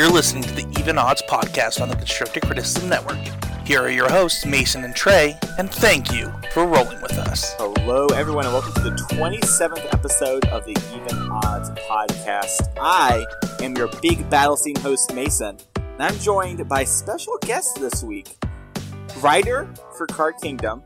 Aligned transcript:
You're 0.00 0.08
listening 0.08 0.44
to 0.44 0.54
the 0.54 0.80
Even 0.80 0.96
Odds 0.96 1.20
podcast 1.20 1.82
on 1.82 1.90
the 1.90 1.94
Constructive 1.94 2.44
Criticism 2.44 2.88
Network. 2.88 3.18
Here 3.66 3.82
are 3.82 3.90
your 3.90 4.08
hosts, 4.08 4.46
Mason 4.46 4.82
and 4.82 4.96
Trey, 4.96 5.38
and 5.58 5.70
thank 5.70 6.10
you 6.10 6.32
for 6.54 6.66
rolling 6.66 7.02
with 7.02 7.18
us. 7.18 7.52
Hello, 7.58 8.06
everyone, 8.06 8.46
and 8.46 8.54
welcome 8.54 8.72
to 8.72 8.80
the 8.80 8.96
27th 8.96 9.92
episode 9.92 10.46
of 10.46 10.64
the 10.64 10.70
Even 10.94 11.30
Odds 11.30 11.68
podcast. 11.80 12.74
I 12.80 13.26
am 13.60 13.76
your 13.76 13.90
big 14.00 14.30
battle 14.30 14.56
scene 14.56 14.76
host, 14.76 15.14
Mason, 15.14 15.58
and 15.76 16.02
I'm 16.02 16.16
joined 16.20 16.66
by 16.66 16.84
special 16.84 17.36
guests 17.42 17.78
this 17.78 18.02
week 18.02 18.38
writer 19.18 19.70
for 19.98 20.06
Card 20.06 20.36
Kingdom, 20.40 20.82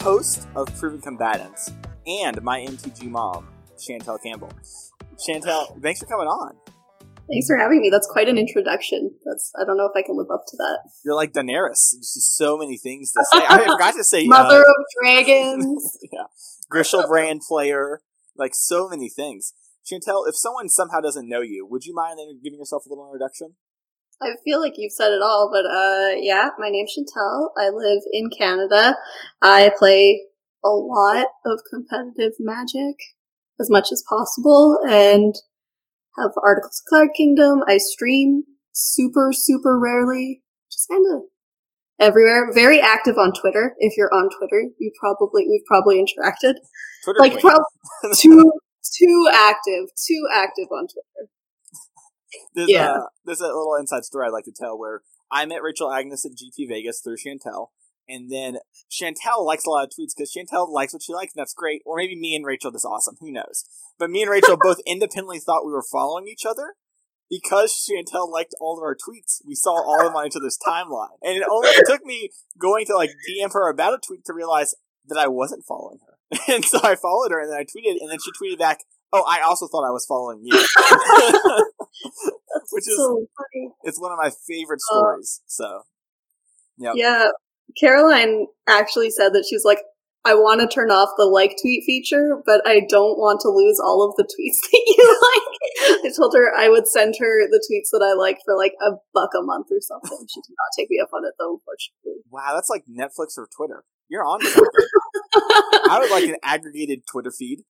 host 0.00 0.48
of 0.56 0.66
Proven 0.76 1.00
Combatants, 1.00 1.70
and 2.08 2.42
my 2.42 2.58
MTG 2.62 3.04
mom, 3.04 3.46
Chantel 3.76 4.20
Campbell. 4.20 4.50
Chantel, 5.16 5.80
thanks 5.80 6.00
for 6.00 6.06
coming 6.06 6.26
on. 6.26 6.56
Thanks 7.30 7.46
for 7.46 7.56
having 7.56 7.80
me. 7.80 7.90
That's 7.90 8.06
quite 8.06 8.28
an 8.28 8.38
introduction. 8.38 9.10
That's 9.24 9.52
I 9.60 9.64
don't 9.64 9.76
know 9.76 9.86
if 9.86 9.96
I 9.96 10.02
can 10.02 10.16
live 10.16 10.30
up 10.32 10.44
to 10.48 10.56
that. 10.56 10.80
You're 11.04 11.14
like 11.14 11.32
Daenerys. 11.32 11.92
There's 11.92 12.12
just 12.14 12.36
so 12.36 12.56
many 12.56 12.78
things 12.78 13.12
to 13.12 13.24
say. 13.32 13.44
I 13.46 13.58
forgot 13.66 13.94
to 13.94 14.04
say 14.04 14.26
Mother 14.26 14.60
uh, 14.60 14.60
of 14.60 14.84
Dragons. 15.02 15.98
yeah. 16.12 16.24
Griselbrand 16.72 17.40
player. 17.46 18.00
Like 18.36 18.52
so 18.54 18.88
many 18.88 19.10
things. 19.10 19.52
Chantel, 19.84 20.28
if 20.28 20.36
someone 20.36 20.68
somehow 20.68 21.00
doesn't 21.00 21.28
know 21.28 21.40
you, 21.40 21.66
would 21.68 21.84
you 21.84 21.94
mind 21.94 22.18
giving 22.42 22.58
yourself 22.58 22.84
a 22.86 22.88
little 22.88 23.06
introduction? 23.06 23.54
I 24.20 24.34
feel 24.44 24.60
like 24.60 24.74
you've 24.76 24.92
said 24.92 25.12
it 25.12 25.22
all, 25.22 25.50
but 25.52 25.64
uh, 25.64 26.16
yeah, 26.16 26.50
my 26.58 26.70
name's 26.70 26.94
Chantel. 26.96 27.48
I 27.56 27.70
live 27.70 28.02
in 28.12 28.30
Canada. 28.30 28.96
I 29.40 29.70
play 29.78 30.22
a 30.64 30.70
lot 30.70 31.26
of 31.46 31.60
competitive 31.70 32.32
magic 32.38 32.96
as 33.60 33.70
much 33.70 33.88
as 33.92 34.04
possible, 34.08 34.78
and 34.88 35.34
have 36.20 36.32
articles 36.42 36.82
of 36.84 36.90
Card 36.90 37.10
Kingdom. 37.16 37.62
I 37.66 37.78
stream 37.78 38.44
super, 38.72 39.30
super 39.32 39.78
rarely, 39.78 40.42
just 40.70 40.88
kind 40.88 41.04
of 41.14 41.22
everywhere. 41.98 42.52
Very 42.52 42.80
active 42.80 43.16
on 43.18 43.32
Twitter. 43.32 43.74
If 43.78 43.96
you're 43.96 44.12
on 44.12 44.28
Twitter, 44.38 44.70
you 44.78 44.92
probably 44.98 45.46
we've 45.48 45.64
probably 45.66 45.96
interacted. 45.96 46.54
Twitter 47.04 47.20
like 47.20 47.40
probably 47.40 47.64
too 48.16 48.50
too 48.98 49.28
active, 49.32 49.88
too 50.06 50.26
active 50.32 50.66
on 50.70 50.86
Twitter. 50.86 51.30
There's 52.54 52.70
yeah. 52.70 52.96
A, 52.96 53.00
there's 53.24 53.40
a 53.40 53.46
little 53.46 53.76
inside 53.78 54.04
story 54.04 54.26
I'd 54.26 54.32
like 54.32 54.44
to 54.44 54.52
tell 54.54 54.78
where 54.78 55.02
I 55.30 55.46
met 55.46 55.62
Rachel 55.62 55.92
Agnes 55.92 56.24
at 56.24 56.32
GP 56.32 56.68
Vegas 56.68 57.00
through 57.02 57.16
Chantel. 57.16 57.68
And 58.08 58.30
then 58.30 58.58
Chantel 58.90 59.44
likes 59.44 59.66
a 59.66 59.70
lot 59.70 59.84
of 59.84 59.90
tweets 59.90 60.12
because 60.16 60.32
Chantel 60.34 60.70
likes 60.70 60.92
what 60.92 61.02
she 61.02 61.12
likes, 61.12 61.34
and 61.34 61.40
that's 61.40 61.54
great. 61.54 61.82
Or 61.84 61.96
maybe 61.96 62.16
me 62.18 62.34
and 62.34 62.46
Rachel 62.46 62.70
just 62.70 62.86
awesome. 62.86 63.16
Who 63.20 63.30
knows? 63.30 63.64
But 63.98 64.10
me 64.10 64.22
and 64.22 64.30
Rachel 64.30 64.56
both 64.60 64.78
independently 64.86 65.40
thought 65.40 65.66
we 65.66 65.72
were 65.72 65.84
following 65.92 66.26
each 66.26 66.46
other 66.46 66.74
because 67.28 67.72
Chantel 67.74 68.30
liked 68.30 68.54
all 68.60 68.78
of 68.78 68.82
our 68.82 68.94
tweets. 68.94 69.42
We 69.46 69.54
saw 69.54 69.72
all 69.72 70.00
of 70.00 70.06
them 70.06 70.16
on 70.16 70.26
each 70.26 70.36
other's 70.36 70.58
timeline, 70.58 71.18
and 71.22 71.36
it 71.36 71.44
only 71.50 71.70
took 71.86 72.04
me 72.04 72.30
going 72.58 72.86
to 72.86 72.96
like 72.96 73.10
DM 73.10 73.52
her 73.52 73.68
about 73.70 73.94
a 73.94 73.98
tweet 73.98 74.24
to 74.26 74.32
realize 74.32 74.74
that 75.06 75.18
I 75.18 75.28
wasn't 75.28 75.64
following 75.66 75.98
her. 76.06 76.14
And 76.48 76.64
so 76.64 76.78
I 76.82 76.94
followed 76.94 77.30
her, 77.30 77.40
and 77.40 77.50
then 77.50 77.58
I 77.58 77.64
tweeted, 77.64 77.96
and 78.00 78.10
then 78.10 78.18
she 78.22 78.30
tweeted 78.32 78.58
back, 78.58 78.80
"Oh, 79.14 79.24
I 79.26 79.40
also 79.40 79.66
thought 79.66 79.88
I 79.88 79.90
was 79.90 80.04
following 80.06 80.40
you," 80.42 80.54
which 82.70 82.86
is 82.86 82.96
so 82.96 83.26
funny. 83.36 83.72
It's 83.82 83.98
one 83.98 84.12
of 84.12 84.18
my 84.18 84.30
favorite 84.46 84.80
uh, 84.90 84.94
stories. 84.94 85.40
so, 85.46 85.84
yeah, 86.76 86.92
yeah. 86.94 87.30
Caroline 87.76 88.46
actually 88.68 89.10
said 89.10 89.32
that 89.34 89.46
she's 89.48 89.64
like, 89.64 89.78
I 90.24 90.34
want 90.34 90.60
to 90.60 90.68
turn 90.68 90.90
off 90.90 91.10
the 91.16 91.24
like 91.24 91.56
tweet 91.60 91.84
feature, 91.86 92.42
but 92.44 92.60
I 92.66 92.80
don't 92.88 93.16
want 93.18 93.40
to 93.42 93.48
lose 93.48 93.80
all 93.80 94.04
of 94.04 94.16
the 94.16 94.24
tweets 94.24 94.60
that 94.72 94.84
you 94.86 95.04
like. 95.22 96.04
I 96.04 96.12
told 96.14 96.34
her 96.34 96.52
I 96.56 96.68
would 96.68 96.88
send 96.88 97.14
her 97.18 97.48
the 97.48 97.62
tweets 97.64 97.88
that 97.92 98.04
I 98.04 98.14
like 98.14 98.38
for 98.44 98.56
like 98.56 98.74
a 98.82 98.98
buck 99.14 99.30
a 99.38 99.42
month 99.42 99.68
or 99.70 99.80
something. 99.80 100.26
She 100.28 100.40
did 100.40 100.52
not 100.52 100.70
take 100.76 100.90
me 100.90 101.00
up 101.00 101.10
on 101.14 101.24
it 101.24 101.34
though, 101.38 101.54
unfortunately. 101.54 102.22
Wow, 102.30 102.52
that's 102.54 102.68
like 102.68 102.84
Netflix 102.90 103.38
or 103.38 103.48
Twitter. 103.56 103.84
You're 104.08 104.24
on. 104.24 104.40
I 104.44 105.98
would 106.00 106.10
like 106.10 106.24
an 106.24 106.36
aggregated 106.42 107.02
Twitter 107.10 107.30
feed. 107.30 107.60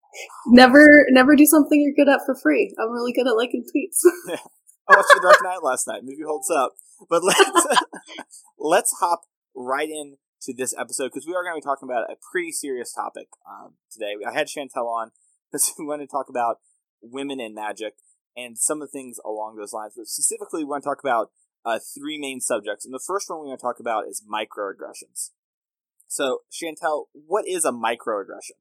Never, 0.47 1.07
never 1.11 1.35
do 1.35 1.45
something 1.45 1.81
you're 1.81 1.95
good 1.95 2.11
at 2.13 2.21
for 2.25 2.35
free. 2.35 2.75
I'm 2.81 2.93
really 2.93 3.13
good 3.13 3.27
at 3.27 3.37
liking 3.37 3.65
tweets. 3.65 4.03
I 4.89 4.97
watched 4.97 5.09
The 5.15 5.21
Dark 5.21 5.43
Knight 5.43 5.63
last 5.63 5.87
night. 5.87 6.03
Movie 6.05 6.23
holds 6.27 6.51
up. 6.51 6.73
But 7.09 7.23
let's 7.23 7.67
let's 8.59 8.93
hop 9.01 9.23
right 9.59 9.89
in 9.89 10.17
to 10.43 10.55
this 10.55 10.73
episode 10.79 11.09
because 11.09 11.27
we 11.27 11.35
are 11.35 11.43
going 11.43 11.55
to 11.55 11.61
be 11.61 11.69
talking 11.69 11.89
about 11.89 12.11
a 12.11 12.17
pretty 12.31 12.53
serious 12.53 12.93
topic 12.93 13.29
um, 13.47 13.75
today. 13.91 14.15
I 14.27 14.33
had 14.33 14.47
Chantel 14.47 14.87
on 14.87 15.11
because 15.53 15.75
we 15.79 15.85
want 15.85 16.01
to 16.01 16.07
talk 16.07 16.29
about 16.29 16.61
women 17.03 17.41
in 17.41 17.55
magic 17.55 17.95
and 18.37 18.57
some 18.57 18.81
of 18.81 18.89
the 18.89 18.93
things 18.93 19.19
along 19.25 19.57
those 19.57 19.73
lines. 19.73 19.95
But 19.97 20.07
specifically, 20.07 20.63
we 20.63 20.71
want 20.71 20.85
to 20.85 20.89
talk 20.89 21.01
about 21.01 21.31
uh, 21.65 21.79
three 21.79 22.19
main 22.19 22.41
subjects. 22.41 22.85
And 22.85 22.95
the 22.95 23.03
first 23.05 23.29
one 23.29 23.41
we 23.41 23.49
want 23.49 23.59
to 23.61 23.67
talk 23.67 23.81
about 23.81 24.07
is 24.07 24.23
microaggressions. 24.31 25.31
So, 26.07 26.43
Chantel, 26.51 27.07
what 27.13 27.47
is 27.47 27.65
a 27.65 27.73
microaggression? 27.73 28.57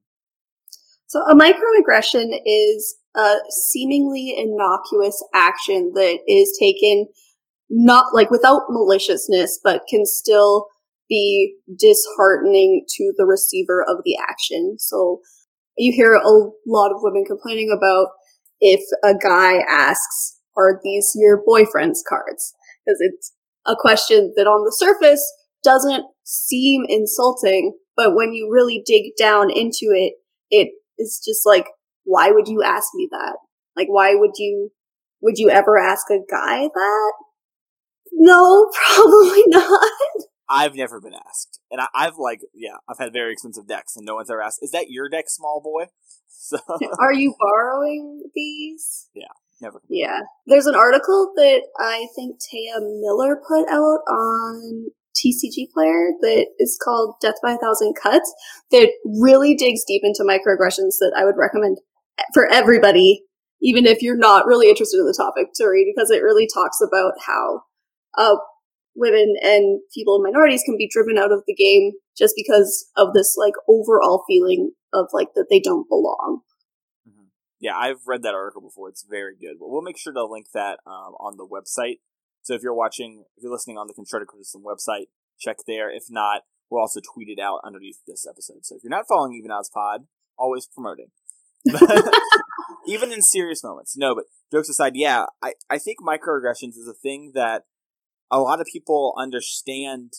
So, 1.06 1.20
a 1.22 1.34
microaggression 1.34 2.38
is 2.44 2.96
a 3.16 3.36
seemingly 3.48 4.34
innocuous 4.36 5.24
action 5.32 5.92
that 5.94 6.18
is 6.26 6.56
taken 6.60 7.06
not 7.70 8.14
like 8.14 8.30
without 8.30 8.62
maliciousness, 8.68 9.60
but 9.62 9.82
can 9.88 10.04
still 10.04 10.66
be 11.08 11.56
disheartening 11.78 12.84
to 12.96 13.12
the 13.16 13.24
receiver 13.24 13.84
of 13.86 13.98
the 14.04 14.16
action. 14.20 14.76
So 14.78 15.20
you 15.76 15.92
hear 15.92 16.14
a 16.14 16.28
lot 16.66 16.90
of 16.90 16.98
women 17.00 17.24
complaining 17.24 17.70
about 17.76 18.08
if 18.60 18.80
a 19.04 19.14
guy 19.14 19.58
asks, 19.68 20.38
are 20.56 20.80
these 20.82 21.12
your 21.14 21.42
boyfriend's 21.44 22.02
cards? 22.06 22.54
Because 22.84 22.98
it's 23.00 23.32
a 23.66 23.76
question 23.78 24.32
that 24.36 24.46
on 24.46 24.64
the 24.64 24.74
surface 24.76 25.24
doesn't 25.62 26.04
seem 26.24 26.84
insulting, 26.88 27.76
but 27.96 28.14
when 28.14 28.32
you 28.32 28.50
really 28.52 28.82
dig 28.84 29.12
down 29.18 29.50
into 29.50 29.92
it, 29.92 30.14
it 30.50 30.70
is 30.98 31.22
just 31.24 31.46
like, 31.46 31.66
why 32.04 32.30
would 32.30 32.48
you 32.48 32.62
ask 32.62 32.88
me 32.94 33.08
that? 33.12 33.36
Like, 33.76 33.88
why 33.88 34.14
would 34.14 34.32
you, 34.36 34.70
would 35.22 35.38
you 35.38 35.50
ever 35.50 35.78
ask 35.78 36.10
a 36.10 36.18
guy 36.30 36.68
that? 36.72 37.12
No, 38.12 38.70
probably 38.94 39.44
not. 39.46 39.92
I've 40.50 40.74
never 40.74 41.00
been 41.00 41.14
asked, 41.14 41.60
and 41.70 41.80
I, 41.80 42.04
have 42.04 42.16
like, 42.18 42.40
yeah, 42.54 42.76
I've 42.88 42.98
had 42.98 43.12
very 43.12 43.32
expensive 43.32 43.66
decks, 43.66 43.96
and 43.96 44.06
no 44.06 44.14
one's 44.14 44.30
ever 44.30 44.42
asked, 44.42 44.60
"Is 44.62 44.70
that 44.70 44.90
your 44.90 45.08
deck, 45.08 45.26
small 45.28 45.60
boy?" 45.62 45.86
So, 46.40 46.58
are 47.00 47.12
you 47.12 47.34
borrowing 47.38 48.22
these? 48.34 49.08
Yeah, 49.12 49.26
never. 49.60 49.82
Yeah, 49.88 50.20
there's 50.46 50.66
an 50.66 50.76
article 50.76 51.32
that 51.36 51.62
I 51.78 52.06
think 52.14 52.36
Taya 52.36 52.80
Miller 53.00 53.36
put 53.46 53.68
out 53.68 54.00
on 54.08 54.86
TCG 55.16 55.70
Player 55.74 56.12
that 56.20 56.46
is 56.58 56.78
called 56.82 57.16
"Death 57.20 57.34
by 57.42 57.52
a 57.52 57.58
Thousand 57.58 57.94
Cuts" 58.00 58.32
that 58.70 58.92
really 59.04 59.56
digs 59.56 59.84
deep 59.86 60.02
into 60.04 60.22
microaggressions 60.22 60.96
that 61.00 61.12
I 61.16 61.24
would 61.24 61.36
recommend 61.36 61.78
for 62.32 62.50
everybody, 62.50 63.24
even 63.60 63.84
if 63.84 64.00
you're 64.00 64.16
not 64.16 64.46
really 64.46 64.68
interested 64.68 64.98
in 64.98 65.06
the 65.06 65.14
topic, 65.16 65.48
to 65.56 65.66
read 65.66 65.92
because 65.94 66.10
it 66.10 66.22
really 66.22 66.48
talks 66.52 66.78
about 66.80 67.12
how 67.26 67.62
uh, 68.16 68.36
women 68.98 69.34
and 69.42 69.80
people 69.94 70.16
in 70.16 70.22
minorities 70.22 70.62
can 70.64 70.76
be 70.76 70.88
driven 70.90 71.16
out 71.16 71.32
of 71.32 71.42
the 71.46 71.54
game 71.54 71.92
just 72.16 72.34
because 72.36 72.90
of 72.96 73.14
this 73.14 73.36
like 73.38 73.54
overall 73.68 74.24
feeling 74.26 74.72
of 74.92 75.08
like 75.12 75.28
that 75.34 75.46
they 75.48 75.60
don't 75.60 75.88
belong. 75.88 76.40
Mm-hmm. 77.08 77.28
Yeah, 77.60 77.76
I've 77.76 78.06
read 78.06 78.22
that 78.22 78.34
article 78.34 78.60
before. 78.60 78.88
It's 78.88 79.04
very 79.08 79.36
good. 79.36 79.58
But 79.58 79.70
we'll 79.70 79.82
make 79.82 79.98
sure 79.98 80.12
to 80.12 80.24
link 80.24 80.48
that 80.54 80.80
um, 80.86 81.14
on 81.20 81.36
the 81.36 81.46
website. 81.46 81.98
So 82.42 82.54
if 82.54 82.62
you're 82.62 82.74
watching, 82.74 83.24
if 83.36 83.42
you're 83.42 83.52
listening 83.52 83.78
on 83.78 83.86
the 83.86 83.94
Constructive 83.94 84.28
Criticism 84.28 84.62
website, 84.64 85.06
check 85.38 85.58
there. 85.66 85.90
If 85.90 86.04
not, 86.10 86.42
we'll 86.70 86.80
also 86.80 87.00
tweet 87.00 87.28
it 87.28 87.40
out 87.40 87.60
underneath 87.64 87.98
this 88.06 88.26
episode. 88.28 88.64
So 88.64 88.76
if 88.76 88.82
you're 88.82 88.90
not 88.90 89.06
following 89.08 89.34
Even 89.34 89.50
Odds 89.50 89.70
Pod, 89.70 90.06
always 90.36 90.66
promoting. 90.66 91.08
even 92.86 93.12
in 93.12 93.22
serious 93.22 93.62
moments. 93.62 93.96
No, 93.96 94.14
but 94.14 94.24
jokes 94.50 94.68
aside, 94.68 94.92
yeah, 94.96 95.26
I, 95.42 95.54
I 95.68 95.78
think 95.78 95.98
microaggressions 96.00 96.76
is 96.76 96.88
a 96.88 96.94
thing 96.94 97.32
that 97.34 97.64
a 98.30 98.40
lot 98.40 98.60
of 98.60 98.66
people 98.72 99.14
understand 99.16 100.12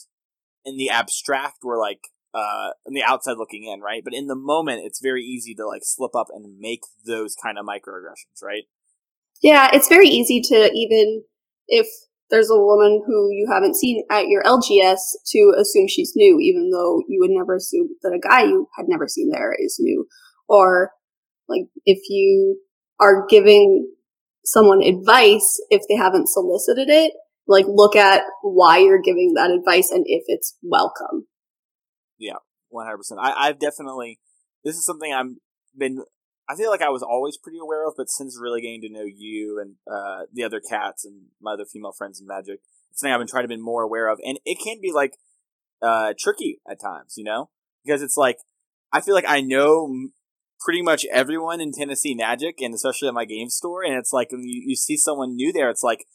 in 0.65 0.77
the 0.77 0.89
abstract 0.89 1.57
we're 1.63 1.79
like 1.79 2.01
uh 2.33 2.69
in 2.85 2.93
the 2.93 3.03
outside 3.03 3.37
looking 3.37 3.63
in, 3.63 3.81
right? 3.81 4.03
But 4.03 4.13
in 4.13 4.27
the 4.27 4.35
moment 4.35 4.81
it's 4.83 5.01
very 5.01 5.23
easy 5.23 5.55
to 5.55 5.65
like 5.65 5.81
slip 5.83 6.15
up 6.15 6.27
and 6.33 6.59
make 6.59 6.81
those 7.05 7.35
kind 7.35 7.57
of 7.57 7.65
microaggressions, 7.65 8.43
right? 8.43 8.63
Yeah, 9.41 9.69
it's 9.73 9.87
very 9.87 10.07
easy 10.07 10.41
to 10.41 10.71
even 10.73 11.23
if 11.67 11.87
there's 12.29 12.49
a 12.49 12.59
woman 12.59 13.01
who 13.05 13.29
you 13.31 13.47
haven't 13.51 13.75
seen 13.75 14.03
at 14.11 14.27
your 14.27 14.43
LGS 14.43 14.99
to 15.27 15.53
assume 15.59 15.87
she's 15.87 16.13
new, 16.15 16.39
even 16.39 16.69
though 16.69 17.01
you 17.07 17.19
would 17.19 17.31
never 17.31 17.55
assume 17.55 17.89
that 18.03 18.13
a 18.13 18.19
guy 18.19 18.43
you 18.43 18.67
had 18.77 18.85
never 18.87 19.07
seen 19.07 19.31
there 19.31 19.55
is 19.57 19.77
new. 19.79 20.05
Or 20.47 20.91
like 21.47 21.63
if 21.85 21.99
you 22.09 22.59
are 22.99 23.25
giving 23.27 23.91
someone 24.45 24.83
advice 24.83 25.59
if 25.69 25.81
they 25.89 25.95
haven't 25.95 26.29
solicited 26.29 26.89
it, 26.89 27.13
like 27.49 27.65
look 27.67 27.95
at 27.95 28.21
why 28.41 28.77
you're 28.77 29.01
giving 29.01 29.33
that 29.35 29.51
advice 29.51 29.89
and 29.91 30.05
if 30.07 30.23
it's 30.27 30.55
welcome. 30.61 31.27
Yeah, 32.17 32.35
100%. 32.73 32.95
I, 33.19 33.47
I've 33.47 33.59
definitely, 33.59 34.19
this 34.63 34.75
is 34.75 34.85
something 34.85 35.11
I'm 35.11 35.37
been, 35.77 36.03
I 36.47 36.55
feel 36.55 36.69
like 36.69 36.81
I 36.81 36.89
was 36.89 37.03
always 37.03 37.37
pretty 37.37 37.57
aware 37.61 37.87
of, 37.87 37.95
but 37.97 38.09
since 38.09 38.39
really 38.39 38.61
getting 38.61 38.81
to 38.81 38.89
know 38.89 39.05
you 39.05 39.59
and 39.59 39.75
uh, 39.91 40.25
the 40.31 40.43
other 40.43 40.61
cats 40.61 41.03
and 41.03 41.27
my 41.41 41.53
other 41.53 41.65
female 41.65 41.91
friends 41.91 42.21
in 42.21 42.27
Magic, 42.27 42.59
it's 42.91 43.01
something 43.01 43.13
I've 43.13 43.19
been 43.19 43.27
trying 43.27 43.43
to 43.43 43.49
be 43.49 43.57
more 43.57 43.83
aware 43.83 44.07
of, 44.07 44.19
and 44.25 44.39
it 44.45 44.57
can 44.63 44.79
be 44.81 44.91
like 44.91 45.13
uh, 45.81 46.13
tricky 46.19 46.59
at 46.69 46.81
times, 46.81 47.13
you 47.17 47.23
know, 47.23 47.49
because 47.85 48.01
it's 48.01 48.17
like 48.17 48.37
I 48.91 49.01
feel 49.01 49.13
like 49.13 49.25
I 49.27 49.41
know 49.41 50.09
pretty 50.59 50.81
much 50.81 51.05
everyone 51.11 51.61
in 51.61 51.71
Tennessee 51.71 52.15
Magic, 52.15 52.55
and 52.59 52.73
especially 52.73 53.07
at 53.07 53.13
my 53.13 53.25
game 53.25 53.49
store, 53.49 53.83
and 53.83 53.93
it's 53.93 54.11
like 54.11 54.31
when 54.31 54.41
you, 54.43 54.63
you 54.65 54.75
see 54.75 54.97
someone 54.97 55.35
new 55.35 55.53
there, 55.53 55.69
it's 55.69 55.83
like 55.83 56.05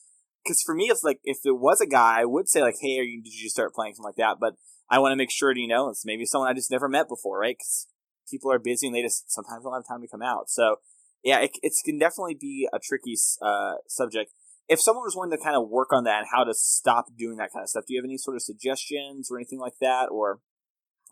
because 0.45 0.63
for 0.65 0.75
me, 0.75 0.85
it's 0.91 1.03
like 1.03 1.21
if 1.25 1.39
it 1.45 1.59
was 1.59 1.81
a 1.81 1.87
guy, 1.87 2.21
I 2.21 2.25
would 2.25 2.49
say 2.49 2.63
like, 2.63 2.77
"Hey, 2.81 3.03
you, 3.03 3.23
did 3.23 3.35
you 3.35 3.49
start 3.49 3.75
playing 3.75 3.95
something 3.95 4.09
like 4.09 4.17
that?" 4.17 4.37
But 4.41 4.55
I 4.91 4.99
want 4.99 5.13
to 5.13 5.17
make 5.17 5.31
sure, 5.31 5.57
you 5.57 5.69
know, 5.69 5.89
it's 5.89 6.05
maybe 6.05 6.27
someone 6.27 6.51
I 6.51 6.55
just 6.55 6.71
never 6.71 6.89
met 6.89 7.09
before, 7.09 7.39
right? 7.39 7.57
Because 7.57 7.87
people 8.31 8.53
are 8.53 8.59
busy 8.59 8.87
and 8.87 8.95
they 8.95 9.03
just 9.03 9.31
sometimes 9.33 9.65
don't 9.65 9.75
have 9.75 9.87
time 9.87 10.03
to 10.03 10.09
come 10.09 10.23
out. 10.23 10.51
So 10.51 10.77
yeah, 11.23 11.41
it, 11.41 11.53
it 11.63 11.73
can 11.85 11.99
definitely 11.99 12.37
be 12.39 12.69
a 12.73 12.79
tricky 12.79 13.17
uh, 13.43 13.75
subject. 13.89 14.31
If 14.69 14.81
someone 14.81 15.05
was 15.05 15.17
wanting 15.17 15.37
to 15.37 15.43
kind 15.43 15.57
of 15.57 15.69
work 15.69 15.93
on 15.93 16.05
that 16.05 16.19
and 16.19 16.27
how 16.33 16.45
to 16.45 16.55
stop 16.55 17.07
doing 17.17 17.37
that 17.37 17.51
kind 17.53 17.63
of 17.63 17.69
stuff, 17.69 17.85
do 17.87 17.95
you 17.95 18.01
have 18.01 18.05
any 18.05 18.19
sort 18.19 18.37
of 18.37 18.43
suggestions 18.43 19.31
or 19.31 19.39
anything 19.39 19.59
like 19.59 19.75
that? 19.81 20.09
Or 20.11 20.41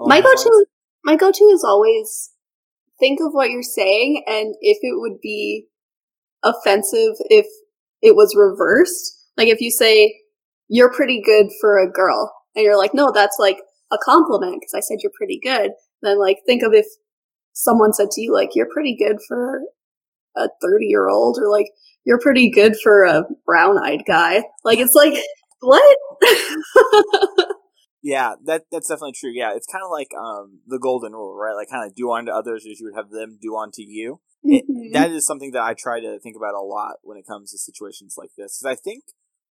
my 0.01 0.21
go-to, 0.21 0.67
my 1.05 1.17
go-to 1.17 1.45
is 1.45 1.65
always 1.65 2.31
think 2.99 3.21
of 3.21 3.33
what 3.33 3.51
you're 3.51 3.63
saying 3.63 4.25
and 4.27 4.55
if 4.61 4.79
it 4.83 5.01
would 5.01 5.21
be 5.21 5.67
offensive 6.43 7.15
if 7.29 7.47
it 8.01 8.15
was 8.15 8.35
reversed. 8.37 9.19
Like 9.37 9.49
if 9.49 9.61
you 9.61 9.71
say 9.71 10.15
you're 10.69 10.93
pretty 10.93 11.21
good 11.25 11.49
for 11.61 11.79
a 11.79 11.91
girl, 11.91 12.33
and 12.55 12.65
you're 12.65 12.79
like, 12.79 12.95
no, 12.95 13.11
that's 13.13 13.37
like 13.39 13.59
a 13.91 13.99
compliment 14.03 14.61
because 14.61 14.75
I 14.75 14.81
said 14.81 14.99
you're 15.03 15.13
pretty 15.17 15.41
good. 15.43 15.73
Then 16.03 16.19
like 16.19 16.39
think 16.47 16.63
of 16.63 16.73
if 16.73 16.87
someone 17.53 17.93
said 17.93 18.11
to 18.11 18.21
you 18.21 18.33
like 18.33 18.51
you're 18.55 18.69
pretty 18.73 18.97
good 18.97 19.19
for 19.29 19.61
a 20.37 20.49
30 20.61 20.87
year 20.87 21.09
old 21.09 21.39
or 21.39 21.51
like 21.51 21.67
you're 22.05 22.19
pretty 22.19 22.51
good 22.51 22.77
for 22.83 23.05
a 23.05 23.25
brown 23.47 23.79
eyed 23.79 24.03
guy. 24.07 24.43
Like 24.65 24.79
it's 24.79 24.95
like 24.95 25.15
what? 25.61 25.97
yeah, 28.03 28.35
that 28.47 28.63
that's 28.71 28.89
definitely 28.89 29.13
true. 29.13 29.31
Yeah, 29.33 29.55
it's 29.55 29.67
kind 29.67 29.85
of 29.85 29.91
like 29.91 30.09
um 30.19 30.61
the 30.67 30.79
golden 30.79 31.13
rule, 31.13 31.37
right? 31.37 31.55
Like 31.55 31.69
kind 31.71 31.89
of 31.89 31.95
do 31.95 32.11
unto 32.11 32.33
others 32.33 32.67
as 32.71 32.81
you 32.81 32.87
would 32.87 32.97
have 32.97 33.11
them 33.11 33.39
do 33.41 33.57
unto 33.57 33.83
you. 33.83 34.21
It, 34.45 34.65
mm-hmm. 34.69 34.93
that 34.93 35.11
is 35.11 35.27
something 35.27 35.53
that 35.53 35.63
I 35.63 35.75
try 35.75 36.01
to 36.01 36.19
think 36.19 36.37
about 36.37 36.55
a 36.55 36.61
lot 36.61 36.97
when 37.03 37.17
it 37.17 37.27
comes 37.27 37.53
to 37.53 37.59
situations 37.59 38.15
like 38.19 38.31
this. 38.37 38.59
Because 38.59 38.79
I 38.79 38.81
think 38.81 39.05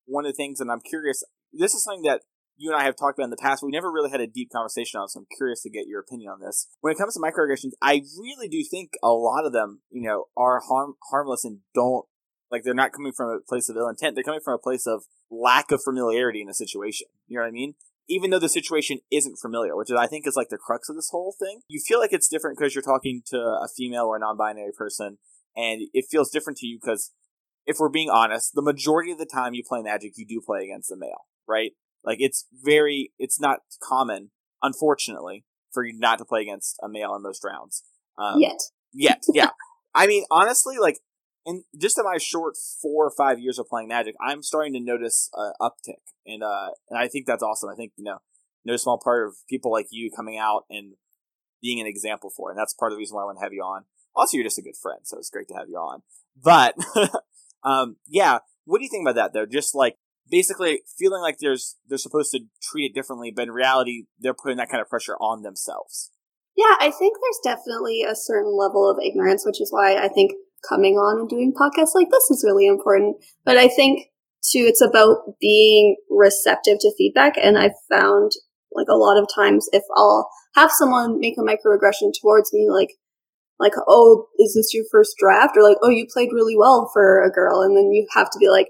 one 0.06 0.25
of 0.25 0.32
the 0.32 0.37
things, 0.37 0.61
and 0.61 0.70
I'm 0.70 0.81
curious, 0.81 1.23
this 1.52 1.75
is 1.75 1.85
something 1.85 2.02
that 2.02 2.23
you 2.56 2.73
and 2.73 2.81
I 2.81 2.85
have 2.85 2.96
talked 2.96 3.19
about 3.19 3.25
in 3.25 3.31
the 3.31 3.37
past, 3.37 3.61
but 3.62 3.67
we 3.67 3.73
never 3.73 3.90
really 3.90 4.11
had 4.11 4.20
a 4.20 4.26
deep 4.26 4.50
conversation 4.50 4.99
on. 4.99 5.08
So 5.08 5.20
I'm 5.20 5.26
curious 5.37 5.62
to 5.62 5.70
get 5.70 5.87
your 5.87 6.00
opinion 6.00 6.31
on 6.31 6.40
this. 6.40 6.67
When 6.81 6.93
it 6.93 6.99
comes 6.99 7.14
to 7.14 7.20
microaggressions, 7.20 7.73
I 7.81 8.02
really 8.19 8.49
do 8.49 8.64
think 8.69 8.93
a 9.02 9.12
lot 9.12 9.46
of 9.46 9.52
them, 9.52 9.82
you 9.90 10.02
know, 10.02 10.25
are 10.37 10.61
harm 10.61 10.94
harmless 11.11 11.44
and 11.44 11.61
don't 11.75 12.05
like 12.50 12.64
they're 12.64 12.75
not 12.75 12.93
coming 12.93 13.12
from 13.12 13.31
a 13.31 13.40
place 13.40 13.69
of 13.69 13.76
ill 13.76 13.88
intent. 13.88 14.14
They're 14.14 14.25
coming 14.25 14.40
from 14.43 14.55
a 14.55 14.58
place 14.58 14.87
of 14.87 15.05
lack 15.31 15.70
of 15.70 15.82
familiarity 15.82 16.40
in 16.40 16.49
a 16.49 16.55
situation. 16.55 17.06
You 17.26 17.37
know 17.37 17.43
what 17.43 17.49
I 17.49 17.52
mean? 17.52 17.75
Even 18.08 18.31
though 18.31 18.38
the 18.38 18.49
situation 18.49 19.00
isn't 19.12 19.38
familiar, 19.40 19.76
which 19.76 19.90
is, 19.90 19.96
I 19.99 20.06
think 20.06 20.26
is 20.26 20.37
like 20.37 20.49
the 20.49 20.58
crux 20.58 20.88
of 20.88 20.96
this 20.96 21.10
whole 21.10 21.34
thing. 21.38 21.60
You 21.69 21.81
feel 21.87 22.00
like 22.00 22.12
it's 22.12 22.28
different 22.28 22.58
because 22.58 22.75
you're 22.75 22.82
talking 22.82 23.22
to 23.26 23.37
a 23.37 23.69
female 23.76 24.06
or 24.06 24.16
a 24.16 24.20
non-binary 24.20 24.72
person, 24.76 25.19
and 25.56 25.82
it 25.93 26.06
feels 26.10 26.31
different 26.31 26.58
to 26.58 26.66
you 26.66 26.78
because 26.81 27.12
if 27.66 27.76
we're 27.78 27.90
being 27.90 28.08
honest, 28.08 28.52
the 28.55 28.62
majority 28.62 29.12
of 29.12 29.19
the 29.19 29.26
time 29.26 29.52
you 29.52 29.62
play 29.62 29.82
Magic, 29.82 30.12
you 30.16 30.26
do 30.26 30.40
play 30.44 30.64
against 30.64 30.90
a 30.90 30.96
male, 30.96 31.26
right? 31.46 31.72
Like 32.02 32.16
it's 32.19 32.46
very, 32.50 33.12
it's 33.19 33.38
not 33.38 33.60
common, 33.82 34.31
unfortunately, 34.62 35.44
for 35.70 35.84
you 35.84 35.93
not 35.96 36.19
to 36.19 36.25
play 36.25 36.40
against 36.40 36.78
a 36.82 36.88
male 36.88 37.14
in 37.14 37.22
most 37.22 37.44
rounds. 37.44 37.84
Um, 38.16 38.40
yet. 38.40 38.58
Yet, 38.94 39.25
yeah. 39.32 39.50
I 39.94 40.06
mean, 40.06 40.25
honestly, 40.31 40.76
like 40.81 41.00
just 41.79 41.99
in 41.99 42.05
my 42.05 42.19
short 42.19 42.55
four 42.83 43.06
or 43.06 43.12
five 43.17 43.39
years 43.39 43.59
of 43.59 43.69
playing 43.69 43.89
Magic, 43.89 44.15
I'm 44.21 44.43
starting 44.43 44.75
to 44.75 44.81
notice 44.81 45.31
an 45.35 45.53
uptick, 45.61 46.03
and 46.27 46.43
uh, 46.43 46.71
and 46.91 46.99
I 46.99 47.09
think 47.09 47.27
that's 47.27 47.43
awesome. 47.43 47.71
I 47.71 47.75
think 47.75 47.93
you 47.97 48.05
know, 48.05 48.19
no 48.65 48.77
small 48.77 49.00
part 49.03 49.27
of 49.27 49.37
people 49.49 49.73
like 49.73 49.87
you 49.91 50.11
coming 50.15 50.39
out 50.39 50.65
and 50.69 50.95
being 51.61 51.81
an 51.81 51.87
example 51.87 52.31
for, 52.35 52.50
it. 52.50 52.53
and 52.53 52.61
that's 52.61 52.75
part 52.75 52.93
of 52.93 52.97
the 52.97 53.00
reason 53.00 53.17
why 53.17 53.23
I 53.23 53.27
want 53.27 53.39
to 53.39 53.45
have 53.45 53.53
you 53.53 53.62
on. 53.62 53.85
Also, 54.15 54.37
you're 54.37 54.45
just 54.47 54.59
a 54.59 54.62
good 54.62 54.77
friend, 54.81 55.00
so 55.05 55.19
it's 55.19 55.31
great 55.31 55.49
to 55.49 55.55
have 55.55 55.69
you 55.69 55.77
on. 55.77 56.03
But, 56.41 56.75
um, 57.65 57.97
yeah, 58.06 58.39
what 58.65 58.79
do 58.79 58.85
you 58.85 58.91
think 58.91 59.05
about 59.05 59.17
that 59.17 59.33
though? 59.33 59.47
Just 59.47 59.75
like 59.75 59.97
basically 60.31 60.83
feeling 60.99 61.23
like 61.23 61.39
there's 61.41 61.77
they're 61.89 61.99
supposed 61.99 62.31
to 62.33 62.41
treat 62.62 62.91
it 62.91 62.95
differently, 62.95 63.33
but 63.35 63.43
in 63.43 63.50
reality, 63.50 64.05
they're 64.19 64.35
putting 64.35 64.59
that 64.59 64.69
kind 64.69 64.81
of 64.81 64.89
pressure 64.89 65.17
on 65.17 65.43
themselves. 65.43 66.11
Yeah, 66.56 66.75
I 66.81 66.91
think 66.91 67.17
there's 67.21 67.56
definitely 67.56 68.03
a 68.03 68.17
certain 68.17 68.56
level 68.56 68.91
of 68.91 68.99
ignorance, 69.03 69.47
which 69.47 69.61
is 69.61 69.71
why 69.71 69.97
I 69.97 70.09
think 70.09 70.33
coming 70.66 70.94
on 70.94 71.20
and 71.20 71.28
doing 71.28 71.52
podcasts 71.52 71.94
like 71.94 72.10
this 72.10 72.31
is 72.31 72.44
really 72.46 72.66
important. 72.66 73.16
But 73.44 73.56
I 73.56 73.69
think 73.69 74.08
too, 74.43 74.64
it's 74.66 74.81
about 74.81 75.34
being 75.40 75.96
receptive 76.10 76.78
to 76.81 76.93
feedback. 76.96 77.34
And 77.37 77.58
I've 77.58 77.78
found 77.90 78.32
like 78.72 78.87
a 78.88 78.96
lot 78.96 79.20
of 79.20 79.28
times 79.34 79.69
if 79.72 79.82
I'll 79.96 80.28
have 80.55 80.70
someone 80.72 81.20
make 81.20 81.34
a 81.38 81.43
microaggression 81.43 82.12
towards 82.20 82.52
me, 82.52 82.69
like, 82.70 82.94
like, 83.58 83.72
oh, 83.88 84.26
is 84.38 84.55
this 84.55 84.72
your 84.72 84.84
first 84.90 85.14
draft? 85.19 85.56
Or 85.56 85.62
like, 85.62 85.78
oh, 85.82 85.90
you 85.90 86.06
played 86.12 86.31
really 86.32 86.56
well 86.56 86.90
for 86.93 87.22
a 87.22 87.31
girl. 87.31 87.61
And 87.62 87.76
then 87.76 87.90
you 87.93 88.06
have 88.14 88.31
to 88.31 88.38
be 88.38 88.49
like, 88.49 88.69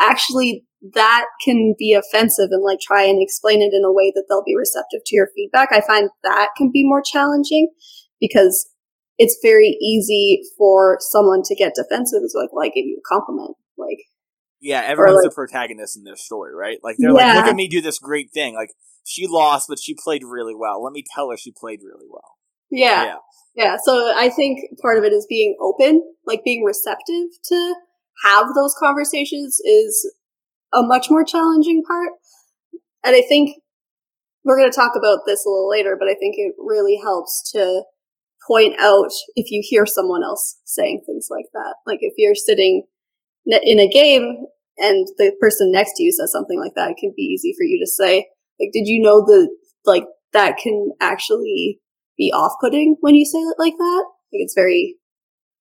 actually, 0.00 0.64
that 0.94 1.26
can 1.42 1.74
be 1.78 1.94
offensive 1.94 2.48
and 2.50 2.62
like 2.62 2.78
try 2.80 3.04
and 3.04 3.22
explain 3.22 3.62
it 3.62 3.72
in 3.74 3.84
a 3.84 3.92
way 3.92 4.12
that 4.14 4.24
they'll 4.28 4.44
be 4.44 4.56
receptive 4.56 5.00
to 5.06 5.16
your 5.16 5.28
feedback. 5.34 5.70
I 5.72 5.80
find 5.80 6.10
that 6.22 6.50
can 6.56 6.70
be 6.72 6.84
more 6.84 7.02
challenging 7.02 7.70
because 8.20 8.68
it's 9.18 9.38
very 9.42 9.76
easy 9.80 10.42
for 10.58 10.98
someone 11.00 11.42
to 11.44 11.54
get 11.54 11.74
defensive. 11.74 12.20
It's 12.24 12.34
like, 12.34 12.52
well, 12.52 12.64
I 12.64 12.68
gave 12.68 12.86
you 12.86 12.98
a 12.98 13.08
compliment. 13.08 13.56
Like, 13.78 13.98
yeah, 14.60 14.82
everyone's 14.82 15.22
like, 15.24 15.30
the 15.30 15.34
protagonist 15.34 15.96
in 15.96 16.04
their 16.04 16.16
story, 16.16 16.54
right? 16.54 16.78
Like, 16.82 16.96
they're 16.98 17.10
yeah. 17.10 17.16
like, 17.16 17.36
look 17.36 17.46
at 17.46 17.56
me 17.56 17.68
do 17.68 17.80
this 17.80 17.98
great 17.98 18.30
thing. 18.32 18.54
Like, 18.54 18.70
she 19.04 19.26
lost, 19.26 19.66
but 19.68 19.78
she 19.78 19.94
played 19.94 20.22
really 20.24 20.54
well. 20.54 20.82
Let 20.82 20.92
me 20.92 21.04
tell 21.14 21.30
her 21.30 21.36
she 21.36 21.52
played 21.52 21.80
really 21.82 22.06
well. 22.10 22.36
Yeah. 22.70 23.04
Yeah. 23.04 23.16
Yeah. 23.54 23.76
So 23.84 24.12
I 24.16 24.30
think 24.30 24.60
part 24.80 24.98
of 24.98 25.04
it 25.04 25.12
is 25.12 25.26
being 25.28 25.56
open, 25.60 26.02
like 26.26 26.42
being 26.44 26.64
receptive 26.64 27.28
to 27.44 27.74
have 28.24 28.46
those 28.54 28.74
conversations 28.78 29.60
is 29.64 30.12
a 30.72 30.82
much 30.82 31.08
more 31.10 31.24
challenging 31.24 31.82
part. 31.86 32.10
And 33.04 33.14
I 33.14 33.20
think 33.20 33.58
we're 34.44 34.58
going 34.58 34.70
to 34.70 34.74
talk 34.74 34.92
about 34.96 35.20
this 35.26 35.44
a 35.46 35.48
little 35.48 35.68
later, 35.68 35.96
but 35.98 36.08
I 36.08 36.14
think 36.14 36.34
it 36.36 36.54
really 36.58 36.98
helps 37.00 37.50
to 37.52 37.84
point 38.46 38.74
out 38.78 39.10
if 39.36 39.50
you 39.50 39.62
hear 39.64 39.86
someone 39.86 40.22
else 40.22 40.60
saying 40.64 41.02
things 41.06 41.28
like 41.30 41.46
that. 41.52 41.74
Like 41.86 41.98
if 42.00 42.14
you're 42.16 42.34
sitting 42.34 42.84
in 43.46 43.78
a 43.78 43.88
game 43.88 44.46
and 44.78 45.06
the 45.18 45.32
person 45.40 45.70
next 45.70 45.94
to 45.96 46.02
you 46.02 46.12
says 46.12 46.32
something 46.32 46.58
like 46.58 46.72
that, 46.76 46.90
it 46.90 46.96
can 46.98 47.12
be 47.16 47.22
easy 47.22 47.54
for 47.56 47.64
you 47.64 47.78
to 47.84 47.90
say, 47.90 48.26
like, 48.60 48.70
did 48.72 48.86
you 48.86 49.00
know 49.00 49.24
that, 49.24 49.48
like, 49.84 50.04
that 50.32 50.56
can 50.56 50.90
actually 51.00 51.80
be 52.16 52.32
off-putting 52.32 52.96
when 53.00 53.14
you 53.14 53.24
say 53.24 53.38
it 53.38 53.56
like 53.58 53.74
that? 53.78 54.04
Like 54.32 54.42
it's 54.42 54.54
very, 54.54 54.96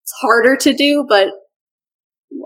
it's 0.04 0.14
harder 0.22 0.56
to 0.58 0.74
do, 0.74 1.06
but 1.08 1.30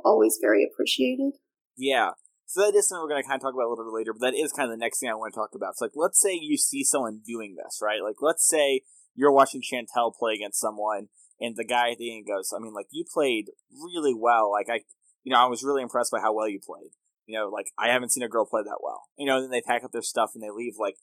always 0.03 0.37
very 0.41 0.67
appreciated. 0.69 1.33
Yeah. 1.77 2.11
So 2.45 2.61
that 2.61 2.75
is 2.75 2.87
something 2.87 3.03
we're 3.03 3.09
going 3.09 3.23
to 3.23 3.27
kind 3.27 3.39
of 3.39 3.41
talk 3.41 3.53
about 3.53 3.67
a 3.67 3.71
little 3.71 3.85
bit 3.85 3.93
later, 3.93 4.13
but 4.13 4.21
that 4.21 4.37
is 4.37 4.51
kind 4.51 4.71
of 4.71 4.77
the 4.77 4.83
next 4.83 4.99
thing 4.99 5.09
I 5.09 5.15
want 5.15 5.33
to 5.33 5.39
talk 5.39 5.51
about. 5.53 5.77
So, 5.77 5.85
like, 5.85 5.91
let's 5.95 6.19
say 6.19 6.31
you 6.33 6.57
see 6.57 6.83
someone 6.83 7.21
doing 7.25 7.55
this, 7.55 7.79
right? 7.81 8.01
Like, 8.03 8.15
let's 8.21 8.47
say 8.47 8.81
you're 9.17 9.33
watching 9.33 9.61
Chantel 9.61 10.13
play 10.17 10.35
against 10.35 10.61
someone, 10.61 11.09
and 11.41 11.55
the 11.57 11.65
guy 11.65 11.91
at 11.91 11.97
the 11.97 12.15
end 12.15 12.25
goes, 12.25 12.53
I 12.55 12.59
mean, 12.59 12.73
like, 12.73 12.87
you 12.91 13.03
played 13.11 13.47
really 13.71 14.13
well. 14.15 14.49
Like, 14.51 14.67
I, 14.69 14.85
you 15.23 15.33
know, 15.33 15.39
I 15.39 15.47
was 15.47 15.63
really 15.63 15.81
impressed 15.81 16.11
by 16.11 16.21
how 16.21 16.33
well 16.33 16.47
you 16.47 16.59
played. 16.65 16.91
You 17.25 17.37
know, 17.37 17.49
like, 17.49 17.67
I 17.77 17.89
haven't 17.89 18.13
seen 18.13 18.23
a 18.23 18.29
girl 18.29 18.45
play 18.45 18.61
that 18.63 18.79
well. 18.81 19.03
You 19.17 19.25
know, 19.25 19.41
then 19.41 19.49
they 19.49 19.61
pack 19.61 19.83
up 19.83 19.91
their 19.91 20.01
stuff 20.01 20.31
and 20.33 20.41
they 20.41 20.49
leave. 20.49 20.75
Like, 20.79 20.95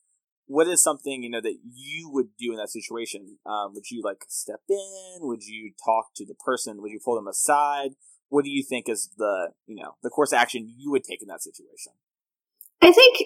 what 0.47 0.67
is 0.67 0.81
something, 0.81 1.21
you 1.21 1.29
know, 1.29 1.41
that 1.41 1.57
you 1.63 2.09
would 2.11 2.29
do 2.39 2.51
in 2.51 2.57
that 2.57 2.71
situation? 2.71 3.37
Um, 3.45 3.73
would 3.75 3.91
you, 3.91 4.01
like, 4.03 4.23
step 4.27 4.61
in? 4.67 5.19
Would 5.19 5.43
you 5.43 5.73
talk 5.85 6.07
to 6.15 6.25
the 6.25 6.35
person? 6.35 6.81
Would 6.81 6.91
you 6.91 6.99
pull 7.03 7.15
them 7.15 7.27
aside? 7.27 7.91
what 8.29 8.43
do 8.43 8.51
you 8.51 8.63
think 8.63 8.89
is 8.89 9.11
the 9.17 9.51
you 9.65 9.75
know 9.75 9.95
the 10.03 10.09
course 10.09 10.31
of 10.31 10.37
action 10.37 10.73
you 10.77 10.91
would 10.91 11.03
take 11.03 11.21
in 11.21 11.27
that 11.27 11.43
situation? 11.43 11.93
I 12.81 12.91
think 12.91 13.17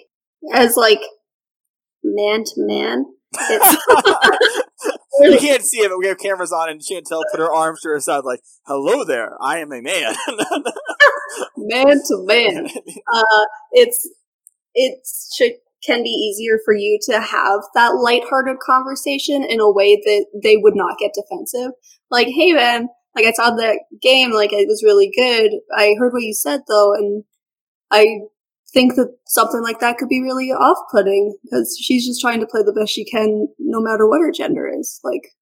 as 0.54 0.76
like 0.76 1.00
man 2.02 2.44
to 2.44 2.52
man. 2.56 3.06
you 5.24 5.38
can't 5.38 5.62
see 5.62 5.78
it, 5.78 5.88
but 5.90 5.98
we 5.98 6.06
have 6.06 6.18
cameras 6.18 6.52
on, 6.52 6.68
and 6.68 6.80
Chantel 6.80 7.22
put 7.30 7.40
her 7.40 7.52
arms 7.52 7.80
to 7.82 7.88
her 7.88 8.00
side, 8.00 8.24
like, 8.24 8.40
"Hello 8.66 9.04
there, 9.04 9.36
I 9.42 9.58
am 9.58 9.72
a 9.72 9.80
man." 9.80 10.14
man 11.56 12.00
to 12.08 12.24
man, 12.24 12.66
uh, 13.12 13.44
it's 13.72 14.08
it 14.74 15.00
should 15.36 15.52
can 15.84 16.02
be 16.02 16.10
easier 16.10 16.58
for 16.64 16.74
you 16.74 16.98
to 17.02 17.20
have 17.20 17.60
that 17.74 17.94
lighthearted 17.94 18.58
conversation 18.58 19.42
in 19.42 19.60
a 19.60 19.72
way 19.72 19.96
that 19.96 20.26
they 20.42 20.56
would 20.56 20.76
not 20.76 20.98
get 20.98 21.12
defensive. 21.14 21.72
Like, 22.10 22.28
hey 22.28 22.52
man, 22.52 22.88
like 23.14 23.24
I 23.24 23.32
saw 23.32 23.50
that 23.56 23.80
game, 24.00 24.30
like 24.30 24.52
it 24.52 24.68
was 24.68 24.84
really 24.84 25.10
good. 25.16 25.52
I 25.74 25.94
heard 25.98 26.12
what 26.12 26.22
you 26.22 26.34
said 26.34 26.60
though, 26.68 26.92
and 26.92 27.24
I 27.90 28.20
think 28.72 28.94
that 28.94 29.16
something 29.26 29.62
like 29.62 29.80
that 29.80 29.98
could 29.98 30.08
be 30.08 30.22
really 30.22 30.50
off-putting 30.50 31.36
because 31.42 31.76
she's 31.80 32.06
just 32.06 32.20
trying 32.20 32.40
to 32.40 32.46
play 32.46 32.62
the 32.62 32.72
best 32.72 32.92
she 32.92 33.04
can, 33.04 33.48
no 33.58 33.80
matter 33.80 34.08
what 34.08 34.20
her 34.20 34.32
gender 34.32 34.68
is. 34.68 35.00
Like 35.02 35.34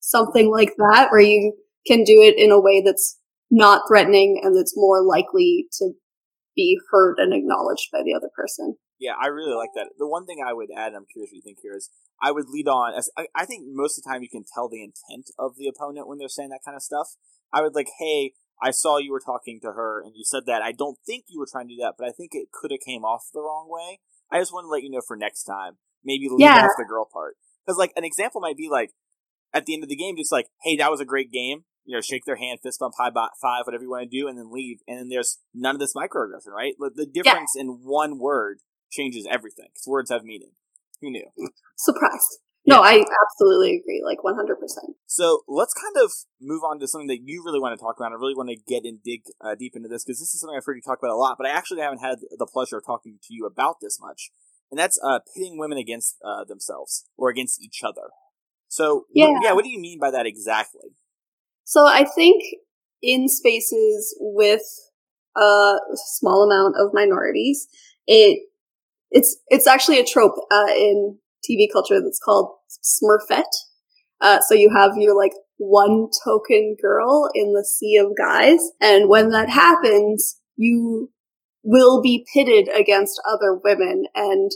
something 0.00 0.50
like 0.50 0.74
that, 0.78 1.08
where 1.10 1.20
you 1.20 1.54
can 1.86 2.04
do 2.04 2.20
it 2.22 2.34
in 2.38 2.50
a 2.50 2.60
way 2.60 2.82
that's 2.84 3.18
not 3.50 3.82
threatening 3.88 4.40
and 4.42 4.56
that's 4.56 4.74
more 4.76 5.02
likely 5.02 5.66
to 5.78 5.92
be 6.54 6.78
heard 6.90 7.16
and 7.18 7.32
acknowledged 7.32 7.88
by 7.92 8.00
the 8.04 8.14
other 8.14 8.30
person. 8.34 8.76
Yeah, 8.98 9.12
I 9.20 9.26
really 9.28 9.54
like 9.54 9.70
that. 9.74 9.90
The 9.98 10.08
one 10.08 10.24
thing 10.24 10.38
I 10.44 10.54
would 10.54 10.70
add, 10.74 10.88
and 10.88 10.96
I'm 10.96 11.06
curious 11.12 11.30
what 11.30 11.36
you 11.36 11.42
think 11.44 11.58
here, 11.62 11.76
is 11.76 11.90
I 12.22 12.32
would 12.32 12.48
lead 12.48 12.66
on. 12.66 12.94
As 12.94 13.10
I, 13.16 13.26
I 13.34 13.44
think 13.44 13.64
most 13.66 13.98
of 13.98 14.04
the 14.04 14.10
time 14.10 14.22
you 14.22 14.30
can 14.30 14.44
tell 14.54 14.68
the 14.68 14.82
intent 14.82 15.30
of 15.38 15.56
the 15.58 15.68
opponent 15.68 16.08
when 16.08 16.18
they're 16.18 16.28
saying 16.28 16.48
that 16.48 16.64
kind 16.64 16.76
of 16.76 16.82
stuff. 16.82 17.08
I 17.52 17.60
would 17.62 17.74
like, 17.74 17.88
hey, 17.98 18.32
I 18.62 18.70
saw 18.70 18.98
you 18.98 19.12
were 19.12 19.20
talking 19.20 19.60
to 19.62 19.72
her 19.72 20.02
and 20.02 20.12
you 20.14 20.24
said 20.24 20.44
that. 20.46 20.62
I 20.62 20.72
don't 20.72 20.98
think 21.06 21.24
you 21.28 21.38
were 21.38 21.48
trying 21.50 21.68
to 21.68 21.74
do 21.74 21.80
that, 21.82 21.94
but 21.98 22.08
I 22.08 22.12
think 22.12 22.30
it 22.32 22.48
could 22.52 22.70
have 22.70 22.80
came 22.80 23.04
off 23.04 23.26
the 23.32 23.40
wrong 23.40 23.66
way. 23.68 24.00
I 24.30 24.38
just 24.38 24.52
want 24.52 24.64
to 24.64 24.68
let 24.70 24.82
you 24.82 24.90
know 24.90 25.02
for 25.06 25.16
next 25.16 25.44
time. 25.44 25.78
Maybe 26.04 26.28
leave 26.28 26.40
Yeah. 26.40 26.64
off 26.64 26.70
the 26.78 26.84
girl 26.84 27.08
part. 27.10 27.36
Because 27.64 27.78
like 27.78 27.92
an 27.96 28.04
example 28.04 28.40
might 28.40 28.56
be 28.56 28.68
like 28.68 28.92
at 29.52 29.66
the 29.66 29.74
end 29.74 29.82
of 29.82 29.88
the 29.88 29.96
game, 29.96 30.16
just 30.16 30.32
like, 30.32 30.48
hey, 30.62 30.76
that 30.76 30.90
was 30.90 31.00
a 31.00 31.04
great 31.04 31.30
game. 31.30 31.64
You 31.84 31.96
know, 31.96 32.00
shake 32.00 32.24
their 32.24 32.36
hand, 32.36 32.58
fist 32.62 32.80
bump, 32.80 32.94
high 32.98 33.10
bot 33.10 33.32
five, 33.40 33.62
whatever 33.64 33.84
you 33.84 33.90
want 33.90 34.10
to 34.10 34.18
do, 34.20 34.26
and 34.26 34.36
then 34.36 34.50
leave. 34.50 34.78
And 34.88 34.98
then 34.98 35.08
there's 35.08 35.38
none 35.54 35.76
of 35.76 35.80
this 35.80 35.94
microaggression, 35.94 36.50
right? 36.54 36.74
The 36.78 37.06
difference 37.06 37.52
in 37.56 37.80
one 37.84 38.18
word 38.18 38.58
changes 38.90 39.26
everything 39.30 39.68
because 39.72 39.86
words 39.86 40.10
have 40.10 40.24
meaning. 40.24 40.52
Who 41.00 41.10
knew? 41.10 41.26
Surprised. 41.76 42.38
No, 42.66 42.80
I 42.82 43.04
absolutely 43.24 43.76
agree, 43.76 44.02
like 44.04 44.18
100%. 44.18 44.56
So 45.06 45.42
let's 45.46 45.72
kind 45.72 46.04
of 46.04 46.10
move 46.40 46.62
on 46.64 46.80
to 46.80 46.88
something 46.88 47.06
that 47.08 47.20
you 47.22 47.42
really 47.44 47.60
want 47.60 47.78
to 47.78 47.82
talk 47.82 47.96
about. 47.96 48.10
I 48.12 48.16
really 48.16 48.34
want 48.34 48.48
to 48.48 48.56
get 48.56 48.84
and 48.84 48.98
dig 49.02 49.22
uh, 49.40 49.54
deep 49.54 49.74
into 49.76 49.88
this 49.88 50.04
because 50.04 50.18
this 50.18 50.34
is 50.34 50.40
something 50.40 50.56
I've 50.56 50.64
heard 50.64 50.76
you 50.76 50.82
talk 50.82 50.98
about 50.98 51.12
a 51.12 51.16
lot, 51.16 51.36
but 51.38 51.46
I 51.46 51.50
actually 51.50 51.80
haven't 51.80 52.00
had 52.00 52.18
the 52.36 52.46
pleasure 52.46 52.78
of 52.78 52.84
talking 52.84 53.18
to 53.22 53.34
you 53.34 53.46
about 53.46 53.76
this 53.80 53.98
much. 54.00 54.30
And 54.70 54.78
that's 54.78 54.98
uh, 55.02 55.20
pitting 55.34 55.58
women 55.58 55.78
against 55.78 56.16
uh, 56.24 56.44
themselves 56.44 57.06
or 57.16 57.30
against 57.30 57.62
each 57.62 57.82
other. 57.84 58.10
So, 58.68 59.06
Yeah. 59.14 59.38
yeah, 59.40 59.52
what 59.52 59.64
do 59.64 59.70
you 59.70 59.78
mean 59.78 60.00
by 60.00 60.10
that 60.10 60.26
exactly? 60.26 60.90
So 61.64 61.86
I 61.86 62.04
think 62.04 62.42
in 63.00 63.28
spaces 63.28 64.16
with 64.20 64.62
a 65.36 65.76
small 65.94 66.42
amount 66.42 66.74
of 66.78 66.90
minorities, 66.92 67.68
it 68.06 68.40
it's 69.10 69.36
it's 69.48 69.66
actually 69.66 70.00
a 70.00 70.04
trope 70.04 70.34
uh, 70.50 70.66
in 70.76 71.18
TV 71.48 71.66
culture 71.72 72.00
that's 72.00 72.20
called 72.22 72.50
Smurfette. 72.82 73.44
Uh, 74.20 74.40
so 74.40 74.54
you 74.54 74.70
have 74.74 74.92
your 74.96 75.16
like 75.16 75.32
one 75.58 76.08
token 76.24 76.76
girl 76.80 77.30
in 77.34 77.52
the 77.52 77.64
sea 77.64 77.96
of 77.96 78.16
guys, 78.16 78.60
and 78.80 79.08
when 79.08 79.30
that 79.30 79.48
happens, 79.48 80.40
you 80.56 81.10
will 81.62 82.00
be 82.00 82.26
pitted 82.32 82.68
against 82.74 83.20
other 83.28 83.58
women, 83.62 84.04
and 84.14 84.50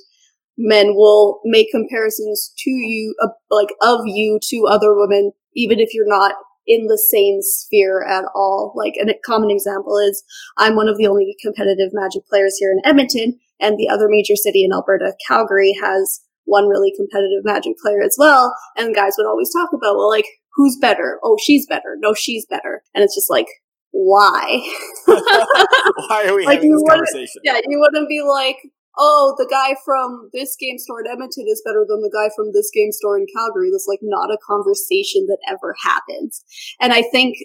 men 0.56 0.94
will 0.94 1.40
make 1.44 1.70
comparisons 1.70 2.52
to 2.58 2.70
you, 2.70 3.14
uh, 3.22 3.28
like 3.50 3.70
of 3.82 4.00
you 4.06 4.38
to 4.48 4.66
other 4.68 4.94
women, 4.94 5.32
even 5.54 5.80
if 5.80 5.92
you're 5.92 6.08
not 6.08 6.34
in 6.66 6.86
the 6.86 6.98
same 6.98 7.38
sphere 7.40 8.06
at 8.08 8.24
all. 8.34 8.72
Like 8.76 8.94
a 9.00 9.12
common 9.24 9.50
example 9.50 9.98
is 9.98 10.22
I'm 10.56 10.76
one 10.76 10.88
of 10.88 10.96
the 10.96 11.06
only 11.06 11.34
competitive 11.42 11.90
magic 11.92 12.26
players 12.28 12.56
here 12.58 12.70
in 12.70 12.80
Edmonton, 12.88 13.38
and 13.58 13.76
the 13.76 13.88
other 13.88 14.06
major 14.08 14.36
city 14.36 14.64
in 14.64 14.72
Alberta, 14.72 15.14
Calgary, 15.26 15.74
has 15.82 16.20
one 16.50 16.68
really 16.68 16.92
competitive 16.96 17.44
magic 17.44 17.78
player 17.78 18.02
as 18.02 18.16
well. 18.18 18.54
And 18.76 18.94
guys 18.94 19.14
would 19.16 19.26
always 19.26 19.52
talk 19.52 19.70
about, 19.72 19.96
well, 19.96 20.10
like, 20.10 20.26
who's 20.54 20.76
better? 20.80 21.18
Oh, 21.22 21.38
she's 21.40 21.66
better. 21.66 21.96
No, 22.00 22.12
she's 22.12 22.44
better. 22.46 22.82
And 22.94 23.04
it's 23.04 23.14
just 23.14 23.30
like, 23.30 23.46
why? 23.92 24.60
Why 25.06 26.26
are 26.28 26.34
we 26.36 26.44
Like, 26.46 26.58
having 26.58 26.72
this 26.72 26.84
conversation? 26.88 27.42
yeah, 27.42 27.60
you 27.66 27.80
wouldn't 27.80 28.08
be 28.08 28.22
like, 28.22 28.56
oh, 28.98 29.34
the 29.36 29.48
guy 29.50 29.74
from 29.84 30.30
this 30.32 30.56
game 30.58 30.78
store 30.78 31.00
in 31.00 31.10
Edmonton 31.10 31.46
is 31.48 31.62
better 31.64 31.84
than 31.88 32.00
the 32.02 32.10
guy 32.12 32.30
from 32.36 32.52
this 32.52 32.70
game 32.72 32.92
store 32.92 33.18
in 33.18 33.26
Calgary. 33.34 33.70
That's 33.70 33.88
like 33.88 34.00
not 34.02 34.30
a 34.32 34.38
conversation 34.46 35.26
that 35.26 35.38
ever 35.48 35.74
happens. 35.82 36.44
And 36.80 36.92
I 36.92 37.02
think 37.10 37.36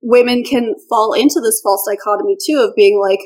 women 0.00 0.42
can 0.42 0.74
fall 0.88 1.12
into 1.12 1.40
this 1.40 1.60
false 1.62 1.86
dichotomy 1.88 2.36
too 2.44 2.58
of 2.58 2.74
being 2.74 3.00
like, 3.00 3.20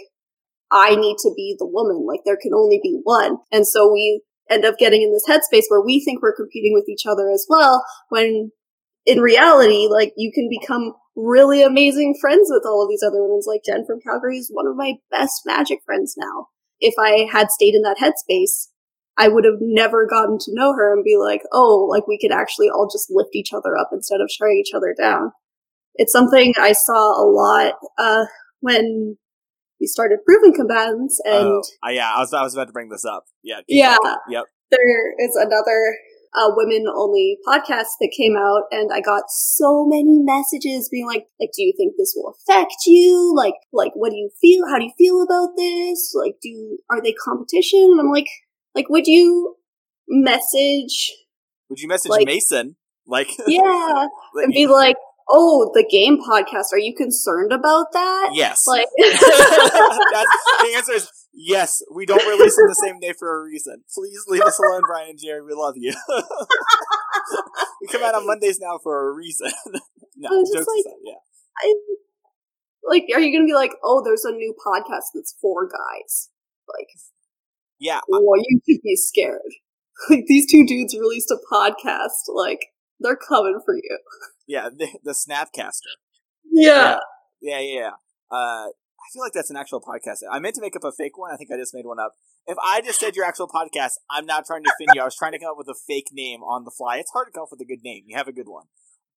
I 0.70 0.96
need 0.96 1.16
to 1.18 1.32
be 1.36 1.56
the 1.58 1.66
woman. 1.66 2.04
Like 2.06 2.20
there 2.24 2.38
can 2.40 2.52
only 2.52 2.80
be 2.82 3.00
one. 3.04 3.38
And 3.52 3.66
so 3.66 3.90
we 3.90 4.20
end 4.50 4.64
up 4.64 4.78
getting 4.78 5.02
in 5.02 5.12
this 5.12 5.26
headspace 5.28 5.64
where 5.68 5.84
we 5.84 6.02
think 6.04 6.22
we're 6.22 6.36
competing 6.36 6.72
with 6.72 6.88
each 6.88 7.06
other 7.06 7.30
as 7.30 7.46
well 7.48 7.84
when 8.08 8.50
in 9.06 9.20
reality, 9.20 9.88
like 9.90 10.12
you 10.16 10.32
can 10.32 10.48
become 10.50 10.92
really 11.14 11.62
amazing 11.62 12.14
friends 12.20 12.48
with 12.50 12.64
all 12.66 12.82
of 12.82 12.88
these 12.88 13.02
other 13.06 13.22
women. 13.22 13.40
Like 13.46 13.62
Jen 13.64 13.86
from 13.86 14.00
Calgary 14.00 14.38
is 14.38 14.50
one 14.52 14.66
of 14.66 14.76
my 14.76 14.94
best 15.10 15.42
magic 15.46 15.78
friends 15.86 16.14
now. 16.18 16.48
If 16.80 16.94
I 16.98 17.28
had 17.32 17.50
stayed 17.50 17.74
in 17.74 17.82
that 17.82 17.98
headspace, 17.98 18.68
I 19.16 19.28
would 19.28 19.44
have 19.44 19.60
never 19.60 20.06
gotten 20.06 20.36
to 20.38 20.54
know 20.54 20.74
her 20.74 20.92
and 20.92 21.02
be 21.02 21.16
like, 21.16 21.40
oh, 21.52 21.86
like 21.88 22.06
we 22.06 22.18
could 22.18 22.32
actually 22.32 22.68
all 22.68 22.90
just 22.92 23.06
lift 23.10 23.34
each 23.34 23.52
other 23.54 23.76
up 23.78 23.88
instead 23.92 24.20
of 24.20 24.28
shutting 24.30 24.62
each 24.62 24.74
other 24.74 24.94
down. 24.98 25.30
It's 25.94 26.12
something 26.12 26.52
I 26.58 26.72
saw 26.72 27.18
a 27.18 27.24
lot 27.24 27.74
uh, 27.96 28.26
when 28.60 29.16
we 29.80 29.86
started 29.86 30.18
Proven 30.26 30.52
Combatants, 30.52 31.20
and 31.24 31.46
Oh, 31.46 31.62
uh, 31.86 31.90
yeah, 31.90 32.12
I 32.14 32.20
was, 32.20 32.32
I 32.32 32.42
was 32.42 32.54
about 32.54 32.66
to 32.66 32.72
bring 32.72 32.88
this 32.88 33.04
up. 33.04 33.24
Yeah. 33.42 33.60
Yeah. 33.68 33.96
talking. 34.02 34.16
Yep. 34.30 34.44
there 34.70 35.12
is 35.18 35.36
another 35.36 35.96
uh, 36.34 36.50
women 36.54 36.84
only 36.94 37.38
podcast 37.46 37.96
that 38.00 38.12
came 38.14 38.36
out 38.36 38.64
and 38.70 38.90
I 38.92 39.00
got 39.00 39.22
so 39.30 39.86
many 39.86 40.18
messages 40.20 40.88
being 40.90 41.06
like, 41.06 41.24
like, 41.40 41.50
do 41.56 41.62
you 41.62 41.72
think 41.76 41.94
this 41.96 42.12
will 42.14 42.34
affect 42.36 42.74
you? 42.86 43.32
Like, 43.34 43.54
like, 43.72 43.92
what 43.94 44.10
do 44.10 44.16
you 44.16 44.30
feel? 44.40 44.64
How 44.68 44.78
do 44.78 44.84
you 44.84 44.92
feel 44.98 45.22
about 45.22 45.56
this? 45.56 46.12
Like, 46.14 46.34
do, 46.42 46.76
are 46.90 47.00
they 47.02 47.12
competition? 47.14 47.88
And 47.90 48.00
I'm 48.00 48.10
like, 48.10 48.28
like, 48.74 48.90
would 48.90 49.06
you 49.06 49.56
message, 50.08 51.12
Would 51.70 51.80
you 51.80 51.88
message 51.88 52.10
Like- 52.10 52.26
Mason? 52.26 52.76
Like, 53.06 53.30
yeah, 53.46 54.06
and 54.34 54.52
be 54.52 54.66
like, 54.66 54.96
oh, 55.28 55.70
the 55.74 55.86
game 55.90 56.18
podcast, 56.18 56.72
are 56.72 56.78
you 56.78 56.94
concerned 56.94 57.52
about 57.52 57.92
that? 57.92 58.30
yes. 58.34 58.66
Like, 58.66 58.86
the 58.96 60.72
answer 60.76 60.92
is 60.92 61.10
yes. 61.32 61.82
We 61.92 62.06
don't 62.06 62.24
release 62.26 62.56
them 62.56 62.68
the 62.68 62.82
same 62.86 63.00
day 63.00 63.12
for 63.18 63.40
a 63.40 63.44
reason. 63.44 63.82
Please 63.94 64.24
leave 64.28 64.42
us 64.42 64.58
alone, 64.58 64.82
Brian 64.86 65.10
and 65.10 65.18
Jerry. 65.18 65.42
We 65.42 65.52
love 65.54 65.74
you. 65.76 65.94
we 67.80 67.88
come 67.88 68.02
out 68.02 68.14
on 68.14 68.26
Mondays 68.26 68.58
now 68.60 68.78
for 68.82 69.08
a 69.08 69.12
reason. 69.14 69.50
no, 70.16 70.30
just 70.42 70.54
jokes 70.54 70.66
like- 70.68 70.80
aside, 70.86 71.00
yeah. 71.04 71.14
I, 71.58 71.74
like, 72.88 73.04
are 73.14 73.20
you 73.20 73.36
gonna 73.36 73.46
be 73.46 73.54
like, 73.54 73.72
oh, 73.82 74.02
there's 74.04 74.24
a 74.24 74.30
new 74.32 74.54
podcast 74.64 75.10
that's 75.14 75.34
for 75.40 75.66
guys? 75.66 76.28
Like, 76.68 76.88
Yeah, 77.78 78.00
Well, 78.08 78.36
you 78.38 78.60
should 78.68 78.82
be 78.82 78.96
scared. 78.96 79.40
Like 80.10 80.24
these 80.26 80.44
two 80.50 80.66
dudes 80.66 80.94
released 80.94 81.30
a 81.30 81.38
podcast. 81.50 82.28
Like 82.28 82.66
they're 83.00 83.16
coming 83.16 83.58
for 83.64 83.74
you. 83.74 83.98
Yeah. 84.46 84.68
The, 84.76 84.88
the 85.04 85.12
Snapcaster. 85.12 85.94
Yeah. 86.44 86.98
Yeah, 87.40 87.60
yeah. 87.60 87.80
yeah. 87.80 87.90
Uh, 88.30 88.68
I 89.06 89.12
feel 89.12 89.22
like 89.22 89.32
that's 89.32 89.50
an 89.50 89.56
actual 89.56 89.80
podcast. 89.80 90.18
I 90.30 90.40
meant 90.40 90.56
to 90.56 90.60
make 90.60 90.74
up 90.74 90.82
a 90.82 90.90
fake 90.90 91.16
one. 91.16 91.32
I 91.32 91.36
think 91.36 91.50
I 91.52 91.56
just 91.56 91.74
made 91.74 91.86
one 91.86 92.00
up. 92.00 92.14
If 92.46 92.56
I 92.62 92.80
just 92.80 92.98
said 92.98 93.14
your 93.14 93.24
actual 93.24 93.48
podcast, 93.48 93.92
I'm 94.10 94.26
not 94.26 94.46
trying 94.46 94.64
to 94.64 94.70
offend 94.70 94.90
you. 94.94 95.00
I 95.00 95.04
was 95.04 95.16
trying 95.16 95.32
to 95.32 95.38
come 95.38 95.50
up 95.50 95.58
with 95.58 95.68
a 95.68 95.78
fake 95.86 96.08
name 96.12 96.42
on 96.42 96.64
the 96.64 96.72
fly. 96.76 96.96
It's 96.98 97.10
hard 97.12 97.28
to 97.28 97.32
come 97.32 97.44
up 97.44 97.48
with 97.52 97.60
a 97.60 97.64
good 97.64 97.82
name. 97.84 98.04
You 98.06 98.16
have 98.16 98.26
a 98.26 98.32
good 98.32 98.48
one. 98.48 98.66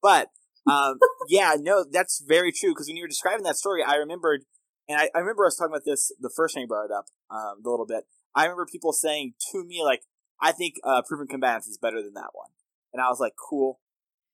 But, 0.02 0.30
um, 0.70 1.00
yeah, 1.30 1.56
no, 1.60 1.86
that's 1.90 2.24
very 2.26 2.52
true. 2.52 2.72
Because 2.72 2.88
when 2.88 2.98
you 2.98 3.04
were 3.04 3.08
describing 3.08 3.44
that 3.44 3.56
story, 3.56 3.84
I 3.84 3.96
remembered, 3.96 4.42
and 4.88 5.00
I, 5.00 5.10
I 5.16 5.20
remember 5.20 5.46
us 5.46 5.56
talking 5.56 5.74
about 5.74 5.86
this 5.86 6.12
the 6.20 6.32
first 6.36 6.54
time 6.54 6.62
you 6.62 6.68
brought 6.68 6.86
it 6.86 6.92
up, 6.92 7.06
um, 7.32 7.62
a 7.66 7.70
little 7.70 7.88
bit. 7.88 8.04
I 8.36 8.44
remember 8.44 8.68
people 8.72 8.94
saying 8.94 9.34
to 9.52 9.64
me, 9.64 9.82
like, 9.84 10.02
I 10.42 10.52
think 10.52 10.76
uh, 10.84 11.02
Proven 11.08 11.28
Combatants 11.28 11.68
is 11.68 11.78
better 11.78 12.02
than 12.02 12.14
that 12.14 12.30
one. 12.34 12.50
And 12.94 13.02
I 13.02 13.10
was 13.10 13.20
like, 13.20 13.34
cool. 13.50 13.80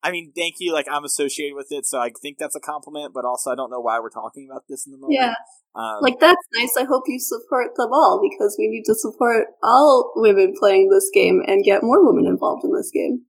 I 0.06 0.12
mean, 0.12 0.32
thank 0.38 0.58
you. 0.60 0.72
Like, 0.72 0.86
I'm 0.88 1.04
associated 1.04 1.56
with 1.56 1.72
it, 1.72 1.88
so 1.88 2.00
I 2.00 2.12
think 2.22 2.38
that's 2.38 2.56
a 2.56 2.60
compliment, 2.60 3.12
but 3.12 3.26
also 3.26 3.50
I 3.50 3.56
don't 3.56 3.72
know 3.72 3.80
why 3.80 4.00
we're 4.00 4.12
talking 4.12 4.48
about 4.48 4.66
this 4.70 4.86
in 4.86 4.92
the 4.92 5.00
moment. 5.00 5.18
Yeah. 5.20 5.34
Um, 5.74 5.98
Like 6.02 6.20
that's 6.20 6.46
nice. 6.54 6.78
I 6.78 6.84
hope 6.84 7.06
you 7.08 7.18
support 7.20 7.72
them 7.76 7.90
all 7.92 8.22
because 8.22 8.56
we 8.60 8.68
need 8.68 8.84
to 8.86 8.94
support 8.94 9.48
all 9.64 10.14
women 10.16 10.54
playing 10.60 10.90
this 10.90 11.10
game 11.12 11.42
and 11.48 11.66
get 11.66 11.82
more 11.82 12.06
women 12.06 12.28
involved 12.28 12.64
in 12.64 12.72
this 12.72 12.92
game. 12.94 13.24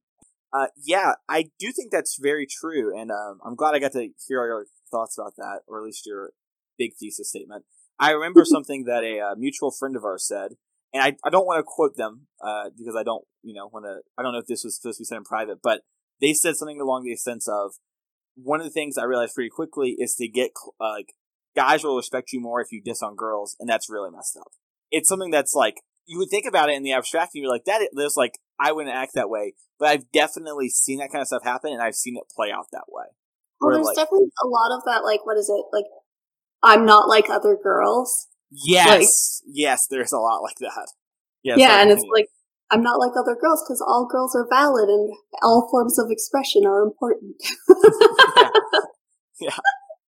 Uh, 0.52 0.66
yeah, 0.76 1.14
I 1.30 1.46
do 1.58 1.72
think 1.72 1.90
that's 1.90 2.18
very 2.20 2.46
true, 2.46 2.94
and 2.94 3.10
um, 3.10 3.40
I'm 3.42 3.56
glad 3.56 3.74
I 3.74 3.78
got 3.78 3.92
to 3.92 4.10
hear 4.28 4.46
your 4.46 4.66
thoughts 4.90 5.16
about 5.18 5.32
that, 5.38 5.60
or 5.66 5.80
at 5.80 5.84
least 5.84 6.04
your 6.04 6.32
big 6.78 6.92
thesis 7.00 7.30
statement. 7.30 7.64
I 7.98 8.10
remember 8.10 8.44
something 8.44 8.84
that 8.84 9.02
a 9.02 9.18
uh, 9.18 9.34
mutual 9.34 9.70
friend 9.70 9.96
of 9.96 10.04
ours 10.04 10.26
said, 10.28 10.52
and 10.92 11.02
I, 11.02 11.16
I 11.24 11.30
don't 11.30 11.46
want 11.46 11.58
to 11.58 11.64
quote 11.66 11.96
them 11.96 12.26
uh, 12.44 12.68
because 12.76 12.96
I 12.96 13.02
don't, 13.02 13.24
you 13.42 13.54
know, 13.54 13.70
want 13.72 13.86
to. 13.86 14.00
I 14.18 14.22
don't 14.22 14.32
know 14.32 14.40
if 14.40 14.46
this 14.46 14.62
was 14.62 14.76
supposed 14.76 14.98
to 14.98 15.00
be 15.02 15.06
said 15.06 15.16
in 15.16 15.24
private, 15.24 15.58
but 15.62 15.80
they 16.20 16.32
said 16.32 16.56
something 16.56 16.80
along 16.80 17.04
the 17.04 17.16
sense 17.16 17.48
of 17.48 17.72
one 18.34 18.60
of 18.60 18.66
the 18.66 18.72
things 18.72 18.98
I 18.98 19.04
realized 19.04 19.34
pretty 19.34 19.50
quickly 19.50 19.96
is 19.98 20.14
to 20.16 20.28
get 20.28 20.50
uh, 20.80 20.90
like 20.90 21.14
guys 21.54 21.82
will 21.82 21.96
respect 21.96 22.32
you 22.32 22.40
more 22.40 22.60
if 22.60 22.70
you 22.70 22.82
diss 22.82 23.02
on 23.02 23.16
girls, 23.16 23.56
and 23.58 23.68
that's 23.68 23.90
really 23.90 24.10
messed 24.10 24.36
up. 24.36 24.48
It's 24.90 25.08
something 25.08 25.30
that's 25.30 25.54
like 25.54 25.76
you 26.06 26.18
would 26.18 26.30
think 26.30 26.46
about 26.46 26.68
it 26.68 26.76
in 26.76 26.82
the 26.82 26.92
abstract, 26.92 27.34
and 27.34 27.42
you're 27.42 27.50
like 27.50 27.64
that. 27.64 27.88
There's 27.92 28.16
like 28.16 28.38
I 28.60 28.72
wouldn't 28.72 28.94
act 28.94 29.12
that 29.14 29.30
way, 29.30 29.54
but 29.78 29.88
I've 29.88 30.10
definitely 30.12 30.68
seen 30.68 30.98
that 30.98 31.10
kind 31.10 31.22
of 31.22 31.28
stuff 31.28 31.44
happen, 31.44 31.72
and 31.72 31.82
I've 31.82 31.94
seen 31.94 32.16
it 32.16 32.24
play 32.34 32.50
out 32.52 32.66
that 32.72 32.84
way. 32.88 33.06
Well, 33.60 33.74
there's 33.74 33.86
like- 33.86 33.96
definitely 33.96 34.28
a 34.42 34.46
lot 34.46 34.76
of 34.76 34.82
that. 34.84 35.02
Like, 35.02 35.24
what 35.24 35.38
is 35.38 35.48
it? 35.48 35.64
Like, 35.72 35.86
I'm 36.62 36.84
not 36.84 37.08
like 37.08 37.30
other 37.30 37.56
girls. 37.60 38.28
Yes, 38.50 39.42
yes, 39.46 39.86
there's 39.90 40.12
a 40.12 40.18
lot 40.18 40.42
like 40.42 40.56
that. 40.60 40.86
Yes, 41.42 41.58
yeah, 41.58 41.80
and 41.82 41.90
it's 41.90 42.04
like 42.12 42.26
I'm 42.70 42.82
not 42.82 42.98
like 42.98 43.12
other 43.12 43.36
girls 43.40 43.62
because 43.62 43.82
all 43.86 44.08
girls 44.10 44.34
are 44.34 44.46
valid 44.50 44.88
and 44.88 45.10
all 45.42 45.68
forms 45.70 45.98
of 45.98 46.06
expression 46.10 46.66
are 46.66 46.82
important. 46.82 47.36
yeah. 49.40 49.56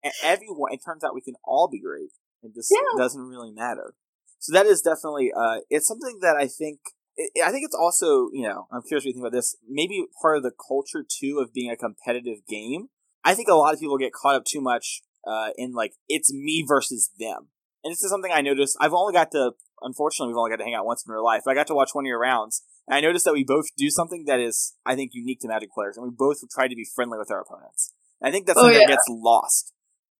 And 0.03 0.13
everyone, 0.23 0.73
it 0.73 0.81
turns 0.85 1.05
out 1.05 1.15
we 1.15 1.21
can 1.21 1.35
all 1.45 1.69
be 1.71 1.81
great. 1.81 2.11
It 2.43 2.55
just 2.55 2.71
Yeah. 2.73 2.97
doesn't 2.97 3.23
really 3.23 3.51
matter. 3.53 3.95
So 4.39 4.53
that 4.53 4.67
is 4.67 4.81
definitely, 4.83 5.33
uh, 5.37 5.61
it's 5.71 5.87
something 5.87 6.19
that 6.23 6.37
I 6.37 6.47
think, 6.47 6.81
I 7.19 7.49
I 7.49 7.51
think 7.51 7.65
it's 7.65 7.75
also, 7.75 8.29
you 8.33 8.47
know, 8.49 8.67
I'm 8.73 8.83
curious 8.83 9.03
what 9.05 9.09
you 9.09 9.13
think 9.15 9.25
about 9.25 9.37
this. 9.37 9.57
Maybe 9.69 10.05
part 10.23 10.37
of 10.37 10.43
the 10.45 10.53
culture 10.69 11.05
too 11.09 11.41
of 11.43 11.53
being 11.53 11.71
a 11.71 11.77
competitive 11.77 12.47
game. 12.49 12.89
I 13.25 13.35
think 13.35 13.49
a 13.49 13.55
lot 13.55 13.75
of 13.75 13.81
people 13.81 13.99
get 13.99 14.13
caught 14.13 14.37
up 14.37 14.45
too 14.45 14.61
much 14.61 15.03
uh, 15.27 15.51
in 15.57 15.73
like 15.73 15.95
it's 16.09 16.33
me 16.33 16.65
versus 16.67 17.11
them, 17.19 17.49
and 17.85 17.93
this 17.93 18.03
is 18.03 18.11
something 18.11 18.33
I 18.33 18.41
noticed. 18.41 18.77
I've 18.81 18.93
only 18.93 19.13
got 19.13 19.31
to, 19.33 19.53
unfortunately, 19.83 20.33
we've 20.33 20.39
only 20.39 20.51
got 20.51 20.57
to 20.57 20.65
hang 20.65 20.75
out 20.75 20.87
once 20.87 21.05
in 21.07 21.13
real 21.13 21.25
life. 21.25 21.43
But 21.45 21.53
I 21.53 21.55
got 21.55 21.67
to 21.69 21.75
watch 21.75 21.91
one 21.93 22.05
of 22.05 22.09
your 22.09 22.21
rounds, 22.21 22.63
and 22.87 22.97
I 22.97 23.01
noticed 23.01 23.25
that 23.25 23.33
we 23.35 23.45
both 23.45 23.67
do 23.77 23.91
something 23.91 24.25
that 24.27 24.41
is, 24.41 24.75
I 24.85 24.95
think, 24.97 25.13
unique 25.15 25.41
to 25.41 25.49
Magic 25.49 25.73
players, 25.73 25.97
and 25.97 26.05
we 26.05 26.11
both 26.17 26.39
try 26.53 26.69
to 26.69 26.75
be 26.75 26.87
friendly 26.95 27.19
with 27.19 27.31
our 27.31 27.41
opponents. 27.41 27.93
And 28.21 28.29
I 28.29 28.33
think 28.33 28.47
that's 28.47 28.59
Oh, 28.59 28.63
something 28.63 28.81
yeah. 28.81 28.87
that 28.87 28.93
gets 28.93 29.07
lost 29.09 29.73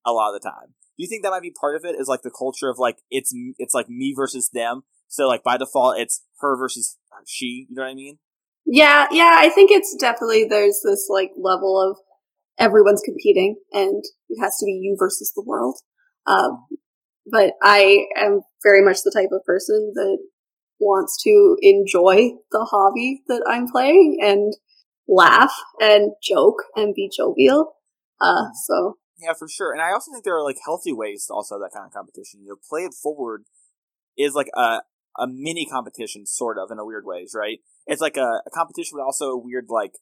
a 0.07 0.13
lot 0.13 0.35
of 0.35 0.41
the 0.41 0.49
time. 0.49 0.75
Do 0.97 1.05
you 1.05 1.09
think 1.09 1.23
that 1.23 1.31
might 1.31 1.43
be 1.43 1.53
part 1.59 1.77
of 1.77 1.85
it? 1.85 1.97
Is 1.99 2.09
like 2.09 2.23
the 2.23 2.31
culture 2.37 2.69
of 2.69 2.79
like 2.79 2.97
it's 3.11 3.31
it's 3.59 3.75
like 3.75 3.89
me 3.89 4.15
versus 4.17 4.51
them. 4.53 4.83
So 5.07 5.29
like 5.29 5.43
by 5.45 5.57
default, 5.57 5.99
it's 5.99 6.25
her 6.41 6.57
versus 6.57 6.99
she. 7.27 7.67
You 7.69 7.77
know 7.77 7.83
what 7.83 7.91
I 7.91 7.95
mean? 7.95 8.19
Yeah, 8.67 9.07
yeah, 9.11 9.37
I 9.39 9.49
think 9.49 9.71
it's 9.71 9.97
definitely 9.99 10.45
there's 10.45 10.81
this 10.85 11.07
like 11.09 11.31
level 11.37 11.81
of 11.81 11.99
everyone's 12.59 13.01
competing 13.05 13.57
and 13.73 14.03
it 14.29 14.43
has 14.43 14.57
to 14.59 14.67
be 14.67 14.73
you 14.73 14.97
versus 14.99 15.33
the 15.35 15.43
world. 15.47 15.79
Um, 16.27 16.67
but 17.31 17.55
I 17.63 18.07
am 18.17 18.43
very 18.63 18.83
much 18.83 18.99
the 19.03 19.13
type 19.15 19.31
of 19.33 19.45
person 19.45 19.93
that 19.95 20.19
wants 20.81 21.23
to 21.25 21.57
enjoy 21.61 22.31
the 22.51 22.65
hobby 22.71 23.23
that 23.29 23.43
I'm 23.49 23.69
playing 23.69 24.19
and 24.23 24.55
laugh 25.09 25.53
and 25.81 26.13
joke 26.23 26.65
and 26.77 26.95
be 26.95 27.11
jovial. 27.15 27.75
Uh, 28.21 28.47
so 28.67 28.99
Yeah, 29.19 29.33
for 29.39 29.49
sure. 29.49 29.73
And 29.73 29.81
I 29.83 29.93
also 29.93 30.13
think 30.13 30.25
there 30.25 30.37
are 30.37 30.45
like 30.45 30.59
healthy 30.65 30.93
ways 30.93 31.27
to 31.27 31.35
also 31.35 31.57
have 31.57 31.63
that 31.63 31.77
kind 31.77 31.87
of 31.87 31.93
competition. 31.93 32.41
You 32.43 32.51
know, 32.51 32.57
play 32.69 32.83
it 32.83 32.95
forward 32.95 33.45
is 34.17 34.35
like 34.35 34.51
a 34.55 34.83
a 35.19 35.27
mini 35.27 35.67
competition, 35.67 36.27
sort 36.27 36.59
of, 36.59 36.71
in 36.71 36.79
a 36.79 36.85
weird 36.85 37.05
ways, 37.05 37.33
right? 37.35 37.59
It's 37.89 38.01
like 38.01 38.17
a, 38.17 38.41
a 38.47 38.51
competition, 38.55 38.97
but 38.97 39.03
also 39.05 39.31
a 39.31 39.39
weird 39.39 39.65
like 39.69 39.95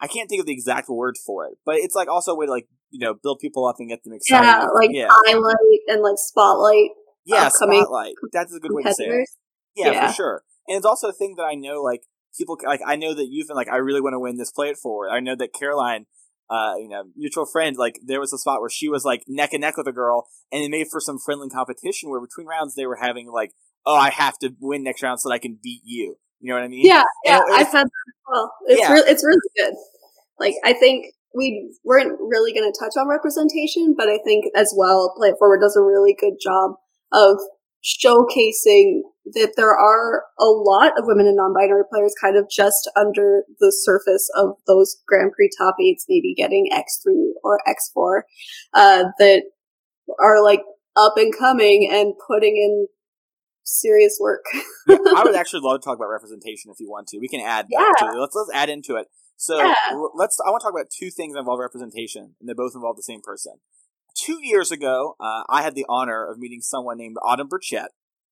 I 0.00 0.06
can't 0.06 0.28
think 0.28 0.40
of 0.40 0.46
the 0.46 0.52
exact 0.52 0.88
word 0.88 1.16
for 1.24 1.46
it, 1.46 1.58
but 1.64 1.76
it's 1.76 1.94
like 1.94 2.08
also 2.08 2.32
a 2.32 2.36
way 2.36 2.46
to 2.46 2.52
like 2.52 2.68
you 2.90 3.00
know 3.00 3.14
build 3.14 3.40
people 3.40 3.66
up 3.66 3.76
and 3.78 3.88
get 3.88 4.04
them 4.04 4.12
excited. 4.14 4.44
yeah, 4.44 4.66
like 4.74 4.90
yeah, 4.92 5.08
highlight 5.10 5.80
and 5.88 6.02
like 6.02 6.16
spotlight 6.16 6.90
yeah, 7.26 7.48
spotlight. 7.48 8.14
That's 8.32 8.54
a 8.54 8.60
good 8.60 8.72
way 8.72 8.84
to 8.84 8.94
say 8.94 9.04
it. 9.04 9.28
Yeah, 9.74 9.90
Yeah. 9.90 10.06
for 10.06 10.14
sure. 10.14 10.42
And 10.68 10.76
it's 10.76 10.86
also 10.86 11.08
a 11.08 11.12
thing 11.12 11.34
that 11.36 11.42
I 11.42 11.54
know, 11.54 11.82
like 11.82 12.02
people, 12.38 12.56
like 12.64 12.80
I 12.86 12.96
know 12.96 13.14
that 13.14 13.26
you've 13.28 13.48
been 13.48 13.56
like, 13.56 13.68
I 13.68 13.76
really 13.76 14.00
want 14.00 14.14
to 14.14 14.20
win 14.20 14.36
this. 14.36 14.52
Play 14.52 14.68
it 14.68 14.78
forward. 14.78 15.10
I 15.10 15.20
know 15.20 15.34
that 15.36 15.52
Caroline, 15.52 16.06
uh, 16.48 16.74
you 16.78 16.88
know, 16.88 17.04
mutual 17.16 17.44
friend, 17.44 17.76
like 17.76 17.98
there 18.04 18.20
was 18.20 18.32
a 18.32 18.38
spot 18.38 18.60
where 18.60 18.70
she 18.70 18.88
was 18.88 19.04
like 19.04 19.24
neck 19.26 19.52
and 19.52 19.60
neck 19.60 19.76
with 19.76 19.88
a 19.88 19.92
girl, 19.92 20.28
and 20.52 20.62
it 20.62 20.70
made 20.70 20.86
for 20.90 21.00
some 21.00 21.18
friendly 21.18 21.48
competition 21.48 22.10
where 22.10 22.20
between 22.20 22.46
rounds 22.46 22.74
they 22.74 22.86
were 22.86 22.98
having 23.00 23.28
like, 23.28 23.50
oh, 23.84 23.96
I 23.96 24.10
have 24.10 24.38
to 24.38 24.54
win 24.60 24.84
next 24.84 25.02
round 25.02 25.20
so 25.20 25.28
that 25.28 25.34
I 25.34 25.38
can 25.38 25.58
beat 25.60 25.82
you. 25.84 26.16
You 26.40 26.50
know 26.50 26.54
what 26.56 26.64
I 26.64 26.68
mean? 26.68 26.84
Yeah, 26.84 27.02
yeah, 27.24 27.40
I've 27.52 27.66
had 27.72 27.86
that 27.86 28.06
as 28.08 28.14
well. 28.28 28.52
It's 28.66 28.80
Yeah. 28.80 28.92
really, 28.92 29.10
it's 29.10 29.24
really 29.24 29.50
good. 29.56 29.74
Like 30.38 30.54
I 30.64 30.72
think 30.74 31.06
we 31.34 31.74
weren't 31.84 32.18
really 32.20 32.52
going 32.52 32.70
to 32.70 32.78
touch 32.78 32.92
on 32.98 33.08
representation, 33.08 33.94
but 33.96 34.08
I 34.08 34.18
think 34.24 34.46
as 34.54 34.74
well, 34.76 35.14
Play 35.16 35.28
It 35.30 35.36
Forward 35.38 35.60
does 35.60 35.76
a 35.76 35.82
really 35.82 36.14
good 36.18 36.34
job 36.42 36.72
of 37.12 37.38
showcasing 37.84 39.02
that 39.34 39.52
there 39.56 39.76
are 39.76 40.24
a 40.38 40.44
lot 40.46 40.92
of 40.98 41.04
women 41.06 41.26
and 41.26 41.36
non-binary 41.36 41.82
players 41.90 42.14
kind 42.20 42.36
of 42.36 42.48
just 42.50 42.90
under 42.96 43.42
the 43.60 43.72
surface 43.84 44.28
of 44.36 44.56
those 44.66 44.96
Grand 45.06 45.32
Prix 45.32 45.50
top 45.58 45.76
eights, 45.80 46.04
maybe 46.08 46.34
getting 46.36 46.68
X3 46.72 47.12
or 47.44 47.60
X4, 47.66 48.22
uh, 48.74 49.04
that 49.18 49.42
are 50.20 50.42
like 50.42 50.62
up 50.96 51.14
and 51.16 51.32
coming 51.36 51.88
and 51.90 52.14
putting 52.26 52.56
in 52.56 52.86
serious 53.66 54.18
work. 54.20 54.44
Yeah, 54.88 54.98
I 55.16 55.24
would 55.24 55.34
actually 55.34 55.62
love 55.62 55.80
to 55.80 55.84
talk 55.84 55.96
about 55.96 56.06
representation 56.06 56.70
if 56.70 56.78
you 56.78 56.88
want 56.88 57.08
to. 57.08 57.18
We 57.18 57.26
can 57.26 57.40
add 57.40 57.66
Yeah. 57.68 57.90
to. 57.98 58.20
Let's 58.20 58.36
let's 58.36 58.50
add 58.54 58.68
into 58.70 58.94
it. 58.96 59.08
So 59.36 59.56
Yeah. 59.58 59.74
let's. 60.14 60.38
I 60.46 60.50
want 60.50 60.60
to 60.60 60.64
talk 60.66 60.72
about 60.72 60.86
two 60.96 61.10
things 61.10 61.34
that 61.34 61.40
involve 61.40 61.58
representation, 61.58 62.36
and 62.40 62.48
they 62.48 62.52
both 62.54 62.72
involve 62.76 62.96
the 62.96 63.02
same 63.02 63.20
person. 63.20 63.54
Two 64.16 64.38
years 64.40 64.70
ago, 64.70 65.16
uh, 65.20 65.42
I 65.48 65.62
had 65.62 65.74
the 65.74 65.84
honor 65.88 66.24
of 66.30 66.38
meeting 66.38 66.60
someone 66.62 66.96
named 66.98 67.16
Autumn 67.24 67.48
Burchett, 67.48 67.88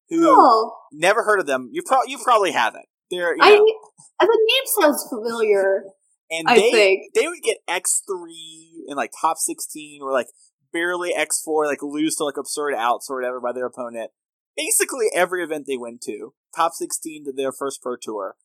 who 0.09 0.27
Oh, 0.29 0.77
never 0.93 1.25
heard 1.25 1.41
of 1.41 1.47
them. 1.47 1.71
You 1.73 1.83
probably 1.85 2.13
you 2.13 2.19
probably 2.23 2.53
haven't. 2.53 2.87
They're 3.11 3.35
you 3.37 3.43
I 3.43 4.27
the 4.27 4.39
name 4.49 4.65
sounds 4.81 5.05
familiar. 5.09 5.83
and 6.31 6.49
I 6.49 6.55
they 6.57 6.71
think. 6.71 7.15
they 7.17 7.27
would 7.27 7.43
get 7.43 7.59
X 7.67 8.01
three 8.07 8.85
in 8.87 8.97
like 8.97 9.11
top 9.21 9.39
sixteen 9.39 10.01
or 10.03 10.13
like 10.13 10.29
barely 10.73 11.13
X 11.15 11.43
four, 11.45 11.67
like 11.67 11.83
lose 11.83 12.15
to 12.17 12.25
like 12.25 12.37
absurd 12.37 12.75
outs 12.75 13.09
or 13.11 13.17
whatever 13.17 13.41
by 13.41 13.51
their 13.53 13.67
opponent. 13.67 14.13
Basically 14.57 15.07
every 15.15 15.43
event 15.43 15.67
they 15.67 15.77
went 15.77 16.01
to, 16.03 16.35
top 16.55 16.73
sixteen 16.73 17.25
to 17.25 17.33
their 17.33 17.53
first 17.53 17.83
pro 17.83 17.97
tour. 18.01 18.37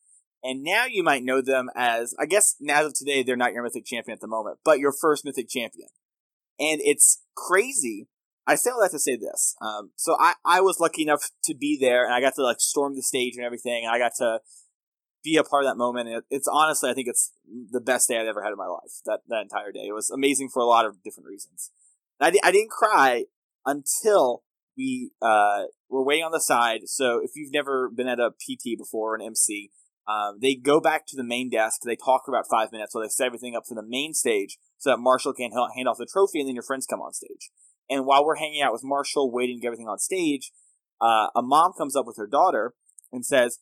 And 0.42 0.62
now 0.62 0.86
you 0.86 1.02
might 1.02 1.22
know 1.22 1.42
them 1.42 1.68
as 1.76 2.14
I 2.18 2.26
guess 2.26 2.56
now 2.58 2.86
of 2.86 2.94
today 2.94 3.22
they're 3.22 3.36
not 3.36 3.52
your 3.52 3.62
mythic 3.62 3.84
champion 3.84 4.14
at 4.14 4.20
the 4.20 4.26
moment, 4.26 4.58
but 4.64 4.78
your 4.78 4.92
first 4.92 5.24
mythic 5.24 5.48
champion. 5.48 5.88
And 6.58 6.80
it's 6.82 7.22
crazy. 7.36 8.08
I 8.46 8.54
say 8.54 8.70
all 8.70 8.80
that 8.80 8.90
to 8.92 8.98
say 8.98 9.16
this. 9.16 9.54
Um, 9.60 9.90
so 9.96 10.16
I, 10.18 10.34
I 10.44 10.60
was 10.62 10.80
lucky 10.80 11.02
enough 11.02 11.30
to 11.44 11.54
be 11.54 11.78
there 11.78 12.04
and 12.04 12.14
I 12.14 12.20
got 12.20 12.34
to 12.36 12.42
like 12.42 12.60
storm 12.60 12.96
the 12.96 13.02
stage 13.02 13.34
and 13.36 13.44
everything 13.44 13.84
and 13.84 13.94
I 13.94 13.98
got 13.98 14.12
to 14.16 14.40
be 15.22 15.36
a 15.36 15.44
part 15.44 15.64
of 15.64 15.70
that 15.70 15.76
moment. 15.76 16.08
And 16.08 16.16
it, 16.18 16.24
it's 16.30 16.48
honestly, 16.48 16.90
I 16.90 16.94
think 16.94 17.08
it's 17.08 17.32
the 17.70 17.80
best 17.80 18.08
day 18.08 18.18
I've 18.18 18.26
ever 18.26 18.42
had 18.42 18.52
in 18.52 18.56
my 18.56 18.66
life. 18.66 18.92
That 19.04 19.20
that 19.28 19.42
entire 19.42 19.72
day, 19.72 19.86
it 19.88 19.94
was 19.94 20.10
amazing 20.10 20.48
for 20.48 20.60
a 20.60 20.66
lot 20.66 20.86
of 20.86 21.02
different 21.02 21.28
reasons. 21.28 21.70
I, 22.18 22.32
I 22.42 22.50
didn't 22.50 22.70
cry 22.70 23.26
until 23.66 24.42
we 24.80 25.10
uh, 25.20 25.64
were 25.90 26.04
waiting 26.04 26.24
on 26.24 26.32
the 26.32 26.40
side. 26.40 26.80
So 26.86 27.20
if 27.22 27.32
you've 27.34 27.52
never 27.52 27.90
been 27.90 28.08
at 28.08 28.18
a 28.18 28.30
PT 28.30 28.78
before 28.78 29.12
or 29.12 29.14
an 29.14 29.22
MC, 29.22 29.70
um, 30.08 30.38
they 30.40 30.54
go 30.54 30.80
back 30.80 31.06
to 31.08 31.16
the 31.16 31.22
main 31.22 31.50
desk. 31.50 31.82
They 31.84 31.96
talk 31.96 32.22
for 32.24 32.32
about 32.32 32.46
five 32.50 32.72
minutes, 32.72 32.94
so 32.94 33.00
they 33.00 33.08
set 33.08 33.26
everything 33.26 33.54
up 33.54 33.64
for 33.68 33.74
the 33.74 33.86
main 33.86 34.14
stage, 34.14 34.56
so 34.78 34.90
that 34.90 34.96
Marshall 34.96 35.34
can 35.34 35.52
hand 35.52 35.86
off 35.86 35.98
the 35.98 36.08
trophy, 36.10 36.40
and 36.40 36.48
then 36.48 36.54
your 36.54 36.64
friends 36.64 36.86
come 36.86 37.00
on 37.00 37.12
stage. 37.12 37.50
And 37.90 38.06
while 38.06 38.24
we're 38.24 38.36
hanging 38.36 38.62
out 38.62 38.72
with 38.72 38.82
Marshall, 38.82 39.30
waiting 39.30 39.58
to 39.58 39.60
get 39.60 39.68
everything 39.68 39.88
on 39.88 39.98
stage, 39.98 40.50
uh, 41.00 41.28
a 41.36 41.42
mom 41.42 41.72
comes 41.76 41.94
up 41.94 42.06
with 42.06 42.16
her 42.16 42.26
daughter 42.26 42.72
and 43.12 43.24
says, 43.24 43.58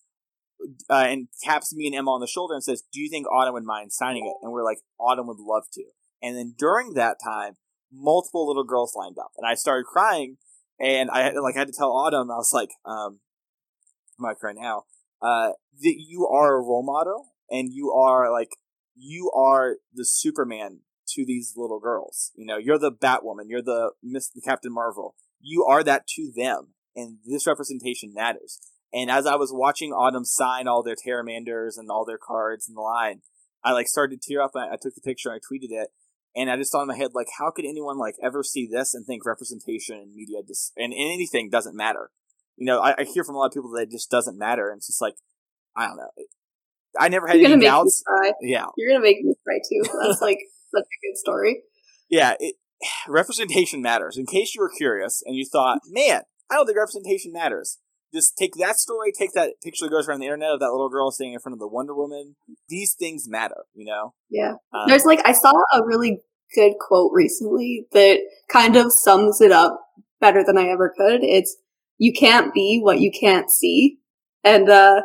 uh, 0.89 1.07
and 1.09 1.29
taps 1.43 1.75
me 1.75 1.87
and 1.87 1.97
Emma 1.97 2.11
on 2.11 2.21
the 2.21 2.27
shoulder 2.27 2.55
and 2.55 2.63
says, 2.63 2.83
"Do 2.93 3.01
you 3.01 3.09
think 3.11 3.27
Autumn 3.29 3.55
would 3.55 3.65
mind 3.65 3.93
signing 3.93 4.27
it?" 4.27 4.37
And 4.43 4.53
we're 4.53 4.65
like, 4.65 4.79
"Autumn 4.99 5.27
would 5.27 5.39
love 5.39 5.65
to." 5.73 5.85
And 6.23 6.37
then 6.37 6.55
during 6.57 6.95
that 6.95 7.19
time, 7.23 7.57
multiple 7.93 8.47
little 8.47 8.65
girls 8.65 8.95
lined 8.97 9.19
up, 9.19 9.33
and 9.37 9.47
I 9.47 9.55
started 9.55 9.87
crying, 9.87 10.39
and 10.81 11.11
I 11.11 11.23
had, 11.23 11.35
like 11.37 11.57
I 11.57 11.61
had 11.61 11.69
to 11.69 11.75
tell 11.77 11.93
Autumn, 11.93 12.31
I 12.31 12.37
was 12.37 12.53
like, 12.53 12.71
um, 12.85 13.21
"I'm 14.19 14.27
not 14.27 14.39
crying 14.39 14.59
now." 14.61 14.85
Uh, 15.21 15.53
that 15.81 15.97
you 15.99 16.27
are 16.27 16.57
a 16.57 16.63
role 16.63 16.85
model, 16.85 17.27
and 17.51 17.73
you 17.73 17.93
are 17.93 18.31
like, 18.33 18.51
you 18.95 19.31
are 19.35 19.77
the 19.93 20.05
Superman 20.05 20.81
to 21.09 21.25
these 21.25 21.55
little 21.57 21.81
girls. 21.81 22.33
You 22.37 22.47
know, 22.47 22.59
you're 22.59 22.79
the 22.79 22.93
Batwoman, 22.93 23.47
you're 23.49 23.63
the 23.63 23.93
Miss 24.03 24.31
Captain 24.45 24.73
Marvel. 24.73 25.15
You 25.41 25.65
are 25.65 25.83
that 25.85 26.07
to 26.17 26.33
them, 26.35 26.75
and 26.95 27.19
this 27.25 27.47
representation 27.47 28.13
matters. 28.15 28.61
And 28.93 29.11
as 29.11 29.27
I 29.27 29.37
was 29.37 29.53
watching 29.53 29.93
Autumn 29.93 30.25
sign 30.25 30.67
all 30.67 30.83
their 30.83 30.97
Terramanders 30.97 31.77
and 31.77 31.91
all 31.91 32.05
their 32.05 32.19
cards 32.19 32.69
in 32.69 32.75
the 32.75 32.81
line, 32.81 33.21
I 33.63 33.73
like 33.73 33.87
started 33.87 34.21
to 34.21 34.29
tear 34.29 34.43
up. 34.43 34.53
I, 34.57 34.69
I 34.73 34.77
took 34.81 34.95
the 34.95 35.01
picture, 35.05 35.33
I 35.33 35.39
tweeted 35.39 35.71
it, 35.71 35.89
and 36.39 36.51
I 36.51 36.57
just 36.57 36.73
thought 36.73 36.83
in 36.83 36.89
my 36.89 36.97
head 36.97 37.11
like, 37.15 37.27
how 37.39 37.51
could 37.51 37.65
anyone 37.65 37.99
like 37.99 38.15
ever 38.23 38.43
see 38.43 38.67
this 38.71 38.95
and 38.95 39.05
think 39.05 39.27
representation 39.27 39.97
in 39.99 40.15
media 40.15 40.39
dis- 40.47 40.73
and 40.77 40.93
in 40.93 41.11
anything 41.13 41.51
doesn't 41.51 41.77
matter? 41.77 42.11
You 42.57 42.67
know, 42.67 42.81
I, 42.81 42.95
I 42.99 43.05
hear 43.05 43.25
from 43.25 43.35
a 43.35 43.39
lot 43.39 43.47
of 43.47 43.53
people 43.53 43.71
that 43.73 43.83
it 43.83 43.91
just 43.91 44.11
doesn't 44.11 44.39
matter, 44.39 44.71
and 44.71 44.79
it's 44.79 44.87
just 44.89 45.01
like, 45.03 45.15
I 45.77 45.87
don't 45.87 45.97
know. 45.97 46.11
I 46.99 47.09
never 47.09 47.27
had 47.29 47.37
You're 47.39 47.47
any 47.49 47.57
make 47.57 47.67
doubts. 47.69 48.03
me 48.07 48.15
cry. 48.17 48.33
Yeah, 48.41 48.67
You're 48.77 48.91
gonna 48.91 49.03
make 49.03 49.21
me 49.23 49.35
cry 49.45 49.59
too. 49.69 49.83
That's 50.03 50.21
like 50.23 50.39
such 50.75 50.85
a 50.85 50.99
good 51.07 51.17
story. 51.17 51.63
yeah. 52.09 52.35
It, 52.41 52.55
representation 53.09 53.83
matters. 53.83 54.17
In 54.17 54.27
case 54.27 54.55
you 54.55 54.61
were 54.61 54.71
curious 54.71 55.23
and 55.27 55.35
you 55.37 55.45
thought, 55.45 55.81
man, 55.89 56.23
I 56.51 56.55
don't 56.55 56.67
think 56.67 56.79
representation 56.79 57.33
matters. 57.33 57.79
Just 58.15 58.39
take 58.39 58.53
that 58.59 58.77
story, 58.77 59.13
take 59.13 59.33
that 59.35 59.55
picture 59.63 59.85
that 59.85 59.91
goes 59.91 60.09
around 60.09 60.21
the 60.21 60.27
internet 60.27 60.51
of 60.53 60.61
that 60.61 60.71
little 60.71 60.89
girl 60.89 61.11
standing 61.11 61.35
in 61.35 61.41
front 61.41 61.53
of 61.53 61.59
the 61.59 61.69
Wonder 61.69 61.95
Woman. 61.95 62.37
These 62.69 62.95
things 62.99 63.29
matter, 63.29 63.65
you 63.75 63.85
know. 63.85 64.15
Yeah. 64.31 64.55
Um, 64.73 64.89
There's 64.89 65.05
like 65.05 65.21
I 65.27 65.33
saw 65.33 65.53
a 65.75 65.85
really 65.85 66.21
good 66.55 66.75
quote 66.81 67.11
recently 67.13 67.87
that 67.93 68.21
kind 68.51 68.77
of 68.77 68.93
sums 68.93 69.41
it 69.41 69.53
up 69.53 69.81
better 70.21 70.43
than 70.45 70.59
I 70.59 70.69
ever 70.69 70.93
could. 70.97 71.23
It's 71.23 71.57
you 71.99 72.13
can't 72.13 72.55
be 72.55 72.81
what 72.83 73.01
you 73.01 73.11
can't 73.11 73.51
see. 73.51 73.99
And 74.45 74.69
uh 74.69 75.03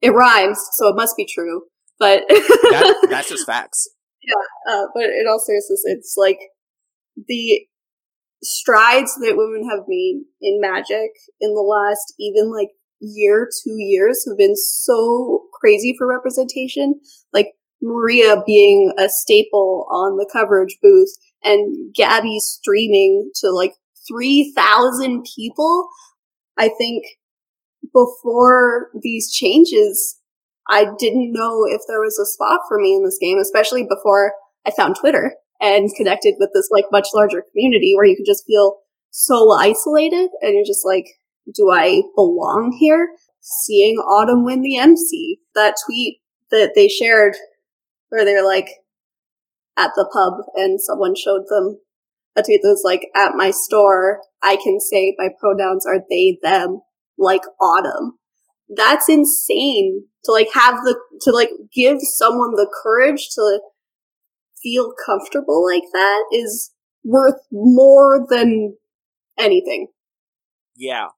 it 0.00 0.10
rhymes, 0.10 0.60
so 0.72 0.88
it 0.88 0.96
must 0.96 1.16
be 1.16 1.26
true. 1.26 1.62
But 1.98 2.22
that, 2.28 3.06
that's 3.10 3.28
just 3.28 3.46
facts. 3.46 3.88
Yeah. 4.22 4.72
Uh, 4.72 4.84
but 4.94 5.04
in 5.04 5.26
all 5.28 5.40
seriousness, 5.40 5.82
it's 5.84 6.14
like 6.16 6.38
the 7.26 7.62
strides 8.42 9.14
that 9.20 9.36
women 9.36 9.68
have 9.68 9.84
made 9.88 10.22
in 10.40 10.60
magic 10.60 11.10
in 11.40 11.54
the 11.54 11.60
last 11.60 12.14
even 12.20 12.52
like 12.52 12.68
year, 13.00 13.48
two 13.64 13.76
years 13.78 14.24
have 14.28 14.38
been 14.38 14.56
so 14.56 15.42
crazy 15.60 15.94
for 15.96 16.06
representation. 16.06 17.00
Like 17.32 17.48
Maria 17.82 18.42
being 18.46 18.92
a 18.98 19.08
staple 19.08 19.86
on 19.90 20.16
the 20.16 20.28
coverage 20.32 20.76
booth 20.82 21.16
and 21.44 21.94
Gabby 21.94 22.38
streaming 22.40 23.30
to 23.36 23.50
like 23.50 23.74
3,000 24.08 25.24
people. 25.36 25.88
I 26.56 26.70
think 26.76 27.04
before 27.92 28.88
these 29.00 29.32
changes, 29.32 30.18
I 30.68 30.86
didn't 30.98 31.32
know 31.32 31.64
if 31.66 31.82
there 31.88 32.00
was 32.00 32.18
a 32.18 32.26
spot 32.26 32.60
for 32.68 32.78
me 32.78 32.94
in 32.94 33.04
this 33.04 33.18
game, 33.20 33.38
especially 33.38 33.84
before 33.84 34.32
I 34.66 34.72
found 34.76 34.96
Twitter 34.96 35.34
and 35.60 35.90
connected 35.96 36.34
with 36.38 36.50
this 36.54 36.68
like 36.70 36.84
much 36.92 37.08
larger 37.14 37.42
community 37.50 37.94
where 37.96 38.04
you 38.04 38.16
could 38.16 38.26
just 38.26 38.46
feel 38.46 38.78
so 39.10 39.52
isolated 39.52 40.30
and 40.42 40.54
you're 40.54 40.64
just 40.64 40.84
like, 40.84 41.06
do 41.54 41.70
I 41.70 42.02
belong 42.14 42.76
here? 42.78 43.08
Seeing 43.40 43.96
Autumn 43.96 44.44
win 44.44 44.60
the 44.60 44.76
MC, 44.76 45.40
that 45.54 45.76
tweet 45.86 46.20
that 46.50 46.72
they 46.74 46.88
shared 46.88 47.34
where 48.08 48.24
they're 48.24 48.44
like 48.44 48.68
at 49.76 49.92
the 49.94 50.08
pub 50.12 50.44
and 50.56 50.80
someone 50.80 51.14
showed 51.14 51.44
them 51.48 51.78
a 52.36 52.42
tweet 52.42 52.60
that 52.62 52.68
was 52.68 52.82
like, 52.84 53.08
at 53.14 53.34
my 53.34 53.50
store, 53.50 54.20
I 54.42 54.56
can 54.56 54.80
say 54.80 55.14
my 55.18 55.28
pronouns 55.38 55.86
are 55.86 56.00
they, 56.08 56.38
them, 56.42 56.80
like 57.16 57.42
Autumn. 57.60 58.18
That's 58.74 59.08
insane 59.08 60.04
to 60.24 60.32
like 60.32 60.48
have 60.54 60.76
the, 60.84 60.98
to 61.22 61.30
like 61.30 61.50
give 61.74 61.98
someone 62.02 62.52
the 62.52 62.70
courage 62.82 63.28
to 63.34 63.60
feel 64.62 64.92
comfortable 65.04 65.64
like 65.64 65.84
that 65.92 66.24
is 66.32 66.72
worth 67.04 67.40
more 67.50 68.26
than 68.28 68.76
anything. 69.38 69.88
Yeah. 70.76 71.08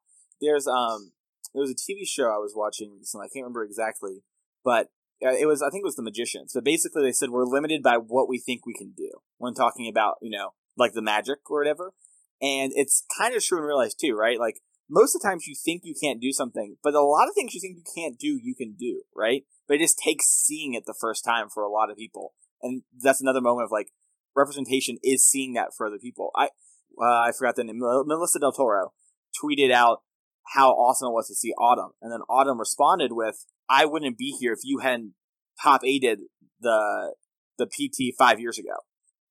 There's, 0.40 0.66
um, 0.66 1.12
there 1.52 1.62
was 1.62 1.70
a 1.70 1.74
TV 1.74 2.06
show 2.06 2.24
I 2.24 2.38
was 2.38 2.54
watching 2.54 2.92
recently. 2.96 3.24
I 3.24 3.28
can't 3.28 3.44
remember 3.44 3.64
exactly, 3.64 4.22
but 4.64 4.88
it 5.20 5.46
was 5.46 5.62
I 5.62 5.70
think 5.70 5.82
it 5.82 5.86
was 5.88 5.96
the 5.96 6.02
magicians. 6.02 6.52
But 6.54 6.64
basically, 6.64 7.02
they 7.02 7.12
said 7.12 7.30
we're 7.30 7.44
limited 7.44 7.82
by 7.82 7.96
what 7.96 8.28
we 8.28 8.38
think 8.38 8.64
we 8.64 8.74
can 8.74 8.92
do 8.96 9.10
when 9.38 9.54
talking 9.54 9.88
about 9.88 10.16
you 10.22 10.30
know 10.30 10.50
like 10.76 10.92
the 10.92 11.02
magic 11.02 11.38
or 11.50 11.58
whatever. 11.58 11.92
And 12.42 12.72
it's 12.74 13.04
kind 13.18 13.34
of 13.34 13.44
true 13.44 13.58
in 13.58 13.64
real 13.64 13.76
life 13.76 13.96
too, 14.00 14.14
right? 14.14 14.38
Like 14.38 14.60
most 14.88 15.14
of 15.14 15.20
the 15.20 15.28
times 15.28 15.46
you 15.46 15.54
think 15.54 15.82
you 15.84 15.94
can't 16.00 16.20
do 16.20 16.32
something, 16.32 16.76
but 16.82 16.94
a 16.94 17.00
lot 17.00 17.28
of 17.28 17.34
things 17.34 17.54
you 17.54 17.60
think 17.60 17.76
you 17.76 17.84
can't 17.94 18.18
do, 18.18 18.38
you 18.42 18.54
can 18.54 18.74
do, 18.78 19.02
right? 19.14 19.44
But 19.68 19.74
it 19.74 19.80
just 19.80 19.98
takes 19.98 20.26
seeing 20.26 20.74
it 20.74 20.84
the 20.86 20.96
first 20.98 21.24
time 21.24 21.48
for 21.52 21.62
a 21.62 21.70
lot 21.70 21.90
of 21.90 21.96
people, 21.96 22.32
and 22.62 22.82
that's 22.98 23.20
another 23.20 23.40
moment 23.40 23.66
of 23.66 23.72
like 23.72 23.92
representation 24.34 24.98
is 25.02 25.24
seeing 25.24 25.52
that 25.54 25.68
for 25.76 25.86
other 25.86 25.98
people. 25.98 26.30
I 26.34 26.48
uh, 27.00 27.28
I 27.28 27.32
forgot 27.36 27.56
the 27.56 27.64
name. 27.64 27.78
Melissa 27.78 28.40
DeTora 28.40 28.88
tweeted 29.42 29.70
out 29.70 30.02
how 30.50 30.70
awesome 30.70 31.08
it 31.08 31.12
was 31.12 31.28
to 31.28 31.34
see 31.34 31.52
Autumn, 31.58 31.92
and 32.02 32.12
then 32.12 32.20
Autumn 32.28 32.58
responded 32.58 33.12
with, 33.12 33.46
"I 33.68 33.84
wouldn't 33.86 34.18
be 34.18 34.36
here 34.38 34.52
if 34.52 34.60
you 34.64 34.78
hadn't 34.78 35.14
top 35.62 35.82
eighted 35.84 36.20
the 36.60 37.14
the 37.58 37.66
PT 37.66 38.14
five 38.18 38.40
years 38.40 38.58
ago," 38.58 38.76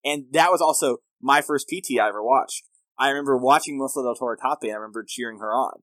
and 0.04 0.26
that 0.32 0.52
was 0.52 0.62
also 0.62 0.98
my 1.22 1.42
first 1.42 1.68
PT 1.68 2.00
I 2.00 2.08
ever 2.08 2.24
watched. 2.24 2.64
I 2.98 3.10
remember 3.10 3.38
watching 3.38 3.78
Melissa 3.78 4.00
DeTora 4.00 4.36
top 4.42 4.60
eight. 4.64 4.72
I 4.72 4.76
remember 4.76 5.06
cheering 5.08 5.40
her 5.40 5.54
on, 5.54 5.82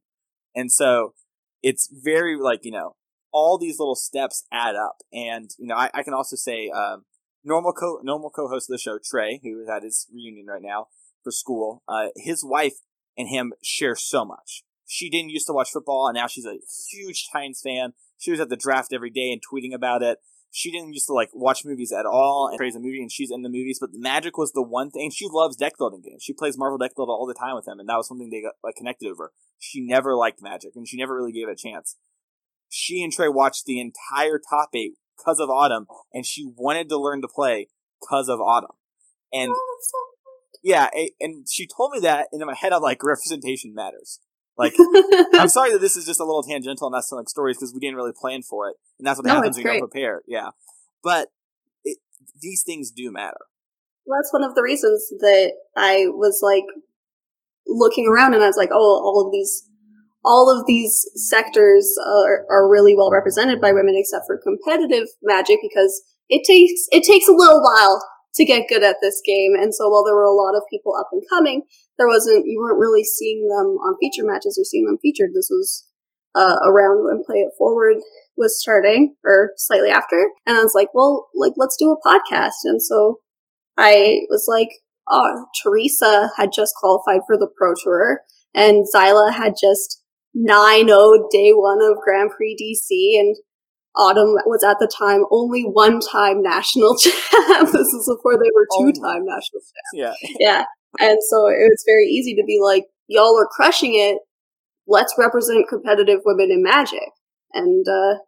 and 0.54 0.72
so 0.72 1.14
it's 1.62 1.88
very 1.92 2.36
like 2.38 2.60
you 2.64 2.72
know 2.72 2.96
all 3.32 3.58
these 3.58 3.78
little 3.78 3.96
steps 3.96 4.46
add 4.50 4.74
up, 4.74 4.98
and 5.12 5.50
you 5.58 5.66
know 5.66 5.76
I, 5.76 5.90
I 5.92 6.02
can 6.02 6.14
also 6.14 6.36
say 6.36 6.70
um, 6.70 7.04
normal 7.44 7.72
co 7.72 8.00
normal 8.02 8.30
co-host 8.30 8.70
of 8.70 8.74
the 8.74 8.78
show 8.78 8.98
Trey, 8.98 9.40
who 9.42 9.66
had 9.70 9.82
his 9.82 10.06
reunion 10.12 10.46
right 10.46 10.62
now 10.62 10.86
for 11.22 11.30
school. 11.30 11.82
Uh, 11.86 12.08
his 12.16 12.44
wife 12.44 12.74
and 13.16 13.28
him 13.28 13.52
share 13.62 13.96
so 13.96 14.24
much. 14.24 14.62
She 14.86 15.10
didn't 15.10 15.30
used 15.30 15.46
to 15.48 15.52
watch 15.52 15.70
football, 15.72 16.06
and 16.06 16.14
now 16.14 16.26
she's 16.26 16.46
a 16.46 16.58
huge 16.90 17.28
Titans 17.32 17.60
fan. 17.62 17.92
She 18.18 18.30
was 18.30 18.40
at 18.40 18.48
the 18.48 18.56
draft 18.56 18.92
every 18.92 19.10
day 19.10 19.32
and 19.32 19.42
tweeting 19.42 19.74
about 19.74 20.02
it. 20.02 20.18
She 20.52 20.70
didn't 20.70 20.94
used 20.94 21.08
to 21.08 21.12
like 21.12 21.28
watch 21.34 21.64
movies 21.64 21.92
at 21.92 22.06
all 22.06 22.48
and 22.48 22.56
praise 22.56 22.76
a 22.76 22.80
movie, 22.80 23.02
and 23.02 23.12
she's 23.12 23.30
in 23.30 23.42
the 23.42 23.48
movies. 23.48 23.78
But 23.80 23.90
Magic 23.92 24.38
was 24.38 24.52
the 24.52 24.62
one 24.62 24.90
thing. 24.90 25.10
She 25.10 25.26
loves 25.28 25.56
deck 25.56 25.74
building 25.76 26.02
games. 26.02 26.22
She 26.22 26.32
plays 26.32 26.56
Marvel 26.56 26.78
deck 26.78 26.92
builder 26.96 27.12
all 27.12 27.26
the 27.26 27.34
time 27.34 27.56
with 27.56 27.66
him, 27.66 27.78
and 27.78 27.88
that 27.88 27.96
was 27.96 28.08
something 28.08 28.30
they 28.30 28.42
got 28.42 28.54
like 28.62 28.76
connected 28.76 29.10
over. 29.10 29.32
She 29.58 29.86
never 29.86 30.14
liked 30.14 30.40
Magic, 30.40 30.70
and 30.76 30.88
she 30.88 30.96
never 30.96 31.14
really 31.14 31.32
gave 31.32 31.48
it 31.48 31.52
a 31.52 31.56
chance. 31.56 31.96
She 32.68 33.02
and 33.02 33.12
Trey 33.12 33.28
watched 33.28 33.66
the 33.66 33.80
entire 33.80 34.38
top 34.38 34.70
eight 34.74 34.94
because 35.16 35.40
of 35.40 35.50
Autumn, 35.50 35.86
and 36.12 36.24
she 36.24 36.50
wanted 36.56 36.88
to 36.88 36.98
learn 36.98 37.22
to 37.22 37.28
play 37.28 37.68
because 38.00 38.28
of 38.28 38.40
Autumn. 38.40 38.76
And 39.32 39.50
oh, 39.52 39.78
yeah, 40.62 40.88
and 41.20 41.46
she 41.48 41.66
told 41.66 41.92
me 41.92 42.00
that, 42.00 42.28
and 42.32 42.40
in 42.40 42.46
my 42.46 42.54
head, 42.54 42.72
I'm 42.72 42.82
like, 42.82 43.02
representation 43.02 43.74
matters. 43.74 44.20
Like, 44.58 44.74
I'm 45.34 45.48
sorry 45.48 45.72
that 45.72 45.80
this 45.80 45.96
is 45.96 46.06
just 46.06 46.20
a 46.20 46.24
little 46.24 46.42
tangential 46.42 46.86
and 46.86 46.92
not 46.92 47.04
telling 47.08 47.26
stories 47.26 47.56
because 47.56 47.74
we 47.74 47.80
didn't 47.80 47.96
really 47.96 48.12
plan 48.18 48.42
for 48.42 48.68
it, 48.68 48.76
and 48.98 49.06
that's 49.06 49.18
what 49.18 49.26
no, 49.26 49.34
happens 49.34 49.56
when 49.56 49.66
you 49.66 49.72
don't 49.72 49.90
prepare. 49.90 50.22
Yeah, 50.26 50.50
but 51.02 51.28
it, 51.84 51.98
these 52.40 52.62
things 52.64 52.90
do 52.90 53.10
matter. 53.12 53.46
Well, 54.06 54.18
that's 54.18 54.32
one 54.32 54.44
of 54.44 54.54
the 54.54 54.62
reasons 54.62 55.08
that 55.20 55.52
I 55.76 56.06
was 56.08 56.40
like 56.42 56.64
looking 57.66 58.08
around, 58.08 58.34
and 58.34 58.42
I 58.42 58.46
was 58.46 58.56
like, 58.56 58.70
oh, 58.72 59.02
all 59.04 59.26
of 59.26 59.32
these, 59.32 59.68
all 60.24 60.48
of 60.48 60.66
these 60.66 61.04
sectors 61.16 61.94
are, 62.06 62.46
are 62.50 62.70
really 62.70 62.96
well 62.96 63.10
represented 63.10 63.60
by 63.60 63.72
women, 63.72 63.94
except 63.96 64.24
for 64.26 64.40
competitive 64.42 65.08
magic, 65.22 65.58
because 65.60 66.02
it 66.28 66.46
takes 66.46 66.86
it 66.92 67.04
takes 67.04 67.28
a 67.28 67.32
little 67.32 67.62
while 67.62 68.02
to 68.36 68.44
get 68.44 68.68
good 68.68 68.82
at 68.82 68.96
this 69.00 69.20
game. 69.24 69.52
And 69.54 69.74
so 69.74 69.88
while 69.88 70.04
there 70.04 70.14
were 70.14 70.24
a 70.24 70.32
lot 70.32 70.56
of 70.56 70.62
people 70.70 70.94
up 70.94 71.08
and 71.12 71.22
coming, 71.28 71.62
there 71.98 72.06
wasn't, 72.06 72.46
you 72.46 72.60
weren't 72.60 72.78
really 72.78 73.04
seeing 73.04 73.48
them 73.48 73.76
on 73.82 73.96
feature 74.00 74.24
matches 74.24 74.58
or 74.60 74.64
seeing 74.64 74.86
them 74.86 74.98
featured. 75.00 75.30
This 75.34 75.48
was 75.50 75.86
uh, 76.34 76.56
around 76.66 77.04
when 77.04 77.24
Play 77.24 77.36
It 77.38 77.52
Forward 77.56 77.96
was 78.36 78.60
starting 78.60 79.14
or 79.24 79.52
slightly 79.56 79.90
after. 79.90 80.28
And 80.46 80.56
I 80.56 80.62
was 80.62 80.74
like, 80.74 80.88
well, 80.92 81.28
like, 81.34 81.54
let's 81.56 81.76
do 81.78 81.90
a 81.90 82.08
podcast. 82.08 82.64
And 82.64 82.82
so 82.82 83.20
I 83.78 84.20
was 84.28 84.44
like, 84.46 84.68
oh, 85.08 85.46
Teresa 85.62 86.30
had 86.36 86.50
just 86.54 86.74
qualified 86.78 87.20
for 87.26 87.36
the 87.38 87.48
Pro 87.56 87.72
Tour 87.82 88.20
and 88.54 88.86
Zyla 88.94 89.32
had 89.32 89.54
just 89.60 90.02
9-0 90.36 91.30
day 91.30 91.52
one 91.52 91.82
of 91.82 91.98
Grand 92.02 92.30
Prix 92.36 92.56
DC 92.60 93.18
and 93.18 93.36
Autumn 93.96 94.36
was 94.44 94.62
at 94.62 94.78
the 94.78 94.86
time 94.86 95.24
only 95.30 95.62
one 95.62 96.00
time 96.00 96.42
national 96.42 96.96
champ. 96.98 97.16
this 97.72 97.88
is 97.88 98.10
before 98.12 98.36
they 98.36 98.50
were 98.54 98.66
two 98.78 98.92
time 98.92 99.22
oh. 99.22 99.32
national 99.32 99.60
champ. 99.60 99.92
Yeah. 99.94 100.14
Yeah. 100.38 100.64
And 101.00 101.18
so 101.28 101.46
it 101.48 101.68
was 101.68 101.82
very 101.86 102.06
easy 102.06 102.34
to 102.34 102.44
be 102.46 102.58
like, 102.62 102.84
y'all 103.08 103.38
are 103.38 103.48
crushing 103.50 103.94
it. 103.94 104.18
Let's 104.86 105.14
represent 105.18 105.68
competitive 105.68 106.20
women 106.24 106.50
in 106.50 106.62
magic. 106.62 107.10
And, 107.52 107.86
uh, 107.88 108.20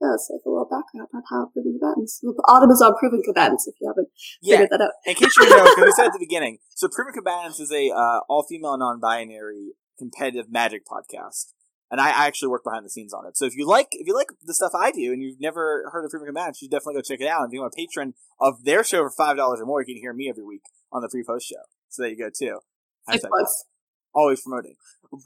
yeah, 0.00 0.14
it's 0.14 0.28
like 0.30 0.42
a 0.46 0.50
little 0.50 0.68
background 0.68 1.08
on 1.14 1.22
how 1.30 1.50
proven 1.52 1.78
combatants. 1.78 2.20
Autumn 2.46 2.70
is 2.70 2.82
on 2.82 2.94
proven 2.98 3.22
combatants 3.22 3.66
if 3.66 3.74
you 3.80 3.88
haven't 3.88 4.08
yeah. 4.42 4.56
figured 4.56 4.70
that 4.70 4.80
out. 4.80 4.92
In 5.06 5.14
case 5.14 5.36
you 5.38 5.48
know, 5.48 5.64
because 5.64 5.84
we 5.84 5.92
said 5.92 6.06
at 6.06 6.12
the 6.12 6.18
beginning, 6.28 6.58
so 6.70 6.88
proven 6.88 7.14
combatants 7.14 7.60
is 7.60 7.72
a 7.72 7.90
uh, 7.90 8.20
all 8.28 8.44
female 8.48 8.76
non 8.76 9.00
binary 9.00 9.72
competitive 9.98 10.50
magic 10.50 10.82
podcast 10.84 11.53
and 11.90 12.00
I, 12.00 12.26
actually 12.26 12.48
work 12.48 12.64
behind 12.64 12.84
the 12.84 12.90
scenes 12.90 13.12
on 13.12 13.26
it. 13.26 13.36
So 13.36 13.44
if 13.44 13.54
you 13.54 13.66
like 13.66 13.88
if 13.92 14.06
you 14.06 14.14
like 14.14 14.28
the 14.44 14.54
stuff 14.54 14.72
I 14.74 14.90
do 14.90 15.12
and 15.12 15.22
you've 15.22 15.40
never 15.40 15.90
heard 15.92 16.04
of 16.04 16.10
Free 16.10 16.30
Match, 16.32 16.60
you 16.60 16.66
should 16.66 16.70
definitely 16.70 16.94
go 16.94 17.02
check 17.02 17.20
it 17.20 17.28
out. 17.28 17.42
And 17.42 17.50
if 17.50 17.54
you 17.54 17.60
want 17.60 17.74
a 17.74 17.76
patron 17.76 18.14
of 18.40 18.64
their 18.64 18.82
show 18.82 19.02
for 19.02 19.10
five 19.10 19.36
dollars 19.36 19.60
or 19.60 19.66
more, 19.66 19.80
you 19.80 19.86
can 19.86 20.00
hear 20.00 20.12
me 20.12 20.28
every 20.28 20.44
week 20.44 20.62
on 20.92 21.02
the 21.02 21.08
free 21.08 21.24
post 21.24 21.48
show. 21.48 21.62
So 21.88 22.02
there 22.02 22.10
you 22.10 22.18
go 22.18 22.30
too. 22.36 22.58
Always 24.14 24.40
promoting, 24.42 24.76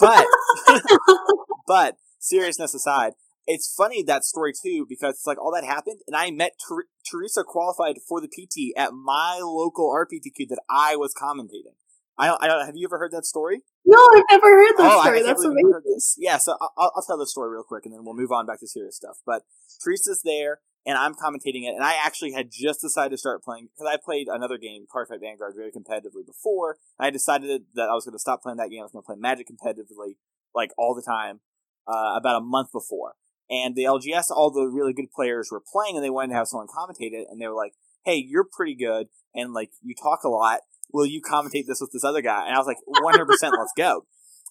but 0.01 0.27
but 1.67 1.97
seriousness 2.19 2.75
aside, 2.75 3.13
it's 3.47 3.73
funny 3.75 4.03
that 4.03 4.25
story 4.25 4.53
too 4.53 4.87
because 4.89 5.15
it's 5.15 5.27
like 5.27 5.41
all 5.41 5.53
that 5.53 5.65
happened, 5.65 6.01
and 6.07 6.17
I 6.17 6.31
met 6.31 6.53
Ter- 6.69 6.89
Teresa 7.09 7.45
qualified 7.45 7.97
for 8.07 8.21
the 8.21 8.29
PT 8.29 8.77
at 8.79 8.93
my 8.93 9.41
local 9.43 9.93
RPTQ 9.93 10.49
that 10.49 10.61
I 10.71 10.97
was 10.97 11.15
commentating. 11.15 11.77
I 12.19 12.37
I 12.41 12.47
don't. 12.47 12.65
Have 12.67 12.77
you 12.77 12.87
ever 12.89 12.99
heard 12.99 13.13
that 13.13 13.25
story? 13.25 13.63
No, 13.89 13.99
I've 14.15 14.25
never 14.31 14.51
heard 14.53 14.77
that 14.77 14.93
oh, 14.93 15.01
story. 15.01 15.23
That's 15.23 15.45
amazing. 15.45 16.01
Yeah, 16.19 16.37
so 16.37 16.57
I'll, 16.61 16.93
I'll, 16.95 17.05
tell 17.07 17.17
the 17.17 17.27
story 17.27 17.51
real 17.51 17.63
quick, 17.63 17.87
and 17.87 17.95
then 17.95 18.05
we'll 18.05 18.15
move 18.15 18.31
on 18.31 18.45
back 18.45 18.61
to 18.61 18.67
serious 18.67 18.97
stuff. 18.97 19.17
But 19.25 19.43
Teresa's 19.83 20.21
there, 20.23 20.61
and 20.85 20.99
I'm 20.99 21.15
commentating 21.15 21.65
it, 21.65 21.75
and 21.75 21.83
I 21.83 21.95
actually 22.05 22.33
had 22.33 22.51
just 22.53 22.83
decided 22.83 23.13
to 23.13 23.19
start 23.19 23.43
playing 23.43 23.69
because 23.73 23.91
I 23.91 23.97
played 23.97 24.29
another 24.29 24.59
game, 24.59 24.85
Cardfight 24.95 25.21
Vanguard, 25.21 25.55
very 25.57 25.73
competitively 25.73 26.27
before. 26.27 26.77
I 26.99 27.09
decided 27.09 27.63
that 27.75 27.89
I 27.89 27.95
was 27.95 28.05
going 28.05 28.13
to 28.13 28.19
stop 28.19 28.43
playing 28.43 28.59
that 28.59 28.69
game. 28.69 28.81
I 28.81 28.85
was 28.85 28.93
going 28.93 29.03
to 29.03 29.07
play 29.07 29.17
Magic 29.19 29.49
competitively, 29.49 30.17
like 30.55 30.71
all 30.77 30.95
the 30.95 31.03
time, 31.03 31.41
uh, 31.87 32.13
about 32.17 32.37
a 32.37 32.45
month 32.45 32.69
before. 32.73 33.15
And 33.49 33.75
the 33.75 33.85
LGS, 33.85 34.25
all 34.31 34.51
the 34.51 34.67
really 34.67 34.93
good 34.93 35.11
players 35.11 35.49
were 35.51 35.63
playing, 35.73 35.97
and 35.97 36.05
they 36.05 36.11
wanted 36.11 36.29
to 36.29 36.35
have 36.35 36.49
someone 36.49 36.69
commentate 36.69 37.13
it, 37.13 37.27
and 37.31 37.41
they 37.41 37.47
were 37.47 37.57
like, 37.57 37.73
"Hey, 38.05 38.17
you're 38.17 38.45
pretty 38.45 38.75
good, 38.75 39.09
and 39.35 39.55
like 39.55 39.71
you 39.83 39.95
talk 39.95 40.25
a 40.25 40.29
lot." 40.29 40.61
Will 40.93 41.07
you 41.07 41.21
commentate 41.21 41.67
this 41.67 41.81
with 41.81 41.93
this 41.93 42.05
other 42.05 42.23
guy? 42.23 42.47
And 42.47 42.55
I 42.55 42.59
was 42.59 42.67
like, 42.67 42.79
100%, 42.89 43.27
let's 43.59 43.73
go. 43.77 44.07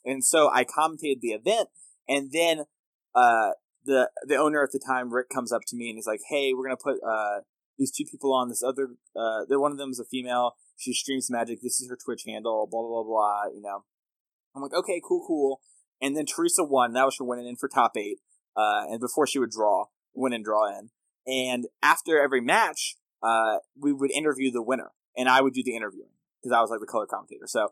And 0.06 0.24
so 0.24 0.50
I 0.50 0.64
commentated 0.64 1.22
the 1.22 1.34
event, 1.34 1.70
and 2.08 2.32
then 2.32 2.66
uh, 3.14 3.52
the 3.86 4.10
the 4.24 4.36
owner 4.36 4.64
at 4.64 4.72
the 4.72 4.80
time, 4.80 5.14
Rick, 5.14 5.30
comes 5.30 5.52
up 5.52 5.62
to 5.68 5.76
me 5.76 5.90
and 5.90 5.98
he's 5.98 6.08
like, 6.08 6.22
"Hey, 6.30 6.54
we're 6.54 6.64
gonna 6.64 6.78
put 6.82 6.98
uh, 7.06 7.42
these 7.78 7.92
two 7.92 8.06
people 8.06 8.34
on. 8.34 8.48
This 8.48 8.64
other, 8.64 8.92
uh, 9.16 9.44
one 9.50 9.72
of 9.72 9.78
them 9.78 9.90
is 9.90 10.00
a 10.00 10.06
female. 10.06 10.56
She 10.78 10.94
streams 10.94 11.30
magic. 11.30 11.60
This 11.62 11.82
is 11.82 11.90
her 11.90 11.98
Twitch 11.98 12.24
handle. 12.26 12.68
Blah 12.72 12.82
blah 12.82 12.90
blah 12.90 13.04
blah. 13.04 13.54
You 13.54 13.62
know." 13.62 13.84
I'm 14.56 14.62
like, 14.62 14.74
"Okay, 14.74 15.02
cool, 15.06 15.26
cool." 15.28 15.62
And 16.02 16.16
then 16.16 16.26
Teresa 16.26 16.64
won. 16.64 16.94
That 16.94 17.06
was 17.06 17.18
her 17.18 17.26
winning 17.26 17.48
in 17.48 17.56
for 17.56 17.68
top 17.68 17.98
eight. 17.98 18.20
Uh, 18.56 18.86
and 18.90 19.00
before 19.00 19.28
she 19.28 19.40
would 19.40 19.52
draw, 19.52 19.86
win 20.14 20.34
and 20.34 20.44
draw 20.44 20.68
in. 20.68 20.90
And 21.28 21.66
after 21.84 22.22
every 22.22 22.42
match, 22.42 22.96
uh, 23.22 23.58
we 23.78 23.92
would 23.92 24.12
interview 24.12 24.52
the 24.52 24.64
winner, 24.64 24.92
and 25.16 25.28
I 25.28 25.42
would 25.42 25.54
do 25.54 25.64
the 25.64 25.76
interviewing 25.76 26.10
because 26.48 26.58
I 26.58 26.62
was 26.62 26.70
like 26.70 26.80
the 26.80 26.88
color 26.88 27.06
commentator. 27.06 27.46
So 27.48 27.70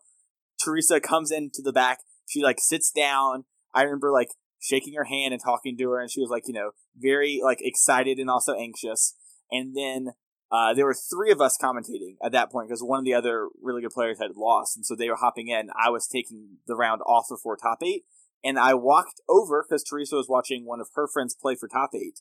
Teresa 0.64 1.00
comes 1.00 1.32
into 1.32 1.62
the 1.64 1.74
back. 1.74 2.00
She 2.28 2.44
like 2.44 2.60
sits 2.60 2.92
down. 2.92 3.46
I 3.74 3.84
remember 3.84 4.12
like 4.12 4.30
shaking 4.60 4.94
her 4.96 5.06
hand 5.06 5.34
and 5.34 5.42
talking 5.42 5.78
to 5.78 5.90
her, 5.92 6.00
and 6.00 6.12
she 6.12 6.20
was 6.20 6.30
like, 6.30 6.44
you 6.48 6.54
know, 6.54 6.72
very 6.98 7.40
like 7.44 7.60
excited 7.62 8.18
and 8.18 8.30
also 8.30 8.54
anxious. 8.54 9.16
And 9.52 9.76
then 9.76 10.14
uh, 10.52 10.74
there 10.74 10.86
were 10.86 10.96
three 10.96 11.32
of 11.32 11.42
us 11.42 11.58
commentating 11.62 12.16
at 12.24 12.32
that 12.32 12.52
point 12.52 12.68
because 12.68 12.82
one 12.82 13.00
of 13.00 13.06
the 13.06 13.14
other 13.14 13.48
really 13.62 13.82
good 13.82 13.92
players 13.92 14.20
had 14.20 14.32
lost, 14.36 14.76
and 14.76 14.86
so 14.86 14.96
they 14.96 15.10
were 15.10 15.18
hopping 15.18 15.48
in. 15.48 15.70
I 15.80 15.90
was 15.90 16.08
taking 16.08 16.58
the 16.68 16.76
round 16.76 17.02
off 17.06 17.26
before 17.30 17.58
top 17.58 17.80
eight, 17.84 18.04
and 18.44 18.58
I 18.60 18.74
walked 18.74 19.22
over 19.30 19.64
because 19.68 19.84
Teresa 19.84 20.16
was 20.16 20.28
watching 20.30 20.66
one 20.66 20.80
of 20.80 20.90
her 20.96 21.08
friends 21.08 21.36
play 21.40 21.56
for 21.56 21.68
top 21.68 21.92
eight, 21.96 22.20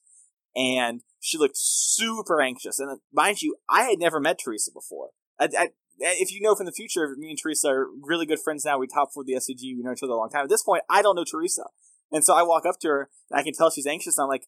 and 0.54 1.02
she 1.20 1.38
looked 1.38 1.56
super 1.56 2.40
anxious. 2.40 2.78
And 2.78 3.00
mind 3.12 3.42
you, 3.42 3.56
I 3.68 3.84
had 3.84 3.98
never 3.98 4.20
met 4.20 4.38
Teresa 4.42 4.70
before. 4.72 5.10
I, 5.38 5.48
I, 5.58 5.68
if 5.98 6.32
you 6.32 6.40
know 6.40 6.54
from 6.54 6.66
the 6.66 6.72
future, 6.72 7.14
me 7.16 7.30
and 7.30 7.38
Teresa 7.38 7.68
are 7.68 7.86
really 8.02 8.26
good 8.26 8.40
friends 8.40 8.64
now. 8.64 8.78
We 8.78 8.86
top 8.86 9.10
for 9.12 9.24
the 9.24 9.34
SCG. 9.34 9.76
We 9.76 9.82
know 9.82 9.92
each 9.92 10.02
other 10.02 10.12
a 10.12 10.16
long 10.16 10.30
time. 10.30 10.44
At 10.44 10.50
this 10.50 10.62
point, 10.62 10.82
I 10.88 11.02
don't 11.02 11.16
know 11.16 11.24
Teresa. 11.24 11.64
And 12.12 12.24
so 12.24 12.34
I 12.34 12.42
walk 12.42 12.64
up 12.66 12.78
to 12.80 12.88
her 12.88 13.10
and 13.30 13.40
I 13.40 13.42
can 13.42 13.54
tell 13.54 13.70
she's 13.70 13.86
anxious. 13.86 14.18
I'm 14.18 14.28
like, 14.28 14.46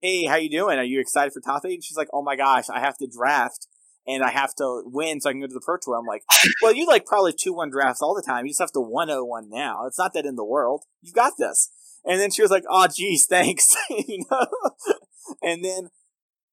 hey, 0.00 0.26
how 0.26 0.36
you 0.36 0.50
doing? 0.50 0.78
Are 0.78 0.84
you 0.84 1.00
excited 1.00 1.32
for 1.32 1.40
top 1.40 1.64
eight? 1.64 1.74
And 1.74 1.84
she's 1.84 1.96
like, 1.96 2.08
oh 2.12 2.22
my 2.22 2.36
gosh, 2.36 2.68
I 2.68 2.80
have 2.80 2.96
to 2.98 3.06
draft 3.06 3.66
and 4.06 4.22
I 4.22 4.30
have 4.30 4.54
to 4.56 4.82
win 4.84 5.20
so 5.20 5.30
I 5.30 5.32
can 5.32 5.40
go 5.40 5.46
to 5.46 5.54
the 5.54 5.62
Pro 5.64 5.76
Tour. 5.80 5.96
I'm 5.96 6.06
like, 6.06 6.22
well, 6.62 6.74
you 6.74 6.86
like 6.86 7.06
probably 7.06 7.32
2-1 7.32 7.70
drafts 7.70 8.02
all 8.02 8.14
the 8.14 8.22
time. 8.22 8.44
You 8.44 8.50
just 8.50 8.60
have 8.60 8.72
to 8.72 8.80
1-0-1 8.80 9.48
now. 9.48 9.86
It's 9.86 9.98
not 9.98 10.12
that 10.14 10.26
in 10.26 10.36
the 10.36 10.44
world. 10.44 10.84
You've 11.00 11.14
got 11.14 11.34
this. 11.38 11.70
And 12.04 12.20
then 12.20 12.30
she 12.30 12.42
was 12.42 12.50
like, 12.50 12.64
oh, 12.68 12.86
geez, 12.86 13.26
thanks. 13.26 13.74
you 13.90 14.24
know? 14.30 14.46
and 15.42 15.64
then 15.64 15.88